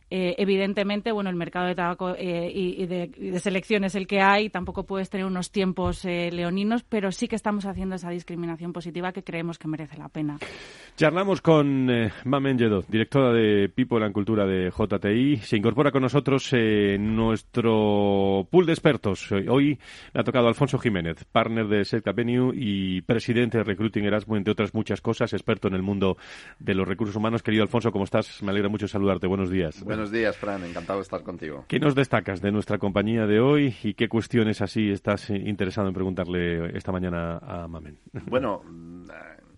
Eh, 0.10 0.36
evidentemente, 0.38 1.12
bueno, 1.12 1.30
el 1.30 1.36
mercado 1.36 1.68
de 1.68 1.76
tabaco 1.76 2.16
eh, 2.18 2.49
y, 2.53 2.86
de, 2.86 3.39
selección 3.39 3.84
es 3.84 3.93
el 3.95 4.08
que 4.08 4.22
hay, 4.22 4.49
tampoco 4.49 4.86
puedes 4.86 5.10
tener 5.10 5.26
unos 5.26 5.51
tiempos 5.51 6.05
eh, 6.05 6.30
leoninos, 6.32 6.84
pero 6.84 7.12
sí 7.12 7.28
que 7.28 7.36
estamos 7.36 7.66
haciendo 7.66 7.95
esa 7.95 8.10
discriminación 8.10 8.72
positiva 8.72 9.12
que 9.12 9.24
creemos 9.24 9.60
que 9.60 9.68
merece 9.68 9.97
la 9.97 10.08
pena. 10.08 10.38
Charlamos 10.95 11.41
con 11.41 11.89
Mamen 12.24 12.58
Yedo, 12.58 12.84
directora 12.88 13.32
de 13.34 13.70
People 13.70 14.03
and 14.03 14.14
Cultura 14.14 14.45
de 14.45 14.72
JTI. 14.72 15.38
Se 15.38 15.58
incorpora 15.58 15.91
con 15.91 16.01
nosotros 16.01 16.51
nuestro 16.99 18.47
pool 18.49 18.66
de 18.66 18.72
expertos. 18.72 19.32
Hoy 19.32 19.78
le 20.14 20.22
ha 20.22 20.24
tocado 20.24 20.47
Alfonso 20.47 20.80
Jiménez, 20.80 21.24
partner 21.26 21.68
de 21.68 21.86
Set 21.86 22.08
Avenue 22.08 22.51
y 22.55 23.01
presidente 23.01 23.60
de 23.60 23.64
Recruiting 23.64 24.05
Erasmus, 24.05 24.38
entre 24.38 24.53
otras 24.53 24.74
muchas 24.74 25.01
cosas, 25.01 25.34
experto 25.34 25.68
en 25.68 25.76
el 25.76 25.84
mundo 25.84 26.18
de 26.58 26.74
los 26.74 26.88
recursos 26.88 27.16
humanos. 27.16 27.43
Querido 27.43 27.64
Alfonso, 27.64 27.91
¿cómo 27.91 28.05
estás? 28.05 28.41
Me 28.41 28.49
alegra 28.49 28.70
mucho 28.70 28.88
saludarte. 28.88 29.28
Buenos 29.28 29.51
días. 29.51 29.84
Buenos 29.98 30.12
días, 30.12 30.38
Fran. 30.38 30.64
Encantado 30.64 31.00
de 31.00 31.04
estar 31.04 31.24
contigo. 31.24 31.66
¿Qué 31.68 31.80
nos 31.80 31.95
destacas 31.95 32.39
de 32.39 32.52
nuestra 32.52 32.78
compañía 32.78 33.26
de 33.26 33.39
hoy 33.39 33.76
y 33.82 33.95
qué 33.95 34.08
cuestiones 34.08 34.62
así 34.62 34.91
estás 34.91 35.32
interesado 35.32 35.88
en 35.88 35.95
preguntarle 35.95 36.78
esta 36.78 36.91
mañana 36.91 37.39
a 37.39 37.68
Mamen? 37.68 37.98
Bueno, 38.28 38.62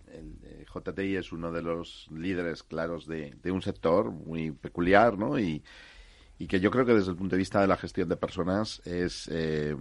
el 0.08 0.38
eh, 0.42 0.66
JTI 0.74 1.18
es 1.18 1.34
uno 1.34 1.52
de 1.52 1.62
los 1.62 2.08
líderes 2.16 2.64
claros 2.64 3.06
de, 3.06 3.36
un 3.52 3.62
sector 3.62 4.12
muy 4.12 4.52
peculiar, 4.52 5.18
¿no? 5.18 5.38
Y, 5.38 5.62
que 6.48 6.62
yo 6.62 6.72
creo 6.72 6.86
que 6.86 6.94
desde 6.94 7.12
el 7.12 7.18
punto 7.18 7.36
de 7.36 7.40
vista 7.40 7.60
de 7.60 7.68
la 7.68 7.76
gestión 7.76 8.08
de 8.08 8.16
personas 8.16 8.82
es, 8.86 9.28
eh, 9.30 9.76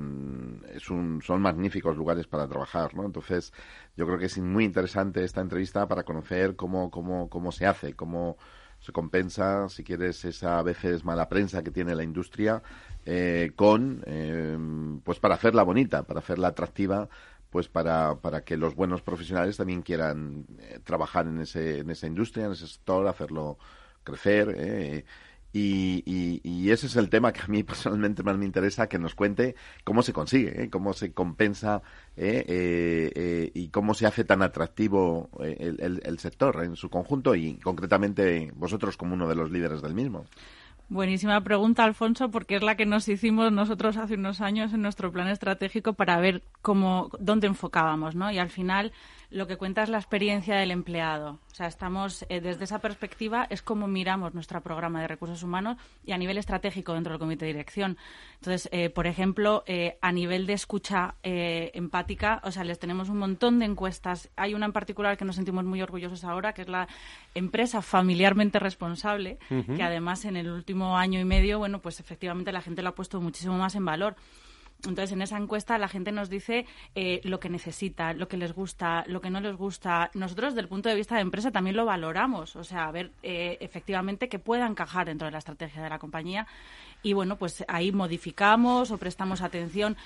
es 0.74 0.90
un, 0.90 1.22
son 1.22 1.40
magníficos 1.40 1.96
lugares 1.96 2.26
para 2.26 2.48
trabajar, 2.48 2.96
¿no? 2.96 3.04
Entonces, 3.04 3.52
yo 3.96 4.06
creo 4.06 4.18
que 4.18 4.26
es 4.26 4.36
muy 4.38 4.64
interesante 4.64 5.22
esta 5.22 5.40
entrevista 5.40 5.86
para 5.86 6.02
conocer 6.02 6.56
cómo, 6.56 6.90
cómo, 6.90 7.30
cómo 7.30 7.52
se 7.52 7.64
hace, 7.64 7.94
cómo 7.94 8.38
se 8.80 8.92
compensa, 8.92 9.68
si 9.68 9.84
quieres, 9.84 10.24
esa 10.24 10.58
a 10.58 10.62
veces 10.62 11.04
mala 11.04 11.28
prensa 11.28 11.62
que 11.62 11.70
tiene 11.70 11.94
la 11.94 12.04
industria 12.04 12.62
eh, 13.04 13.52
con, 13.56 14.02
eh, 14.06 14.56
pues 15.04 15.18
para 15.18 15.34
hacerla 15.34 15.62
bonita, 15.62 16.02
para 16.04 16.20
hacerla 16.20 16.48
atractiva, 16.48 17.08
pues 17.50 17.68
para, 17.68 18.16
para 18.16 18.44
que 18.44 18.56
los 18.56 18.74
buenos 18.74 19.02
profesionales 19.02 19.56
también 19.56 19.82
quieran 19.82 20.46
eh, 20.58 20.80
trabajar 20.84 21.26
en, 21.26 21.40
ese, 21.40 21.78
en 21.78 21.90
esa 21.90 22.06
industria, 22.06 22.46
en 22.46 22.52
ese 22.52 22.66
sector, 22.66 23.06
hacerlo 23.06 23.58
crecer. 24.04 25.04
Y, 25.52 26.70
ese 26.70 26.86
es 26.86 26.96
el 26.96 27.08
tema 27.08 27.32
que 27.32 27.40
a 27.40 27.46
mí 27.46 27.62
personalmente 27.64 28.22
más 28.22 28.36
me 28.36 28.44
interesa, 28.44 28.88
que 28.88 28.98
nos 28.98 29.14
cuente 29.14 29.54
cómo 29.84 30.02
se 30.02 30.12
consigue, 30.12 30.64
¿eh? 30.64 30.70
cómo 30.70 30.92
se 30.92 31.12
compensa 31.12 31.82
¿eh? 32.16 32.44
Eh, 32.46 33.50
y 33.54 33.68
cómo 33.68 33.94
se 33.94 34.06
hace 34.06 34.24
tan 34.24 34.42
atractivo 34.42 35.30
el, 35.40 36.00
el, 36.04 36.18
sector 36.18 36.62
en 36.62 36.76
su 36.76 36.90
conjunto 36.90 37.34
y 37.34 37.54
concretamente 37.56 38.52
vosotros 38.54 38.96
como 38.96 39.14
uno 39.14 39.28
de 39.28 39.34
los 39.34 39.50
líderes 39.50 39.80
del 39.80 39.94
mismo. 39.94 40.26
Buenísima 40.90 41.42
pregunta, 41.42 41.84
Alfonso, 41.84 42.30
porque 42.30 42.56
es 42.56 42.62
la 42.62 42.74
que 42.74 42.86
nos 42.86 43.08
hicimos 43.08 43.52
nosotros 43.52 43.98
hace 43.98 44.14
unos 44.14 44.40
años 44.40 44.72
en 44.72 44.80
nuestro 44.80 45.12
plan 45.12 45.28
estratégico 45.28 45.92
para 45.92 46.18
ver 46.18 46.42
cómo, 46.62 47.10
dónde 47.18 47.46
enfocábamos, 47.46 48.14
¿no? 48.14 48.30
Y 48.30 48.38
al 48.38 48.48
final 48.48 48.92
lo 49.30 49.46
que 49.46 49.56
cuenta 49.56 49.82
es 49.82 49.90
la 49.90 49.98
experiencia 49.98 50.56
del 50.56 50.70
empleado. 50.70 51.38
O 51.50 51.54
sea, 51.54 51.66
estamos 51.66 52.24
eh, 52.28 52.40
desde 52.40 52.64
esa 52.64 52.78
perspectiva 52.78 53.46
es 53.50 53.60
como 53.62 53.86
miramos 53.86 54.32
nuestro 54.32 54.62
programa 54.62 55.02
de 55.02 55.08
recursos 55.08 55.42
humanos 55.42 55.76
y 56.04 56.12
a 56.12 56.18
nivel 56.18 56.38
estratégico 56.38 56.94
dentro 56.94 57.12
del 57.12 57.18
comité 57.18 57.44
de 57.44 57.52
dirección. 57.52 57.98
Entonces, 58.36 58.68
eh, 58.72 58.88
por 58.88 59.06
ejemplo, 59.06 59.64
eh, 59.66 59.98
a 60.00 60.12
nivel 60.12 60.46
de 60.46 60.54
escucha 60.54 61.16
empática, 61.22 62.40
o 62.44 62.50
sea, 62.50 62.64
les 62.64 62.78
tenemos 62.78 63.08
un 63.08 63.18
montón 63.18 63.58
de 63.58 63.66
encuestas. 63.66 64.30
Hay 64.36 64.54
una 64.54 64.66
en 64.66 64.72
particular 64.72 65.16
que 65.16 65.24
nos 65.24 65.36
sentimos 65.36 65.64
muy 65.64 65.82
orgullosos 65.82 66.24
ahora, 66.24 66.54
que 66.54 66.62
es 66.62 66.68
la 66.68 66.88
empresa 67.34 67.82
familiarmente 67.82 68.58
responsable, 68.58 69.38
que 69.48 69.82
además 69.82 70.24
en 70.24 70.36
el 70.36 70.50
último 70.50 70.96
año 70.96 71.20
y 71.20 71.24
medio, 71.24 71.58
bueno, 71.58 71.80
pues 71.80 72.00
efectivamente 72.00 72.52
la 72.52 72.62
gente 72.62 72.82
lo 72.82 72.90
ha 72.90 72.94
puesto 72.94 73.20
muchísimo 73.20 73.58
más 73.58 73.74
en 73.74 73.84
valor. 73.84 74.16
Entonces, 74.84 75.12
en 75.12 75.22
esa 75.22 75.36
encuesta 75.36 75.76
la 75.76 75.88
gente 75.88 76.12
nos 76.12 76.30
dice 76.30 76.64
eh, 76.94 77.20
lo 77.24 77.40
que 77.40 77.48
necesita, 77.48 78.12
lo 78.12 78.28
que 78.28 78.36
les 78.36 78.52
gusta, 78.52 79.04
lo 79.08 79.20
que 79.20 79.28
no 79.28 79.40
les 79.40 79.56
gusta. 79.56 80.10
Nosotros, 80.14 80.54
desde 80.54 80.62
el 80.62 80.68
punto 80.68 80.88
de 80.88 80.94
vista 80.94 81.16
de 81.16 81.22
empresa, 81.22 81.50
también 81.50 81.76
lo 81.76 81.84
valoramos. 81.84 82.54
O 82.54 82.62
sea, 82.62 82.86
a 82.86 82.92
ver 82.92 83.10
eh, 83.22 83.58
efectivamente 83.60 84.28
que 84.28 84.38
pueda 84.38 84.66
encajar 84.66 85.06
dentro 85.06 85.26
de 85.26 85.32
la 85.32 85.38
estrategia 85.38 85.82
de 85.82 85.90
la 85.90 85.98
compañía. 85.98 86.46
Y 87.02 87.12
bueno, 87.12 87.36
pues 87.36 87.64
ahí 87.66 87.90
modificamos 87.90 88.90
o 88.90 88.98
prestamos 88.98 89.42
atención. 89.42 89.96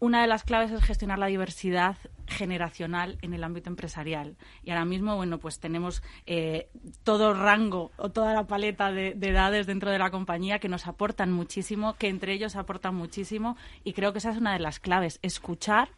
Una 0.00 0.20
de 0.20 0.28
las 0.28 0.44
claves 0.44 0.70
es 0.70 0.84
gestionar 0.84 1.18
la 1.18 1.26
diversidad 1.26 1.96
generacional 2.28 3.18
en 3.20 3.34
el 3.34 3.42
ámbito 3.42 3.68
empresarial. 3.68 4.36
Y 4.62 4.70
ahora 4.70 4.84
mismo, 4.84 5.16
bueno, 5.16 5.38
pues 5.38 5.58
tenemos 5.58 6.02
eh, 6.26 6.68
todo 7.02 7.34
rango 7.34 7.90
o 7.96 8.10
toda 8.10 8.32
la 8.32 8.46
paleta 8.46 8.92
de, 8.92 9.10
edades 9.20 9.66
dentro 9.66 9.90
de 9.90 9.98
la 9.98 10.10
compañía 10.10 10.60
que 10.60 10.68
nos 10.68 10.86
aportan 10.86 11.32
muchísimo, 11.32 11.94
que 11.94 12.08
entre 12.08 12.32
ellos 12.32 12.54
aportan 12.54 12.94
muchísimo. 12.94 13.56
Y 13.82 13.92
creo 13.92 14.12
que 14.12 14.18
esa 14.18 14.30
es 14.30 14.36
una 14.36 14.52
de 14.52 14.60
las 14.60 14.78
claves, 14.78 15.18
escuchar 15.22 15.88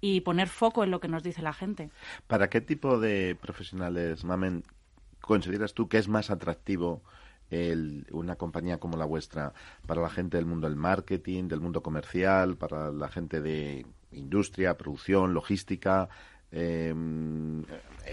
y 0.00 0.22
poner 0.22 0.48
foco 0.48 0.82
en 0.82 0.90
lo 0.90 1.00
que 1.00 1.08
nos 1.08 1.22
dice 1.22 1.42
la 1.42 1.52
gente. 1.52 1.90
¿Para 2.26 2.48
qué 2.48 2.62
tipo 2.62 2.98
de 2.98 3.36
profesionales, 3.38 4.24
Mamen, 4.24 4.64
consideras 5.20 5.74
tú 5.74 5.86
que 5.86 5.98
es 5.98 6.08
más 6.08 6.30
atractivo 6.30 7.02
una 8.12 8.36
compañía 8.36 8.78
como 8.78 8.96
la 8.96 9.04
vuestra 9.04 9.52
para 9.86 10.02
la 10.02 10.10
gente 10.10 10.36
del 10.36 10.46
mundo 10.46 10.68
del 10.68 10.76
marketing, 10.76 11.48
del 11.48 11.60
mundo 11.60 11.82
comercial, 11.82 12.56
para 12.56 12.90
la 12.92 13.08
gente 13.08 13.40
de 13.40 13.84
industria, 14.12 14.76
producción, 14.76 15.34
logística, 15.34 16.08
em, 16.52 17.64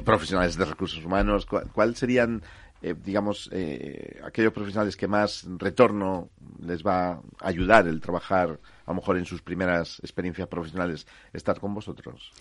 profesionales 0.03 0.57
de 0.57 0.65
recursos 0.65 1.03
humanos? 1.03 1.45
¿Cuáles 1.45 1.97
serían, 1.97 2.41
eh, 2.81 2.95
digamos, 3.03 3.49
eh, 3.51 4.19
aquellos 4.23 4.53
profesionales 4.53 4.95
que 4.95 5.07
más 5.07 5.45
retorno 5.57 6.29
les 6.61 6.83
va 6.85 7.11
a 7.11 7.21
ayudar 7.41 7.87
el 7.87 8.01
trabajar, 8.01 8.59
a 8.85 8.91
lo 8.91 8.95
mejor 8.95 9.17
en 9.17 9.25
sus 9.25 9.41
primeras 9.41 9.99
experiencias 9.99 10.47
profesionales, 10.47 11.07
estar 11.33 11.59
con 11.59 11.73
vosotros? 11.73 12.31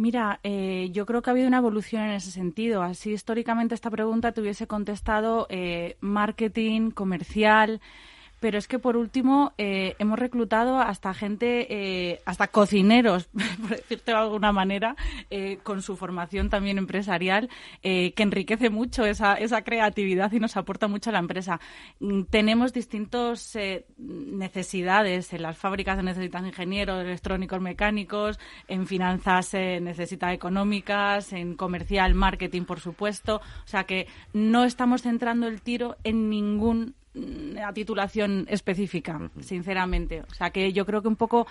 Mira, 0.00 0.40
eh, 0.44 0.88
yo 0.92 1.04
creo 1.04 1.20
que 1.20 1.28
ha 1.28 1.32
habido 1.32 1.46
una 1.46 1.58
evolución 1.58 2.00
en 2.04 2.12
ese 2.12 2.30
sentido. 2.30 2.82
Así 2.82 3.12
históricamente 3.12 3.74
esta 3.74 3.90
pregunta 3.90 4.32
te 4.32 4.40
hubiese 4.40 4.66
contestado 4.66 5.46
eh, 5.50 5.98
marketing, 6.00 6.90
comercial, 6.90 7.82
pero 8.40 8.58
es 8.58 8.66
que 8.66 8.78
por 8.78 8.96
último 8.96 9.52
eh, 9.58 9.94
hemos 9.98 10.18
reclutado 10.18 10.78
hasta 10.78 11.14
gente, 11.14 11.66
eh, 11.70 12.20
hasta 12.24 12.48
cocineros, 12.48 13.28
por 13.60 13.76
decirte 13.76 14.10
de 14.10 14.16
alguna 14.16 14.50
manera, 14.50 14.96
eh, 15.30 15.58
con 15.62 15.82
su 15.82 15.96
formación 15.96 16.48
también 16.48 16.78
empresarial, 16.78 17.48
que 17.82 18.14
enriquece 18.16 18.70
mucho 18.70 19.04
esa, 19.04 19.34
esa 19.34 19.62
creatividad 19.62 20.32
y 20.32 20.40
nos 20.40 20.56
aporta 20.56 20.88
mucho 20.88 21.10
a 21.10 21.12
la 21.12 21.18
empresa. 21.18 21.60
Mm, 22.00 22.22
tenemos 22.24 22.72
distintas 22.72 23.56
necesidades. 23.98 25.32
En 25.32 25.42
las 25.42 25.58
fábricas 25.58 25.96
se 25.96 26.02
necesitan 26.02 26.46
ingenieros, 26.46 27.04
electrónicos, 27.04 27.60
mecánicos, 27.60 28.38
en 28.68 28.86
finanzas 28.86 29.46
se 29.46 29.80
necesita 29.80 30.32
económicas, 30.32 31.32
en 31.32 31.54
comercial, 31.54 32.14
marketing, 32.14 32.62
por 32.62 32.80
supuesto. 32.80 33.36
O 33.36 33.68
sea 33.68 33.84
que 33.84 34.06
no 34.32 34.64
estamos 34.64 35.02
centrando 35.02 35.46
el 35.46 35.60
tiro 35.60 35.96
en 36.04 36.30
ningún 36.30 36.94
a 37.64 37.72
titulación 37.72 38.46
específica, 38.48 39.30
sinceramente. 39.40 40.22
O 40.30 40.34
sea 40.34 40.50
que 40.50 40.72
yo 40.72 40.86
creo 40.86 41.02
que 41.02 41.08
un 41.08 41.16
poco 41.16 41.46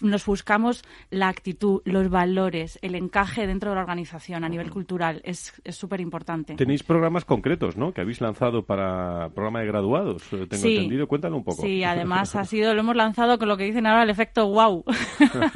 nos 0.00 0.24
buscamos 0.26 0.84
la 1.10 1.28
actitud, 1.28 1.80
los 1.84 2.10
valores, 2.10 2.78
el 2.82 2.94
encaje 2.94 3.46
dentro 3.46 3.70
de 3.70 3.76
la 3.76 3.82
organización 3.82 4.44
a 4.44 4.48
nivel 4.48 4.70
cultural. 4.70 5.20
Es 5.24 5.54
súper 5.70 6.00
importante. 6.00 6.54
Tenéis 6.56 6.82
programas 6.82 7.24
concretos, 7.24 7.76
¿no? 7.76 7.92
Que 7.92 8.02
habéis 8.02 8.20
lanzado 8.20 8.64
para 8.64 9.30
programa 9.30 9.60
de 9.60 9.66
graduados, 9.66 10.22
eh, 10.32 10.46
tengo 10.46 10.66
entendido. 10.66 11.08
Cuéntalo 11.08 11.36
un 11.36 11.44
poco. 11.44 11.62
Sí, 11.62 11.82
además 11.98 12.36
ha 12.36 12.44
sido, 12.44 12.74
lo 12.74 12.80
hemos 12.80 12.96
lanzado 12.96 13.38
con 13.38 13.48
lo 13.48 13.56
que 13.56 13.64
dicen 13.64 13.86
ahora 13.86 14.02
el 14.02 14.10
efecto 14.10 14.46
wow. 14.48 14.84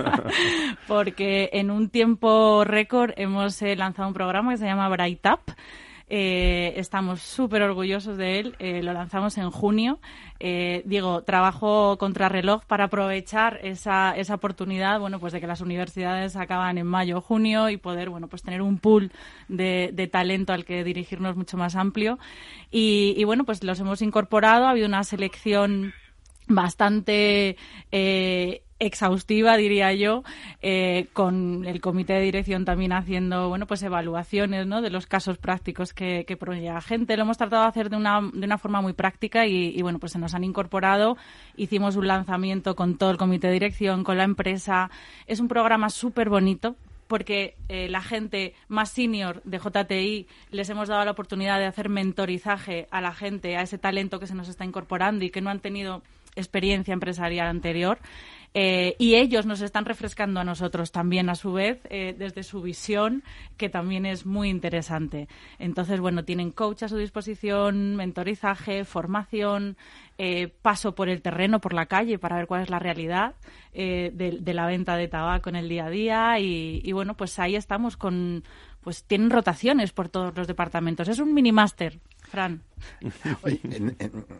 Porque 0.89 1.51
en 1.53 1.71
un 1.71 1.91
tiempo 1.91 2.65
récord 2.65 3.13
hemos 3.17 3.61
eh, 3.63 3.77
lanzado 3.77 4.09
un 4.09 4.15
programa 4.15 4.53
que 4.53 4.59
se 4.59 4.67
llama 4.67 4.89
Bright 4.89 5.27
Up 5.27 5.55
eh, 6.15 6.75
estamos 6.77 7.23
súper 7.23 7.63
orgullosos 7.63 8.19
de 8.19 8.39
él. 8.39 8.55
Eh, 8.59 8.83
lo 8.83 8.93
lanzamos 8.93 9.39
en 9.39 9.51
junio. 9.51 9.99
Eh, 10.41 10.83
digo, 10.85 11.23
trabajo 11.23 11.97
reloj 11.99 12.67
para 12.67 12.85
aprovechar 12.85 13.61
esa, 13.63 14.15
esa 14.15 14.35
oportunidad, 14.35 15.01
bueno, 15.01 15.19
pues 15.19 15.33
de 15.33 15.41
que 15.41 15.47
las 15.47 15.63
universidades 15.63 16.37
acaban 16.37 16.77
en 16.77 16.87
mayo 16.87 17.17
o 17.17 17.21
junio 17.23 17.71
y 17.71 17.79
poder, 17.79 18.11
bueno, 18.11 18.29
pues 18.29 18.43
tener 18.43 18.61
un 18.61 18.77
pool 18.77 19.11
de, 19.49 20.11
talento 20.13 20.53
al 20.53 20.67
que 20.67 20.85
dirigirnos 20.85 21.35
mucho 21.35 21.57
más 21.57 21.77
amplio. 21.77 22.19
Y, 22.71 23.15
y, 23.17 23.25
bueno, 23.25 23.45
pues 23.45 23.65
los 23.65 23.81
hemos 23.81 24.03
incorporado. 24.03 24.67
Ha 24.67 24.71
habido 24.73 24.89
una 24.89 25.05
selección 25.05 25.95
bastante 26.47 27.57
eh, 27.91 28.63
exhaustiva, 28.87 29.57
diría 29.57 29.93
yo, 29.93 30.24
eh, 30.61 31.07
con 31.12 31.64
el 31.64 31.80
comité 31.80 32.14
de 32.14 32.22
dirección 32.22 32.64
también 32.64 32.93
haciendo, 32.93 33.49
bueno, 33.49 33.66
pues 33.66 33.83
evaluaciones, 33.83 34.66
¿no? 34.66 34.83
De 34.83 34.91
los 34.91 35.07
casos 35.07 35.39
prácticos 35.39 35.95
que, 35.95 36.24
que 36.24 36.37
la 36.61 36.80
gente. 36.80 37.16
Lo 37.16 37.22
hemos 37.22 37.39
tratado 37.39 37.62
de 37.62 37.68
hacer 37.68 37.91
de 37.91 37.97
una, 37.97 38.20
de 38.20 38.45
una 38.45 38.59
forma 38.59 38.80
muy 38.80 38.93
práctica 38.93 39.47
y, 39.47 39.80
bueno, 39.83 39.99
pues 39.99 40.12
se 40.12 40.18
nos 40.18 40.35
han 40.35 40.45
incorporado. 40.45 41.16
Hicimos 41.57 41.97
un 41.97 42.09
lanzamiento 42.09 42.74
con 42.74 42.99
todo 42.99 43.11
el 43.11 43.16
comité 43.16 43.47
de 43.47 43.55
dirección, 43.55 44.03
con 44.03 44.18
la 44.18 44.24
empresa. 44.24 44.91
Es 45.26 45.39
un 45.39 45.49
programa 45.49 45.89
súper 45.89 46.28
bonito 46.28 46.74
porque 47.07 47.55
eh, 47.68 47.89
la 47.89 48.01
gente 48.01 48.55
más 48.68 48.91
senior 48.91 49.43
de 49.45 49.59
JTI 49.59 50.26
les 50.51 50.70
hemos 50.70 50.89
dado 50.89 51.05
la 51.05 51.11
oportunidad 51.11 51.59
de 51.59 51.66
hacer 51.66 51.89
mentorizaje 51.89 52.89
a 52.91 53.01
la 53.01 53.12
gente, 53.12 53.57
a 53.57 53.62
ese 53.62 53.78
talento 53.78 54.18
que 54.18 54.26
se 54.26 54.35
nos 54.35 54.49
está 54.49 54.64
incorporando 54.64 55.24
y 55.24 55.30
que 55.30 55.43
no 55.43 55.51
han 55.51 55.61
tenido 55.61 56.03
experiencia 56.37 56.95
empresarial 56.95 57.49
anterior. 57.49 57.99
Eh, 58.55 58.97
y 58.99 59.15
ellos 59.15 59.47
nos 59.47 59.63
están 59.63 59.85
refrescando 59.85 60.41
a 60.41 60.45
nosotros 60.45 60.93
también, 60.93 61.31
a 61.31 61.35
su 61.35 61.53
vez, 61.53 61.81
eh, 61.89 62.15
desde 62.17 62.43
su 62.43 62.61
visión, 62.61 63.23
que 63.57 63.69
también 63.69 64.05
es 64.05 64.27
muy 64.27 64.51
interesante. 64.51 65.29
Entonces, 65.59 66.01
bueno, 66.01 66.25
tienen 66.25 66.51
coach 66.51 66.83
a 66.83 66.89
su 66.89 66.99
disposición, 66.99 67.97
mentorizaje, 67.97 68.85
formación, 68.85 69.77
eh, 70.19 70.49
paso 70.61 70.95
por 70.95 71.09
el 71.09 71.23
terreno, 71.23 71.61
por 71.61 71.73
la 71.73 71.87
calle, 71.87 72.19
para 72.19 72.37
ver 72.37 72.47
cuál 72.47 72.63
es 72.63 72.71
la 72.71 72.79
realidad 72.79 73.35
de, 73.73 74.43
la 74.45 74.67
venta 74.67 74.97
de 74.97 75.09
tabaco 75.09 75.49
en 75.49 75.57
el 75.57 75.69
día 75.69 75.87
a 75.87 75.91
día. 75.91 76.39
Y, 76.39 76.83
y 76.85 76.93
bueno, 76.93 77.17
pues 77.17 77.39
ahí 77.39 77.57
estamos 77.57 77.97
con, 77.97 78.45
pues 78.83 79.05
tienen 79.05 79.31
rotaciones 79.31 79.93
por 79.93 80.11
todos 80.11 80.37
los 80.37 80.47
departamentos. 80.47 81.09
Es 81.09 81.19
un 81.19 81.33
mini 81.33 81.53
máster 81.53 81.99
Fran. 82.33 82.62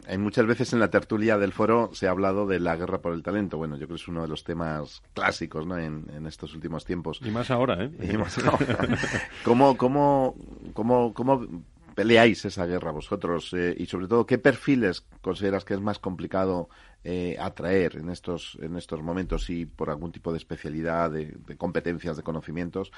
en, 0.09 0.21
muchas 0.23 0.47
veces 0.47 0.73
en 0.73 0.81
la 0.81 0.89
tertulia 0.89 1.37
del 1.37 1.53
foro 1.53 1.91
se 1.93 2.07
ha 2.07 2.11
hablado 2.11 2.47
de 2.47 2.59
la 2.59 2.75
guerra 2.75 3.03
por 3.03 3.13
el 3.13 3.23
talento. 3.23 3.59
Bueno, 3.59 3.77
yo 3.77 3.87
creo 3.87 3.97
que 3.99 4.03
es 4.03 4.09
uno 4.09 4.23
de 4.23 4.29
los 4.29 4.45
temas 4.45 5.03
clásicos 5.13 5.67
¿no? 5.67 5.77
en, 5.77 6.27
estos 6.27 6.55
últimos 6.55 6.87
tiempos. 6.87 7.21
Y 7.23 7.31
más 7.31 7.51
ahora, 7.51 7.85
¿eh? 7.85 7.91
Y 8.01 8.17
más 8.17 8.39
ahora. 8.39 8.79
¿Cómo, 9.45 9.77
cómo, 9.77 10.35
cómo, 10.73 11.13
cómo 11.13 11.47
peleáis 11.95 12.43
esa 12.47 12.65
guerra 12.65 12.93
vosotros? 12.93 13.53
Eh, 13.53 13.75
y 13.77 13.85
sobre 13.85 14.09
todo, 14.09 14.25
¿qué 14.25 14.39
perfiles 14.39 15.03
consideras 15.21 15.67
que 15.67 15.75
es 15.75 15.81
más 15.83 15.99
complicado 15.99 16.71
eh, 17.05 17.37
atraer 17.39 17.97
en 17.97 18.09
estos, 18.09 18.57
en 18.63 18.79
estos 18.79 19.03
momentos 19.03 19.51
y 19.51 19.67
por 19.67 19.91
algún 19.91 20.13
tipo 20.13 20.33
de 20.33 20.39
especialidad, 20.39 21.11
de, 21.11 21.37
competencias, 21.59 22.17
de 22.17 22.23
conocimientos? 22.23 22.91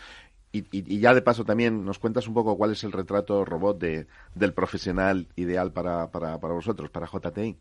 Y, 0.55 1.00
ya 1.00 1.12
de 1.14 1.20
paso 1.20 1.44
también 1.44 1.84
nos 1.84 1.98
cuentas 1.98 2.28
un 2.28 2.34
poco 2.34 2.57
cuál 2.57 2.70
es 2.70 2.84
el 2.84 2.92
retrato 2.92 3.44
robot 3.44 3.76
de, 3.80 4.07
del 4.36 4.52
profesional 4.52 5.26
ideal 5.34 5.72
para, 5.72 6.12
para, 6.12 6.38
para 6.38 6.55
vosotros, 6.55 6.90
para 6.90 7.09
JTI. 7.09 7.57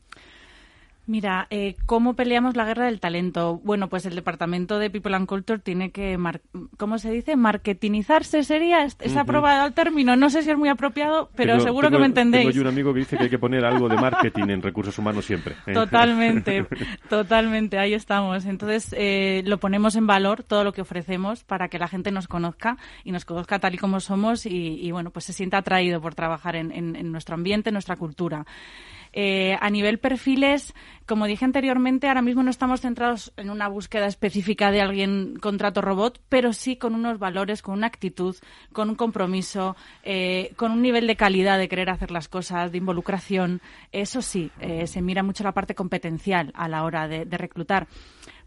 Mira, 1.05 1.47
eh, 1.49 1.75
¿cómo 1.85 2.13
peleamos 2.13 2.55
la 2.55 2.63
guerra 2.63 2.85
del 2.85 3.01
talento? 3.01 3.59
Bueno, 3.65 3.89
pues 3.89 4.05
el 4.05 4.15
Departamento 4.15 4.79
de 4.79 4.89
People 4.89 5.13
and 5.15 5.27
Culture 5.27 5.59
tiene 5.59 5.91
que, 5.91 6.17
¿cómo 6.77 6.97
se 6.97 7.11
dice? 7.11 7.35
Marketinizarse 7.35 8.43
sería, 8.43 8.85
es 8.85 9.17
aprobado 9.17 9.67
el 9.67 9.73
término, 9.73 10.15
no 10.15 10.29
sé 10.29 10.43
si 10.43 10.51
es 10.51 10.57
muy 10.57 10.69
apropiado, 10.69 11.29
pero 11.35 11.59
seguro 11.59 11.91
que 11.91 11.97
me 11.97 12.05
entendéis. 12.05 12.45
Tengo 12.45 12.55
yo 12.55 12.61
un 12.61 12.67
amigo 12.67 12.93
que 12.93 12.99
dice 12.99 13.17
que 13.17 13.23
hay 13.23 13.29
que 13.29 13.37
poner 13.37 13.65
algo 13.65 13.89
de 13.89 13.97
marketing 13.97 14.49
en 14.49 14.61
recursos 14.61 14.97
humanos 14.97 15.25
siempre. 15.25 15.55
¿eh? 15.65 15.73
Totalmente, 15.73 16.65
totalmente, 17.09 17.77
ahí 17.77 17.93
estamos. 17.93 18.45
Entonces, 18.45 18.95
eh, 18.97 19.43
lo 19.45 19.57
ponemos 19.57 19.97
en 19.97 20.07
valor 20.07 20.43
todo 20.43 20.63
lo 20.63 20.71
que 20.71 20.81
ofrecemos 20.81 21.43
para 21.43 21.67
que 21.67 21.79
la 21.79 21.89
gente 21.89 22.11
nos 22.11 22.29
conozca 22.29 22.77
y 23.03 23.11
nos 23.11 23.25
conozca 23.25 23.59
tal 23.59 23.75
y 23.75 23.77
como 23.77 23.99
somos 23.99 24.45
y, 24.45 24.89
bueno, 24.91 25.09
pues 25.09 25.25
se 25.25 25.33
sienta 25.33 25.57
atraído 25.57 25.99
por 25.99 26.15
trabajar 26.15 26.55
en, 26.55 26.71
en 26.71 27.11
nuestro 27.11 27.35
ambiente, 27.35 27.71
en 27.71 27.73
nuestra 27.73 27.97
cultura. 27.97 28.45
Eh, 29.13 29.55
a 29.61 29.69
nivel 29.69 29.99
perfiles, 29.99 30.73
como 31.05 31.27
dije 31.27 31.45
anteriormente, 31.45 32.07
ahora 32.07 32.23
mismo 32.23 32.41
no 32.41 32.49
estamos 32.49 32.81
centrados 32.81 33.31
en 33.37 33.51
una 33.51 33.67
búsqueda 33.67 34.07
específica 34.07 34.71
de 34.71 34.81
alguien 34.81 35.35
contrato 35.39 35.81
robot, 35.81 36.19
pero 36.29 36.51
sí 36.51 36.77
con 36.77 36.95
unos 36.95 37.19
valores, 37.19 37.61
con 37.61 37.75
una 37.75 37.87
actitud, 37.87 38.35
con 38.71 38.89
un 38.89 38.95
compromiso, 38.95 39.75
eh, 40.03 40.51
con 40.55 40.71
un 40.71 40.81
nivel 40.81 41.05
de 41.05 41.15
calidad 41.15 41.59
de 41.59 41.69
querer 41.69 41.91
hacer 41.91 42.09
las 42.09 42.27
cosas, 42.27 42.71
de 42.71 42.79
involucración. 42.79 43.61
Eso 43.91 44.23
sí, 44.23 44.49
eh, 44.59 44.87
se 44.87 45.01
mira 45.01 45.21
mucho 45.21 45.43
la 45.43 45.51
parte 45.51 45.75
competencial 45.75 46.51
a 46.55 46.67
la 46.67 46.83
hora 46.83 47.07
de 47.07 47.37
reclutar. 47.37 47.87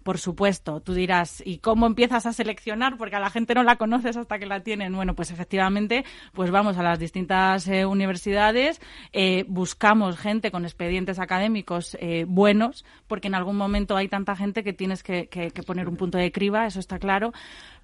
Por 0.06 0.18
supuesto, 0.18 0.78
tú 0.78 0.94
dirás, 0.94 1.42
¿y 1.44 1.58
cómo 1.58 1.84
empiezas 1.84 2.26
a 2.26 2.32
seleccionar? 2.32 2.96
Porque 2.96 3.16
a 3.16 3.18
la 3.18 3.28
gente 3.28 3.56
no 3.56 3.64
la 3.64 3.74
conoces 3.74 4.16
hasta 4.16 4.38
que 4.38 4.46
la 4.46 4.60
tienen. 4.60 4.94
Bueno, 4.94 5.16
pues 5.16 5.32
efectivamente, 5.32 6.04
pues 6.32 6.52
vamos 6.52 6.78
a 6.78 6.84
las 6.84 7.00
distintas 7.00 7.66
eh, 7.66 7.84
universidades, 7.86 8.80
eh, 9.12 9.44
buscamos 9.48 10.16
gente 10.16 10.52
con 10.52 10.64
expedientes 10.64 11.18
académicos 11.18 11.96
eh, 12.00 12.24
buenos, 12.28 12.84
porque 13.08 13.26
en 13.26 13.34
algún 13.34 13.56
momento 13.56 13.96
hay 13.96 14.06
tanta 14.06 14.36
gente 14.36 14.62
que 14.62 14.72
tienes 14.72 15.02
que, 15.02 15.28
poner 15.66 15.88
un 15.88 15.96
punto 15.96 16.18
de 16.18 16.30
criba, 16.30 16.68
eso 16.68 16.78
está 16.78 17.00
claro. 17.00 17.32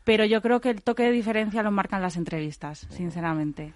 Pero 0.04 0.24
yo 0.24 0.40
creo 0.42 0.60
que 0.60 0.70
el 0.70 0.80
toque 0.80 1.02
de 1.02 1.10
diferencia 1.10 1.64
lo 1.64 1.72
marcan 1.72 2.02
las 2.02 2.16
entrevistas, 2.16 2.86
sinceramente. 2.88 3.72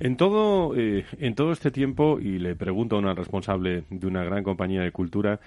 En 0.00 0.16
todo, 0.18 0.74
en 0.76 1.34
todo 1.34 1.52
este 1.52 1.70
tiempo, 1.70 2.20
y 2.20 2.38
le 2.38 2.56
pregunto 2.56 2.96
a 2.96 2.98
una 2.98 3.14
responsable 3.14 3.84
de 3.88 4.06
una 4.06 4.22
gran 4.22 4.44
compañía 4.44 4.82
de 4.82 4.92
cultura, 4.92 5.40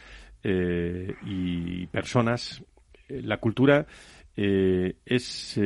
eh, 0.43 1.13
y 1.25 1.87
personas. 1.87 2.63
Eh, 3.07 3.21
la 3.23 3.37
cultura 3.37 3.85
eh, 4.35 4.95
es 5.05 5.59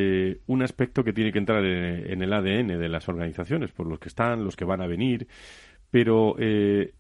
un 0.47 0.61
aspecto 0.63 1.03
que 1.03 1.13
tiene 1.13 1.31
que 1.31 1.39
entrar 1.39 1.63
en, 1.63 2.21
el 2.21 2.33
ADN 2.33 2.79
de 2.79 2.89
las 2.89 3.07
organizaciones, 3.07 3.71
por 3.71 3.87
los 3.87 3.99
que 3.99 4.09
están, 4.09 4.43
los 4.43 4.55
que 4.55 4.65
van 4.65 4.81
a 4.81 4.87
venir, 4.87 5.27
pero 5.95 6.35
eh, 6.39 6.93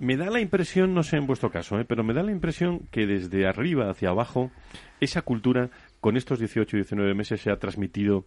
me 0.00 0.16
da 0.16 0.28
la 0.28 0.40
impresión, 0.40 0.94
no 0.94 1.04
sé 1.04 1.16
en 1.16 1.28
vuestro 1.28 1.52
caso, 1.52 1.78
eh, 1.78 1.84
pero 1.84 2.02
me 2.02 2.12
da 2.12 2.24
la 2.24 2.32
impresión 2.32 2.88
que 2.90 3.06
desde 3.06 3.46
arriba 3.46 3.88
hacia 3.88 4.08
abajo 4.08 4.50
esa 4.98 5.22
cultura 5.22 5.70
con 6.00 6.16
estos 6.16 6.40
18 6.40 6.76
y 6.76 6.80
19 6.80 7.14
meses 7.14 7.40
se 7.40 7.52
ha 7.52 7.60
transmitido 7.60 8.24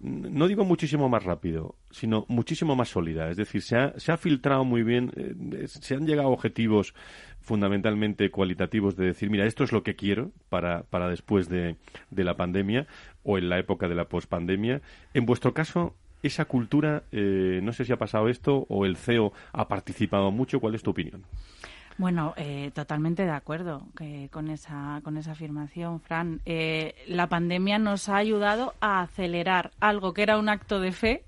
no 0.00 0.46
digo 0.46 0.64
muchísimo 0.64 1.08
más 1.08 1.24
rápido, 1.24 1.74
sino 1.90 2.26
muchísimo 2.28 2.76
más 2.76 2.90
sólida. 2.90 3.30
Es 3.30 3.36
decir, 3.36 3.62
se 3.62 3.76
ha, 3.76 3.98
se 3.98 4.12
ha 4.12 4.16
filtrado 4.16 4.64
muy 4.64 4.82
bien, 4.82 5.12
eh, 5.16 5.66
se 5.66 5.94
han 5.94 6.06
llegado 6.06 6.28
a 6.28 6.32
objetivos 6.32 6.94
fundamentalmente 7.40 8.30
cualitativos 8.30 8.96
de 8.96 9.06
decir, 9.06 9.30
mira, 9.30 9.46
esto 9.46 9.64
es 9.64 9.72
lo 9.72 9.82
que 9.82 9.94
quiero 9.94 10.32
para, 10.48 10.82
para 10.84 11.08
después 11.08 11.48
de, 11.48 11.76
de 12.10 12.24
la 12.24 12.36
pandemia 12.36 12.86
o 13.22 13.38
en 13.38 13.48
la 13.48 13.58
época 13.58 13.88
de 13.88 13.94
la 13.94 14.06
pospandemia. 14.06 14.82
En 15.14 15.26
vuestro 15.26 15.54
caso, 15.54 15.94
esa 16.22 16.44
cultura, 16.44 17.04
eh, 17.12 17.60
no 17.62 17.72
sé 17.72 17.84
si 17.84 17.92
ha 17.92 17.98
pasado 17.98 18.28
esto 18.28 18.66
o 18.68 18.84
el 18.84 18.96
CEO 18.96 19.32
ha 19.52 19.68
participado 19.68 20.30
mucho. 20.30 20.60
¿Cuál 20.60 20.74
es 20.74 20.82
tu 20.82 20.90
opinión? 20.90 21.22
Bueno, 21.98 22.34
eh, 22.36 22.72
totalmente 22.74 23.24
de 23.24 23.30
acuerdo 23.30 23.86
con, 24.30 24.50
esa, 24.50 25.00
con 25.02 25.16
esa 25.16 25.32
afirmación, 25.32 26.00
Fran. 26.00 26.42
Eh, 26.44 26.94
la 27.06 27.28
pandemia 27.28 27.78
nos 27.78 28.10
ha 28.10 28.16
ayudado 28.16 28.74
a 28.80 29.00
acelerar 29.00 29.70
algo 29.80 30.12
que 30.12 30.22
era 30.22 30.38
un 30.38 30.50
acto 30.50 30.78
de 30.78 30.92
fe, 30.92 31.24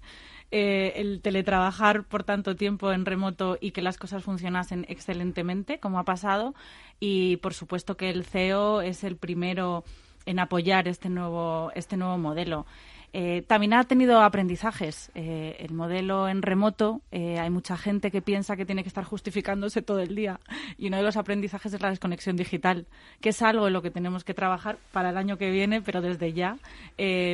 eh, 0.51 0.93
el 0.97 1.23
teletrabajar 1.23 2.05
por 2.05 2.23
tanto 2.23 2.55
tiempo 2.55 2.93
en 2.93 3.07
remoto 3.07 3.57
y 3.59 3.71
que 3.71 3.81
las 3.81 3.97
cosas 3.97 4.23
funcionasen 4.23 4.85
excelentemente, 4.89 5.81
como 5.81 5.99
ha 5.99 6.05
pasado. 6.05 6.55
Y 7.01 7.39
por 7.39 7.55
supuesto 7.55 7.97
que 7.97 8.11
el 8.11 8.25
CEO 8.25 8.83
es 8.83 9.05
el 9.05 9.17
primero 9.17 9.85
en 10.27 10.39
apoyar 10.39 10.87
este 10.87 11.09
nuevo, 11.09 11.73
este 11.75 11.97
nuevo 11.97 12.19
modelo. 12.19 12.67
Eh, 13.13 13.43
también 13.47 13.75
ha 13.75 13.85
tenido 13.85 14.21
aprendizajes. 14.21 15.11
Eh, 15.15 15.57
el 15.61 15.73
modelo 15.73 16.29
en 16.29 16.43
remoto, 16.43 17.01
eh, 17.11 17.39
hay 17.39 17.51
mucha 17.51 17.77
gente 17.77 18.11
que 18.11 18.23
piensa 18.23 18.57
que 18.57 18.67
tiene 18.67 18.83
que 18.83 18.89
estar 18.89 19.05
justificándose 19.05 19.83
todo 19.83 20.01
el 20.01 20.15
día. 20.15 20.41
Y 20.77 20.89
uno 20.89 20.99
de 20.99 21.03
los 21.03 21.17
aprendizajes 21.17 21.73
es 21.73 21.81
la 21.81 21.91
desconexión 21.91 22.37
digital, 22.37 22.87
que 23.21 23.31
es 23.31 23.43
algo 23.43 23.67
en 23.67 23.73
lo 23.73 23.83
que 23.83 23.91
tenemos 23.91 24.25
que 24.25 24.35
trabajar 24.35 24.79
para 24.93 25.11
el 25.11 25.17
año 25.17 25.39
que 25.39 25.51
viene, 25.51 25.81
pero 25.81 26.01
desde 26.01 26.33
ya, 26.33 26.59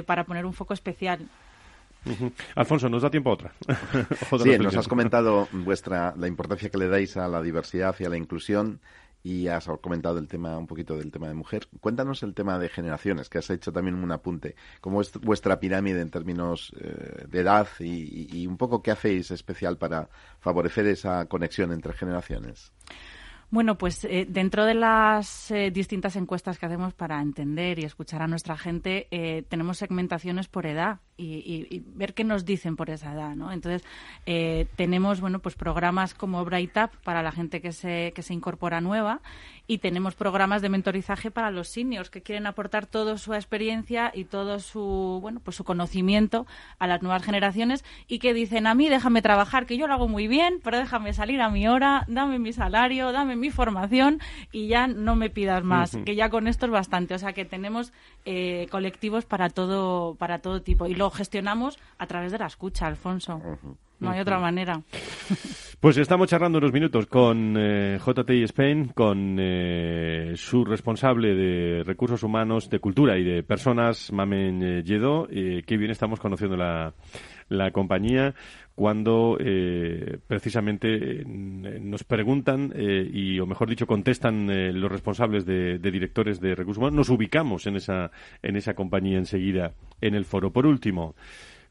para 0.06 0.24
poner 0.24 0.46
un 0.46 0.52
foco 0.52 0.74
especial. 0.74 1.28
Alfonso, 2.54 2.88
¿nos 2.88 3.02
da 3.02 3.10
tiempo 3.10 3.30
a 3.30 3.32
otra? 3.32 3.52
sí, 4.42 4.58
nos 4.58 4.76
has 4.76 4.88
comentado 4.88 5.48
vuestra, 5.52 6.14
la 6.16 6.28
importancia 6.28 6.68
que 6.68 6.78
le 6.78 6.88
dais 6.88 7.16
a 7.16 7.28
la 7.28 7.40
diversidad 7.42 7.94
y 7.98 8.04
a 8.04 8.08
la 8.08 8.16
inclusión 8.16 8.80
y 9.24 9.48
has 9.48 9.66
comentado 9.80 10.18
el 10.18 10.28
tema 10.28 10.56
un 10.58 10.66
poquito 10.66 10.98
del 10.98 11.10
tema 11.10 11.28
de 11.28 11.34
mujer. 11.34 11.66
Cuéntanos 11.80 12.22
el 12.22 12.34
tema 12.34 12.58
de 12.58 12.68
generaciones, 12.68 13.30
que 13.30 13.38
has 13.38 13.48
hecho 13.48 13.72
también 13.72 13.96
un 13.96 14.12
apunte. 14.12 14.54
¿Cómo 14.82 15.00
es 15.00 15.12
vuestra 15.18 15.58
pirámide 15.58 16.02
en 16.02 16.10
términos 16.10 16.72
eh, 16.78 17.24
de 17.26 17.40
edad 17.40 17.66
y, 17.80 18.28
y, 18.38 18.46
un 18.46 18.58
poco 18.58 18.82
qué 18.82 18.90
hacéis 18.90 19.30
especial 19.30 19.78
para 19.78 20.10
favorecer 20.40 20.86
esa 20.86 21.24
conexión 21.24 21.72
entre 21.72 21.94
generaciones? 21.94 22.70
Bueno, 23.54 23.78
pues 23.78 24.02
eh, 24.02 24.26
dentro 24.28 24.64
de 24.64 24.74
las 24.74 25.52
eh, 25.52 25.70
distintas 25.70 26.16
encuestas 26.16 26.58
que 26.58 26.66
hacemos 26.66 26.92
para 26.92 27.22
entender 27.22 27.78
y 27.78 27.84
escuchar 27.84 28.20
a 28.20 28.26
nuestra 28.26 28.56
gente, 28.56 29.06
eh, 29.12 29.44
tenemos 29.48 29.78
segmentaciones 29.78 30.48
por 30.48 30.66
edad 30.66 30.98
y, 31.16 31.84
ver 31.94 32.14
qué 32.14 32.24
nos 32.24 32.44
dicen 32.44 32.74
por 32.74 32.90
esa 32.90 33.12
edad, 33.12 33.36
¿no? 33.36 33.52
Entonces, 33.52 33.84
tenemos, 34.74 35.20
bueno, 35.20 35.38
pues 35.38 35.54
programas 35.54 36.12
como 36.12 36.44
Bright 36.44 36.76
Up 36.76 36.90
para 37.04 37.22
la 37.22 37.30
gente 37.30 37.60
que 37.60 37.70
se, 37.70 38.10
que 38.16 38.22
se 38.22 38.34
incorpora 38.34 38.80
nueva 38.80 39.20
y 39.66 39.78
tenemos 39.78 40.14
programas 40.14 40.62
de 40.62 40.68
mentorizaje 40.68 41.30
para 41.30 41.50
los 41.50 41.68
seniors 41.68 42.10
que 42.10 42.22
quieren 42.22 42.46
aportar 42.46 42.86
toda 42.86 43.16
su 43.18 43.34
experiencia 43.34 44.12
y 44.14 44.24
todo 44.24 44.58
su, 44.60 45.18
bueno, 45.22 45.40
pues 45.42 45.56
su 45.56 45.64
conocimiento 45.64 46.46
a 46.78 46.86
las 46.86 47.02
nuevas 47.02 47.22
generaciones 47.22 47.84
y 48.06 48.18
que 48.18 48.34
dicen, 48.34 48.66
a 48.66 48.74
mí 48.74 48.88
déjame 48.88 49.22
trabajar, 49.22 49.66
que 49.66 49.76
yo 49.76 49.86
lo 49.86 49.94
hago 49.94 50.08
muy 50.08 50.28
bien, 50.28 50.60
pero 50.62 50.78
déjame 50.78 51.12
salir 51.12 51.40
a 51.40 51.48
mi 51.48 51.66
hora, 51.66 52.04
dame 52.08 52.38
mi 52.38 52.52
salario, 52.52 53.12
dame 53.12 53.36
mi 53.36 53.50
formación 53.50 54.20
y 54.52 54.68
ya 54.68 54.86
no 54.86 55.16
me 55.16 55.30
pidas 55.30 55.64
más, 55.64 55.96
que 56.04 56.14
ya 56.14 56.28
con 56.28 56.46
esto 56.46 56.66
es 56.66 56.72
bastante. 56.72 57.14
O 57.14 57.18
sea 57.18 57.32
que 57.32 57.44
tenemos 57.44 57.92
eh, 58.24 58.66
colectivos 58.70 59.24
para 59.24 59.48
todo, 59.48 60.14
para 60.16 60.40
todo 60.40 60.62
tipo 60.62 60.86
y 60.86 60.94
lo 60.94 61.10
gestionamos 61.10 61.78
a 61.98 62.06
través 62.06 62.32
de 62.32 62.38
la 62.38 62.46
escucha, 62.46 62.86
Alfonso. 62.86 63.40
No 64.00 64.10
hay 64.10 64.20
otra 64.20 64.38
manera. 64.38 64.80
Pues 65.80 65.98
estamos 65.98 66.30
charlando 66.30 66.56
unos 66.56 66.72
minutos 66.72 67.04
con 67.04 67.56
eh, 67.58 67.98
JTI 68.02 68.44
Spain, 68.44 68.88
con 68.94 69.36
eh, 69.38 70.32
su 70.34 70.64
responsable 70.64 71.34
de 71.34 71.82
recursos 71.84 72.22
humanos, 72.22 72.70
de 72.70 72.78
cultura 72.78 73.18
y 73.18 73.22
de 73.22 73.42
personas, 73.42 74.10
Mamen 74.10 74.62
eh, 74.62 74.82
Yedo. 74.82 75.28
qué 75.28 75.76
bien 75.76 75.90
estamos 75.90 76.20
conociendo 76.20 76.56
la, 76.56 76.94
la 77.50 77.70
compañía 77.70 78.34
cuando 78.74 79.36
eh, 79.38 80.18
precisamente 80.26 81.20
eh, 81.20 81.24
nos 81.24 82.02
preguntan 82.02 82.72
eh, 82.74 83.08
y, 83.12 83.38
o 83.38 83.46
mejor 83.46 83.68
dicho, 83.68 83.86
contestan 83.86 84.46
los 84.80 84.90
responsables 84.90 85.46
de, 85.46 85.78
directores 85.78 86.40
de 86.40 86.54
recursos 86.54 86.78
humanos, 86.78 86.96
nos 86.96 87.08
ubicamos 87.10 87.66
en 87.66 87.76
esa, 87.76 88.10
en 88.42 88.56
esa 88.56 88.74
compañía 88.74 89.18
enseguida 89.18 89.74
en 90.00 90.14
el 90.14 90.24
foro. 90.24 90.52
Por 90.52 90.66
último, 90.66 91.14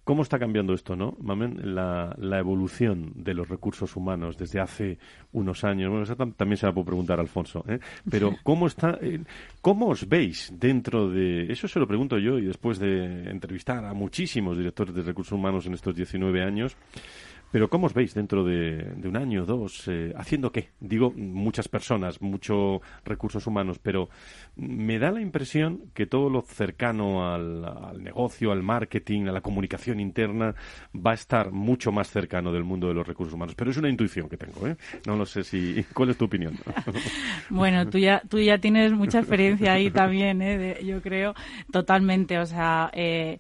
¿Cómo 0.04 0.22
está 0.22 0.38
cambiando 0.38 0.74
esto, 0.74 0.97
no, 0.97 1.16
Mamen? 1.22 1.76
La, 1.76 2.14
la, 2.18 2.38
evolución 2.38 3.14
de 3.16 3.34
los 3.34 3.47
recursos 3.47 3.95
humanos 3.95 4.38
desde 4.38 4.60
hace 4.60 4.97
unos 5.32 5.64
años. 5.64 5.89
Bueno, 5.89 6.04
eso 6.04 6.18
también 6.18 6.58
se 6.58 6.66
la 6.66 6.74
puedo 6.74 6.88
preguntar, 6.88 7.22
Alfonso. 7.22 7.64
¿eh? 7.70 7.80
Pero, 8.10 8.36
¿cómo 8.43 8.68
está, 8.68 8.97
eh, 9.01 9.22
cómo 9.62 9.88
os 9.88 10.10
veis 10.10 10.51
dentro 10.60 11.10
de. 11.10 11.49
Eso 11.49 11.70
se 11.70 11.80
lo 11.80 11.88
pregunto 11.88 12.18
yo 12.18 12.38
y 12.38 12.45
después 12.45 12.80
de 12.80 13.30
entrevistar 13.30 13.86
a 13.86 13.93
muchísimos 13.93 14.58
directores 14.58 14.93
de 14.93 15.04
recursos 15.04 15.32
humanos 15.32 15.68
en 15.68 15.74
estos 15.74 15.95
19 15.95 16.43
años. 16.43 16.76
Pero 17.54 17.70
¿cómo 17.70 17.86
os 17.86 17.93
veis 17.93 18.16
dentro 18.16 18.43
de, 18.43 18.95
un 19.06 19.16
año, 19.16 19.45
dos? 19.45 19.88
Eh, 19.88 20.12
¿Haciendo 20.18 20.51
qué? 20.51 20.70
Digo, 20.80 21.14
muchas 21.16 21.68
personas, 21.68 22.20
muchos 22.20 22.82
recursos 23.06 23.45
humanos, 23.45 23.78
pero 23.78 24.10
me 24.56 24.97
da 24.97 25.12
la 25.12 25.22
impresión 25.22 25.91
que 25.93 26.08
todo 26.08 26.32
lo 26.32 26.41
cercano 26.41 27.32
al, 27.32 28.01
negocio, 28.01 28.51
al 28.51 28.64
marketing, 28.64 29.28
a 29.28 29.32
la 29.32 29.41
comunicación 29.41 29.99
interna, 29.99 30.56
va 30.95 31.12
a 31.12 31.14
estar 31.14 31.51
mucho 31.51 31.91
más 31.91 32.10
cercano 32.10 32.51
del 32.51 32.64
mundo 32.64 32.88
de 32.88 32.95
los 32.95 33.06
recursos 33.06 33.36
humanos. 33.36 33.54
Pero 33.54 33.70
es 33.70 33.78
una 33.78 33.89
intuición 33.89 34.28
que 34.28 34.38
tengo, 34.38 34.68
¿eh? 34.68 34.76
No 35.06 35.16
lo 35.16 35.28
sé 35.28 35.43
si... 35.43 35.86
¿Cuál 35.93 36.10
es 36.10 36.18
tu 36.18 36.26
opinión? 36.26 36.58
bueno, 37.51 37.88
tú 37.88 37.99
ya, 37.99 38.24
tú 38.28 38.39
ya 38.39 38.58
tienes 38.58 38.93
mucha 38.93 39.20
experiencia 39.20 39.74
ahí 39.74 39.91
también, 39.91 40.41
¿eh? 40.41 40.80
yo 40.84 41.04
creo, 41.04 41.36
totalmente. 41.72 42.39
O 42.39 42.47
sea... 42.47 42.89
Eh, 42.93 43.38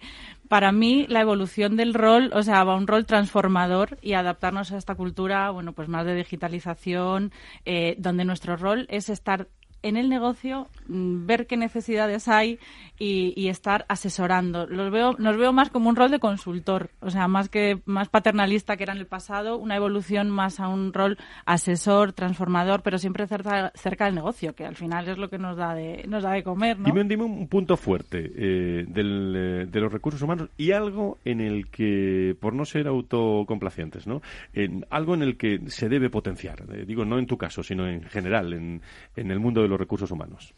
para 0.53 0.71
mí 0.71 1.07
la 1.09 1.21
evolución 1.21 1.77
del 1.77 1.95
rol, 1.95 2.29
o 2.31 2.43
sea, 2.43 2.63
va 2.63 2.75
un 2.75 2.85
rol 2.85 3.07
transformador 3.07 3.97
y 4.03 4.13
adaptarnos 4.13 4.71
a 4.71 4.77
esta 4.77 4.93
cultura, 4.93 5.49
bueno, 5.49 5.73
pues 5.73 5.89
más 5.89 6.05
de 6.05 6.13
digitalización, 6.13 7.31
eh, 7.65 7.95
donde 7.97 8.23
nuestro 8.23 8.55
rol 8.55 8.85
es 8.91 9.09
estar 9.09 9.47
en 9.83 9.97
el 9.97 10.09
negocio, 10.09 10.67
mm, 10.87 11.25
ver 11.25 11.45
qué 11.45 11.57
necesidades 11.57 12.27
hay 12.27 12.57
y, 12.97 13.49
estar 13.49 13.85
asesorando. 13.89 14.65
Los 14.65 14.89
veo, 14.89 15.15
nos 15.19 15.37
veo 15.37 15.51
más 15.51 15.69
como 15.69 15.89
un 15.89 15.95
rol 15.95 16.09
de 16.09 16.19
consultor, 16.19 16.89
o 17.01 17.09
sea, 17.09 17.27
más 17.27 17.49
que 17.49 17.81
más 17.85 18.07
paternalista 18.07 18.77
que 18.77 18.83
era 18.83 18.93
en 18.93 18.99
el 18.99 19.05
pasado, 19.05 19.57
una 19.57 19.75
evolución 19.75 20.29
más 20.29 20.61
a 20.61 20.69
un 20.69 20.93
rol 20.93 21.17
asesor, 21.45 22.13
transformador, 22.13 22.81
pero 22.81 22.97
siempre 22.97 23.27
cerca, 23.27 23.71
cerca 23.75 24.05
del 24.05 24.15
negocio, 24.15 24.55
que 24.55 24.65
al 24.65 24.75
final 24.75 25.07
es 25.09 25.17
lo 25.17 25.29
que 25.29 25.37
nos 25.37 25.57
da 25.57 25.75
de, 25.75 26.05
nos 26.07 26.23
da 26.23 26.31
de 26.31 26.43
comer, 26.43 26.79
¿no? 26.79 26.85
Dime, 26.85 27.23
un 27.23 27.47
punto 27.47 27.75
fuerte 27.75 28.31
eh, 28.35 28.85
del, 28.87 29.33
eh, 29.35 29.65
de 29.65 29.79
los 29.81 29.91
recursos 29.91 30.21
humanos 30.21 30.49
y 30.57 30.71
algo 30.71 31.19
en 31.25 31.41
el 31.41 31.67
que, 31.67 32.35
por 32.39 32.53
no 32.53 32.63
ser 32.63 32.87
autocomplacientes, 32.87 34.07
¿no? 34.07 34.21
En, 34.53 34.85
algo 34.89 35.13
en 35.13 35.23
el 35.23 35.37
que 35.37 35.59
se 35.67 35.89
debe 35.89 36.09
potenciar. 36.09 36.63
Eh, 36.73 36.85
digo, 36.87 37.03
no 37.03 37.19
en 37.19 37.27
tu 37.27 37.37
caso, 37.37 37.61
sino 37.63 37.87
en 37.87 38.03
general, 38.03 38.53
en, 38.53 38.81
en 39.15 39.31
el 39.31 39.39
mundo 39.39 39.61
de 39.61 39.67
los 39.73 39.79
recursos 39.79 40.11
humanos? 40.11 40.53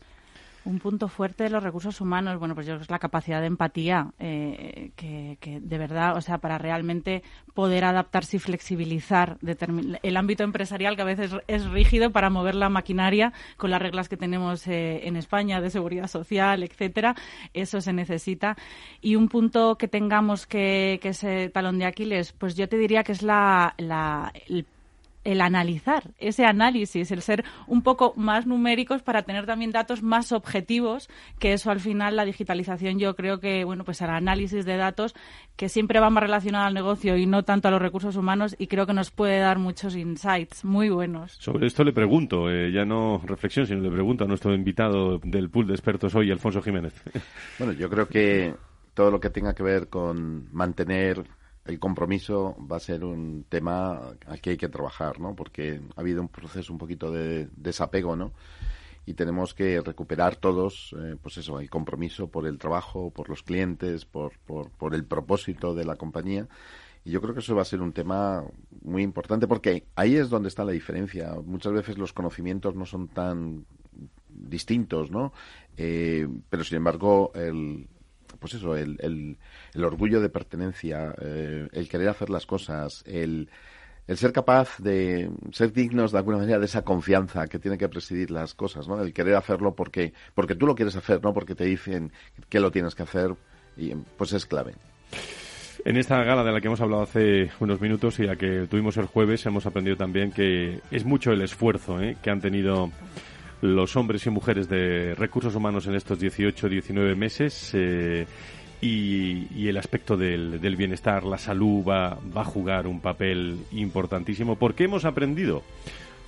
Un 0.65 0.79
punto 0.79 1.07
fuerte 1.07 1.43
de 1.43 1.51
los 1.51 1.61
recursos 1.61 2.01
humanos, 2.01 2.39
bueno, 2.39 2.55
pues 2.55 2.65
yo 2.65 2.71
creo 2.71 2.79
que 2.79 2.85
es 2.85 2.89
la 2.89 2.97
capacidad 2.97 3.39
de 3.39 3.45
empatía, 3.45 4.11
eh, 4.17 4.89
que, 4.95 5.59
de 5.61 5.77
verdad, 5.77 6.17
o 6.17 6.21
sea, 6.21 6.39
para 6.39 6.57
realmente 6.57 7.21
poder 7.53 7.85
adaptarse 7.85 8.37
y 8.37 8.39
flexibilizar 8.39 9.37
el 10.01 10.17
ámbito 10.17 10.43
empresarial, 10.43 10.95
que 10.95 11.03
a 11.03 11.05
veces 11.05 11.33
es 11.47 11.69
rígido 11.69 12.09
para 12.09 12.31
mover 12.31 12.55
la 12.55 12.69
maquinaria 12.69 13.31
con 13.57 13.69
las 13.69 13.79
reglas 13.79 14.09
que 14.09 14.17
tenemos 14.17 14.65
eh, 14.65 15.07
en 15.07 15.17
España 15.17 15.61
de 15.61 15.69
seguridad 15.69 16.07
social, 16.07 16.63
etcétera, 16.63 17.13
eso 17.53 17.79
se 17.79 17.93
necesita. 17.93 18.57
Y 19.01 19.17
un 19.17 19.29
punto 19.29 19.77
que 19.77 19.87
tengamos 19.87 20.47
que, 20.47 20.99
que 20.99 21.51
talón 21.53 21.77
de 21.77 21.85
Aquiles, 21.85 22.33
pues 22.33 22.55
yo 22.55 22.67
te 22.67 22.79
diría 22.79 23.03
que 23.03 23.11
es 23.11 23.21
la, 23.21 23.75
la 23.77 24.33
el 24.47 24.65
el 25.25 25.41
analizar, 25.41 26.11
ese 26.19 26.45
análisis, 26.45 27.11
el 27.11 27.21
ser 27.21 27.43
un 27.67 27.81
poco 27.81 28.13
más 28.15 28.45
numéricos 28.45 29.01
para 29.01 29.23
tener 29.23 29.45
también 29.45 29.71
datos 29.71 30.01
más 30.01 30.31
objetivos, 30.31 31.09
que 31.39 31.51
eso 31.51 31.71
al 31.71 31.81
final 31.81 32.15
la 32.15 32.23
digitalización 32.23 32.99
yo 32.99 33.15
creo 33.15 33.39
que, 33.39 33.65
bueno, 33.65 33.83
pues 33.83 34.01
el 34.01 34.11
análisis 34.11 34.65
de 34.65 34.77
datos 34.77 35.15
que 35.57 35.67
siempre 35.67 35.99
va 35.99 36.09
más 36.09 36.23
relacionado 36.23 36.65
al 36.65 36.73
negocio 36.73 37.17
y 37.17 37.25
no 37.25 37.43
tanto 37.43 37.67
a 37.67 37.71
los 37.71 37.81
recursos 37.81 38.15
humanos 38.15 38.55
y 38.57 38.67
creo 38.67 38.85
que 38.85 38.93
nos 38.93 39.11
puede 39.11 39.39
dar 39.39 39.57
muchos 39.57 39.95
insights 39.95 40.63
muy 40.63 40.89
buenos. 40.89 41.33
Sobre 41.39 41.67
esto 41.67 41.83
le 41.83 41.91
pregunto, 41.91 42.49
eh, 42.49 42.71
ya 42.71 42.85
no 42.85 43.19
reflexión, 43.25 43.65
sino 43.65 43.81
le 43.81 43.91
pregunto 43.91 44.23
a 44.23 44.27
nuestro 44.27 44.53
invitado 44.53 45.17
del 45.17 45.49
pool 45.49 45.67
de 45.67 45.73
expertos 45.73 46.13
hoy, 46.15 46.31
Alfonso 46.31 46.61
Jiménez. 46.61 46.93
Bueno, 47.57 47.73
yo 47.73 47.89
creo 47.89 48.07
que 48.07 48.53
todo 48.93 49.09
lo 49.09 49.19
que 49.19 49.29
tenga 49.29 49.53
que 49.55 49.63
ver 49.63 49.87
con 49.87 50.47
mantener 50.53 51.23
el 51.65 51.79
compromiso 51.79 52.55
va 52.71 52.77
a 52.77 52.79
ser 52.79 53.03
un 53.03 53.45
tema 53.49 54.13
al 54.27 54.39
que 54.41 54.51
hay 54.51 54.57
que 54.57 54.69
trabajar, 54.69 55.19
¿no? 55.19 55.35
Porque 55.35 55.81
ha 55.95 56.01
habido 56.01 56.21
un 56.21 56.27
proceso 56.27 56.71
un 56.71 56.79
poquito 56.79 57.11
de 57.11 57.49
desapego, 57.55 58.15
¿no? 58.15 58.31
y 59.05 59.13
tenemos 59.13 59.53
que 59.53 59.81
recuperar 59.81 60.35
todos, 60.35 60.95
eh, 60.99 61.15
pues 61.21 61.37
eso, 61.37 61.59
el 61.59 61.69
compromiso 61.69 62.27
por 62.27 62.47
el 62.47 62.57
trabajo, 62.57 63.11
por 63.11 63.29
los 63.29 63.43
clientes, 63.43 64.03
por, 64.05 64.33
por, 64.45 64.71
por, 64.71 64.95
el 64.95 65.05
propósito 65.05 65.75
de 65.75 65.85
la 65.85 65.95
compañía. 65.95 66.47
Y 67.03 67.11
yo 67.11 67.21
creo 67.21 67.35
que 67.35 67.41
eso 67.41 67.55
va 67.55 67.61
a 67.61 67.65
ser 67.65 67.81
un 67.81 67.93
tema 67.93 68.43
muy 68.81 69.03
importante 69.03 69.47
porque 69.47 69.85
ahí 69.95 70.15
es 70.15 70.29
donde 70.29 70.49
está 70.49 70.65
la 70.65 70.71
diferencia. 70.71 71.35
Muchas 71.45 71.71
veces 71.73 71.99
los 71.99 72.13
conocimientos 72.13 72.73
no 72.73 72.87
son 72.87 73.07
tan 73.07 73.65
distintos, 74.27 75.11
¿no? 75.11 75.31
Eh, 75.77 76.27
pero 76.49 76.63
sin 76.63 76.77
embargo, 76.77 77.31
el, 77.35 77.87
pues 78.45 78.61
eso, 78.61 78.75
el, 78.75 78.97
el, 78.99 79.37
el 79.73 79.83
orgullo 79.83 80.21
de 80.21 80.29
pertenencia, 80.29 81.15
eh, 81.19 81.67
el 81.73 81.89
querer 81.89 82.09
hacer 82.09 82.29
las 82.29 82.45
cosas, 82.45 83.03
el 83.07 83.49
el 84.07 84.17
ser 84.17 84.31
capaz 84.33 84.77
de 84.77 85.31
ser 85.51 85.73
dignos 85.73 86.11
de 86.11 86.19
alguna 86.19 86.37
manera 86.37 86.59
de 86.59 86.65
esa 86.65 86.83
confianza 86.83 87.47
que 87.47 87.57
tiene 87.57 87.75
que 87.75 87.89
presidir 87.89 88.29
las 88.29 88.53
cosas, 88.53 88.87
¿no? 88.87 89.01
El 89.01 89.13
querer 89.13 89.33
hacerlo 89.33 89.73
porque, 89.73 90.13
porque 90.35 90.53
tú 90.53 90.67
lo 90.67 90.75
quieres 90.75 90.95
hacer, 90.95 91.23
no 91.23 91.33
porque 91.33 91.55
te 91.55 91.65
dicen 91.65 92.11
que 92.47 92.59
lo 92.59 92.69
tienes 92.69 92.93
que 92.93 93.01
hacer, 93.01 93.33
y 93.75 93.95
pues 93.95 94.33
es 94.33 94.45
clave. 94.45 94.75
En 95.85 95.97
esta 95.97 96.23
gala 96.23 96.43
de 96.43 96.51
la 96.51 96.61
que 96.61 96.67
hemos 96.67 96.81
hablado 96.81 97.01
hace 97.01 97.49
unos 97.59 97.81
minutos 97.81 98.19
y 98.19 98.25
la 98.25 98.35
que 98.35 98.67
tuvimos 98.69 98.95
el 98.97 99.07
jueves, 99.07 99.43
hemos 99.47 99.65
aprendido 99.65 99.97
también 99.97 100.31
que 100.31 100.81
es 100.91 101.03
mucho 101.03 101.31
el 101.31 101.41
esfuerzo 101.41 101.99
¿eh? 101.99 102.15
que 102.21 102.29
han 102.29 102.41
tenido 102.41 102.91
los 103.61 103.95
hombres 103.95 104.25
y 104.25 104.29
mujeres 104.29 104.69
de 104.69 105.15
recursos 105.15 105.55
humanos 105.55 105.87
en 105.87 105.95
estos 105.95 106.19
18, 106.19 106.69
19 106.69 107.15
meses. 107.15 107.71
Eh, 107.73 108.25
y, 108.81 109.67
el 109.67 109.77
aspecto 109.77 110.15
del, 110.15 110.59
bienestar, 110.75 111.23
la 111.23 111.37
salud 111.37 111.83
va, 111.83 112.19
va, 112.35 112.41
a 112.41 112.45
jugar 112.45 112.85
un 112.85 112.99
papel 112.99 113.57
importantísimo 113.71 114.57
porque 114.57 114.83
hemos 114.83 115.05
aprendido 115.05 115.63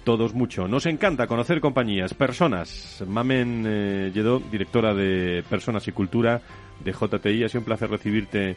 todos 0.07 0.33
mucho. 0.33 0.69
Nos 0.69 0.85
encanta 0.85 1.27
conocer 1.27 1.59
compañías, 1.59 2.13
personas. 2.13 3.03
Mamen 3.05 3.65
eh, 3.67 4.39
directora 4.49 4.93
de 4.93 5.43
Personas 5.49 5.85
y 5.87 5.91
Cultura 5.91 6.41
de 6.83 6.93
JTI, 6.93 7.43
ha 7.43 7.49
sido 7.49 7.59
un 7.59 7.65
placer 7.65 7.89
recibirte 7.89 8.55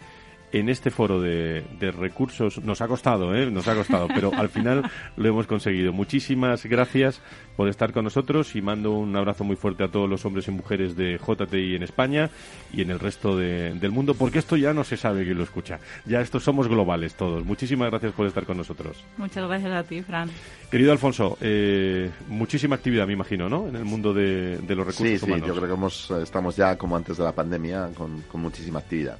en 0.52 0.68
este 0.68 0.90
foro 0.90 1.20
de, 1.20 1.64
recursos 1.96 2.62
nos 2.62 2.80
ha 2.80 2.88
costado, 2.88 3.34
¿eh? 3.34 3.50
nos 3.50 3.68
ha 3.68 3.74
costado, 3.74 4.08
pero 4.08 4.32
al 4.34 4.48
final 4.48 4.90
lo 5.16 5.28
hemos 5.28 5.46
conseguido. 5.46 5.92
Muchísimas 5.92 6.64
gracias 6.66 7.20
por 7.56 7.68
estar 7.68 7.92
con 7.92 8.04
nosotros 8.04 8.56
y 8.56 8.62
mando 8.62 8.92
un 8.92 9.14
abrazo 9.16 9.44
muy 9.44 9.56
fuerte 9.56 9.84
a 9.84 9.88
todos 9.88 10.08
los 10.08 10.24
hombres 10.24 10.48
y 10.48 10.50
mujeres 10.50 10.96
de 10.96 11.18
JTI 11.18 11.76
en 11.76 11.82
España 11.82 12.30
y 12.72 12.82
en 12.82 12.90
el 12.90 12.98
resto 12.98 13.36
del 13.36 13.90
mundo, 13.90 14.14
porque 14.14 14.38
esto 14.38 14.56
ya 14.56 14.72
no 14.72 14.84
se 14.84 14.96
sabe 14.96 15.24
quién 15.24 15.36
lo 15.36 15.44
escucha. 15.44 15.78
Ya 16.06 16.20
estos 16.20 16.42
somos 16.42 16.68
globales 16.68 17.14
todos. 17.14 17.44
Muchísimas 17.44 17.90
gracias 17.90 18.12
por 18.12 18.26
estar 18.26 18.44
con 18.44 18.56
nosotros. 18.56 19.04
Muchas 19.16 19.46
gracias 19.46 19.72
a 19.72 19.82
ti, 19.82 20.02
Fran. 20.02 20.30
Querido 20.70 20.92
Alfonso, 20.92 21.36
eh, 21.40 22.10
muchísima 22.28 22.76
actividad, 22.76 23.06
me 23.06 23.12
imagino, 23.12 23.48
¿no? 23.48 23.68
En 23.68 23.76
el 23.76 23.84
mundo 23.84 24.14
de, 24.14 24.58
los 24.68 24.86
recursos 24.86 25.22
humanos. 25.22 25.48
Sí, 25.48 25.54
yo 25.54 25.60
creo 25.60 25.88
que 26.16 26.22
estamos 26.22 26.56
ya 26.56 26.76
como 26.76 26.96
antes 26.96 27.16
de 27.16 27.24
la 27.24 27.32
pandemia 27.32 27.90
con, 27.94 28.22
con 28.22 28.40
muchísima 28.40 28.78
actividad. 28.78 29.18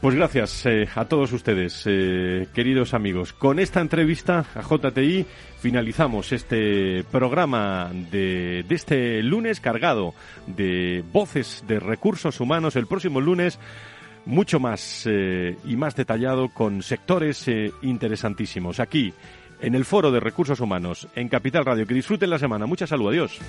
Pues 0.00 0.14
gracias 0.14 0.64
eh, 0.64 0.88
a 0.94 1.06
todos 1.06 1.32
ustedes, 1.32 1.82
eh, 1.86 2.46
queridos 2.54 2.94
amigos. 2.94 3.32
Con 3.32 3.58
esta 3.58 3.80
entrevista 3.80 4.44
a 4.54 4.62
JTI 4.62 5.26
finalizamos 5.58 6.30
este 6.30 7.02
programa 7.10 7.90
de, 7.92 8.64
este 8.68 9.24
lunes 9.24 9.58
cargado 9.60 10.14
de 10.46 11.02
voces 11.12 11.64
de 11.66 11.80
recursos 11.80 12.38
humanos. 12.38 12.76
El 12.76 12.86
próximo 12.86 13.20
lunes 13.20 13.58
mucho 14.24 14.60
más 14.60 15.02
eh, 15.06 15.56
y 15.64 15.74
más 15.74 15.96
detallado 15.96 16.48
con 16.50 16.82
sectores 16.82 17.50
interesantísimos. 17.82 18.78
Aquí, 18.78 19.12
en 19.60 19.74
el 19.74 19.84
Foro 19.84 20.12
de 20.12 20.20
Recursos 20.20 20.60
Humanos, 20.60 21.08
en 21.16 21.28
Capital 21.28 21.64
Radio. 21.64 21.86
Que 21.88 21.94
disfruten 21.94 22.30
la 22.30 22.38
semana. 22.38 22.66
Mucha 22.66 22.86
salud. 22.86 23.08
Adiós. 23.08 23.40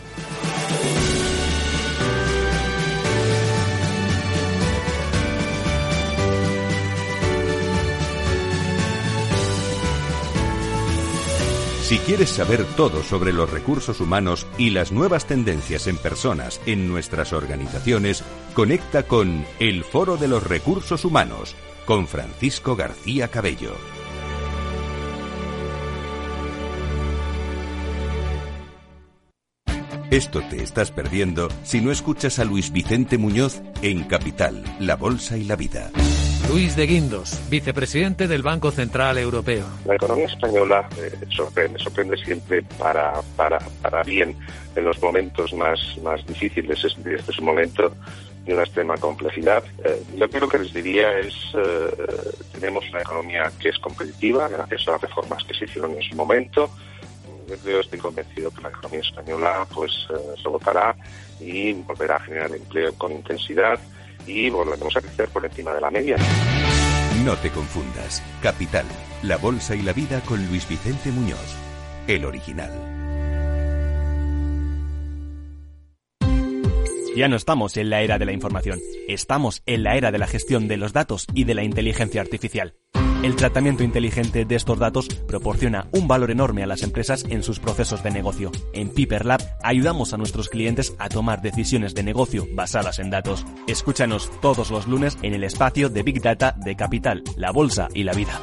Si 11.89 11.97
quieres 11.97 12.29
saber 12.29 12.65
todo 12.75 13.01
sobre 13.01 13.33
los 13.33 13.49
recursos 13.49 13.99
humanos 13.99 14.45
y 14.59 14.69
las 14.69 14.91
nuevas 14.91 15.25
tendencias 15.25 15.87
en 15.87 15.97
personas 15.97 16.61
en 16.67 16.87
nuestras 16.87 17.33
organizaciones, 17.33 18.23
conecta 18.53 19.07
con 19.07 19.43
El 19.57 19.83
Foro 19.83 20.15
de 20.15 20.27
los 20.27 20.43
Recursos 20.43 21.03
Humanos 21.03 21.55
con 21.85 22.07
Francisco 22.07 22.75
García 22.75 23.29
Cabello. 23.29 23.73
Esto 30.11 30.43
te 30.47 30.61
estás 30.61 30.91
perdiendo 30.91 31.47
si 31.63 31.81
no 31.81 31.91
escuchas 31.91 32.37
a 32.37 32.45
Luis 32.45 32.71
Vicente 32.71 33.17
Muñoz 33.17 33.63
en 33.81 34.03
Capital, 34.03 34.63
La 34.79 34.95
Bolsa 34.95 35.37
y 35.37 35.43
la 35.45 35.55
Vida. 35.55 35.89
Luis 36.49 36.75
de 36.75 36.87
Guindos, 36.87 37.39
vicepresidente 37.47 38.27
del 38.27 38.41
Banco 38.41 38.71
Central 38.71 39.19
Europeo. 39.19 39.67
La 39.85 39.93
economía 39.93 40.25
española 40.25 40.89
eh, 40.97 41.11
sorprende, 41.29 41.77
sorprende 41.77 42.17
siempre 42.17 42.63
para, 42.63 43.21
para, 43.35 43.59
para 43.83 44.01
bien 44.01 44.35
en 44.75 44.83
los 44.83 44.99
momentos 44.99 45.53
más, 45.53 45.79
más 46.01 46.25
difíciles. 46.25 46.83
Este, 46.83 47.13
es 47.17 47.37
un 47.37 47.45
momento 47.45 47.93
de 48.45 48.53
una 48.55 48.63
extrema 48.63 48.97
complejidad. 48.97 49.63
Eh, 49.85 50.01
yo 50.17 50.27
creo 50.27 50.49
que 50.49 50.57
les 50.57 50.73
diría 50.73 51.19
es, 51.19 51.35
eh, 51.53 52.07
tenemos 52.53 52.83
una 52.89 53.01
economía 53.01 53.51
que 53.59 53.69
es 53.69 53.77
competitiva 53.77 54.47
gracias 54.47 54.87
a 54.87 54.93
las 54.93 55.01
reformas 55.01 55.43
que 55.43 55.53
se 55.53 55.65
hicieron 55.65 55.91
en 55.91 56.01
su 56.01 56.15
momento. 56.15 56.71
Yo 57.63 57.79
estoy 57.79 57.99
convencido 57.99 58.49
que 58.49 58.61
la 58.63 58.69
economía 58.69 59.01
española 59.01 59.67
pues 59.71 59.91
se 60.41 60.49
votará 60.49 60.95
y 61.39 61.73
volverá 61.73 62.15
a 62.15 62.19
generar 62.21 62.51
empleo 62.55 62.91
con 62.95 63.11
intensidad 63.11 63.79
y 64.29 64.49
volveremos 64.49 64.95
a 64.95 65.01
crecer 65.01 65.29
por 65.29 65.45
encima 65.45 65.73
de 65.73 65.81
la 65.81 65.89
media. 65.89 66.17
No 67.25 67.35
te 67.37 67.49
confundas. 67.49 68.23
Capital, 68.41 68.85
la 69.23 69.37
bolsa 69.37 69.75
y 69.75 69.81
la 69.81 69.93
vida 69.93 70.21
con 70.21 70.45
Luis 70.47 70.67
Vicente 70.69 71.11
Muñoz, 71.11 71.55
el 72.07 72.23
original. 72.25 72.71
Ya 77.15 77.27
no 77.27 77.35
estamos 77.35 77.75
en 77.75 77.89
la 77.89 78.01
era 78.01 78.17
de 78.17 78.25
la 78.25 78.31
información, 78.31 78.79
estamos 79.09 79.61
en 79.65 79.83
la 79.83 79.97
era 79.97 80.11
de 80.11 80.19
la 80.19 80.27
gestión 80.27 80.69
de 80.69 80.77
los 80.77 80.93
datos 80.93 81.27
y 81.33 81.43
de 81.43 81.55
la 81.55 81.63
inteligencia 81.63 82.21
artificial. 82.21 82.75
El 83.21 83.35
tratamiento 83.35 83.83
inteligente 83.83 84.45
de 84.45 84.55
estos 84.55 84.79
datos 84.79 85.09
proporciona 85.09 85.89
un 85.91 86.07
valor 86.07 86.31
enorme 86.31 86.63
a 86.63 86.67
las 86.67 86.83
empresas 86.83 87.25
en 87.27 87.43
sus 87.43 87.59
procesos 87.59 88.01
de 88.01 88.11
negocio. 88.11 88.49
En 88.71 88.93
Piper 88.93 89.25
Lab 89.25 89.41
ayudamos 89.61 90.13
a 90.13 90.17
nuestros 90.17 90.47
clientes 90.47 90.95
a 90.99 91.09
tomar 91.09 91.41
decisiones 91.41 91.93
de 91.93 92.03
negocio 92.03 92.47
basadas 92.53 92.97
en 92.97 93.09
datos. 93.09 93.45
Escúchanos 93.67 94.31
todos 94.39 94.71
los 94.71 94.87
lunes 94.87 95.17
en 95.21 95.33
el 95.33 95.43
espacio 95.43 95.89
de 95.89 96.03
Big 96.03 96.21
Data 96.21 96.55
de 96.63 96.77
Capital, 96.77 97.21
la 97.35 97.51
Bolsa 97.51 97.89
y 97.93 98.03
la 98.03 98.13
Vida. 98.13 98.39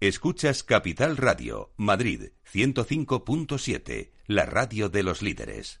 Escuchas 0.00 0.64
Capital 0.64 1.16
Radio, 1.16 1.72
Madrid 1.76 2.30
105.7, 2.52 4.10
la 4.26 4.46
radio 4.46 4.88
de 4.88 5.04
los 5.04 5.22
líderes. 5.22 5.80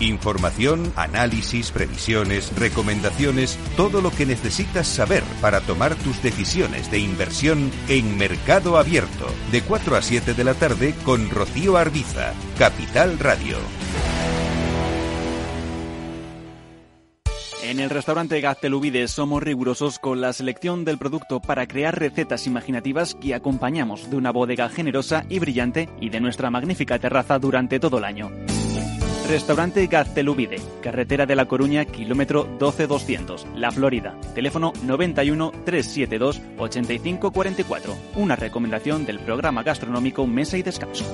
Información, 0.00 0.92
análisis, 0.96 1.70
previsiones, 1.70 2.52
recomendaciones, 2.56 3.58
todo 3.76 4.00
lo 4.00 4.10
que 4.10 4.26
necesitas 4.26 4.86
saber 4.86 5.22
para 5.40 5.60
tomar 5.60 5.94
tus 5.94 6.22
decisiones 6.22 6.90
de 6.90 6.98
inversión 6.98 7.70
en 7.88 8.16
Mercado 8.18 8.76
Abierto, 8.76 9.26
de 9.52 9.62
4 9.62 9.96
a 9.96 10.02
7 10.02 10.34
de 10.34 10.44
la 10.44 10.54
tarde 10.54 10.94
con 11.04 11.30
Rocío 11.30 11.76
Arbiza, 11.76 12.32
Capital 12.58 13.18
Radio. 13.18 13.56
En 17.64 17.80
el 17.80 17.88
restaurante 17.88 18.40
Gaztelubides 18.40 19.10
somos 19.10 19.42
rigurosos 19.42 19.98
con 19.98 20.20
la 20.20 20.32
selección 20.32 20.84
del 20.84 20.98
producto 20.98 21.40
para 21.40 21.66
crear 21.66 21.98
recetas 21.98 22.46
imaginativas 22.46 23.14
que 23.14 23.34
acompañamos 23.34 24.10
de 24.10 24.16
una 24.16 24.32
bodega 24.32 24.68
generosa 24.68 25.24
y 25.30 25.38
brillante 25.38 25.88
y 25.98 26.10
de 26.10 26.20
nuestra 26.20 26.50
magnífica 26.50 26.98
terraza 26.98 27.38
durante 27.38 27.80
todo 27.80 27.98
el 27.98 28.04
año. 28.04 28.30
Restaurante 29.28 29.86
Gaztelubide, 29.86 30.60
carretera 30.82 31.24
de 31.24 31.34
La 31.34 31.46
Coruña, 31.46 31.86
kilómetro 31.86 32.44
12200, 32.58 33.46
La 33.56 33.70
Florida. 33.70 34.18
Teléfono 34.34 34.72
91 34.84 35.50
372 35.64 36.42
8544. 36.58 37.96
Una 38.16 38.36
recomendación 38.36 39.06
del 39.06 39.18
programa 39.20 39.62
gastronómico 39.62 40.26
Mesa 40.26 40.58
y 40.58 40.62
Descanso. 40.62 41.04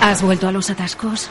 ¿Has 0.00 0.22
vuelto 0.22 0.48
a 0.48 0.52
los 0.52 0.68
atascos? 0.70 1.30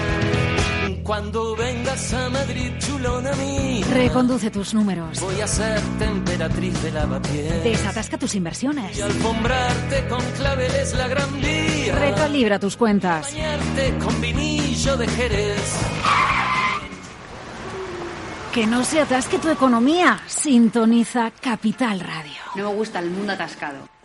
Cuando 1.11 1.57
vengas 1.57 2.13
a 2.13 2.29
Madrid, 2.29 2.71
chulona 2.79 3.33
mí. 3.33 3.83
Reconduce 3.83 4.49
tus 4.49 4.73
números. 4.73 5.19
Voy 5.19 5.41
a 5.41 5.45
ser 5.45 5.81
temperatriz 5.99 6.81
de 6.81 6.89
lavapiés. 6.89 7.63
Desatasca 7.65 8.17
tus 8.17 8.33
inversiones. 8.33 8.97
Y 8.97 9.01
alfombrarte 9.01 10.07
con 10.07 10.21
claveles 10.37 10.93
la 10.93 11.09
gran 11.09 11.41
vía. 11.41 11.95
Recalibra 11.99 12.59
tus 12.59 12.77
cuentas. 12.77 13.29
Bañarte 13.29 13.97
con 13.97 14.21
vinillo 14.21 14.95
de 14.95 15.07
Jerez. 15.09 15.79
Que 18.53 18.65
no 18.65 18.85
se 18.85 19.01
atasque 19.01 19.37
tu 19.37 19.49
economía. 19.49 20.17
Sintoniza 20.27 21.31
Capital 21.41 21.99
Radio. 21.99 22.39
No 22.55 22.69
me 22.69 22.75
gusta 22.77 22.99
el 22.99 23.11
mundo 23.11 23.33
atascado. 23.33 24.00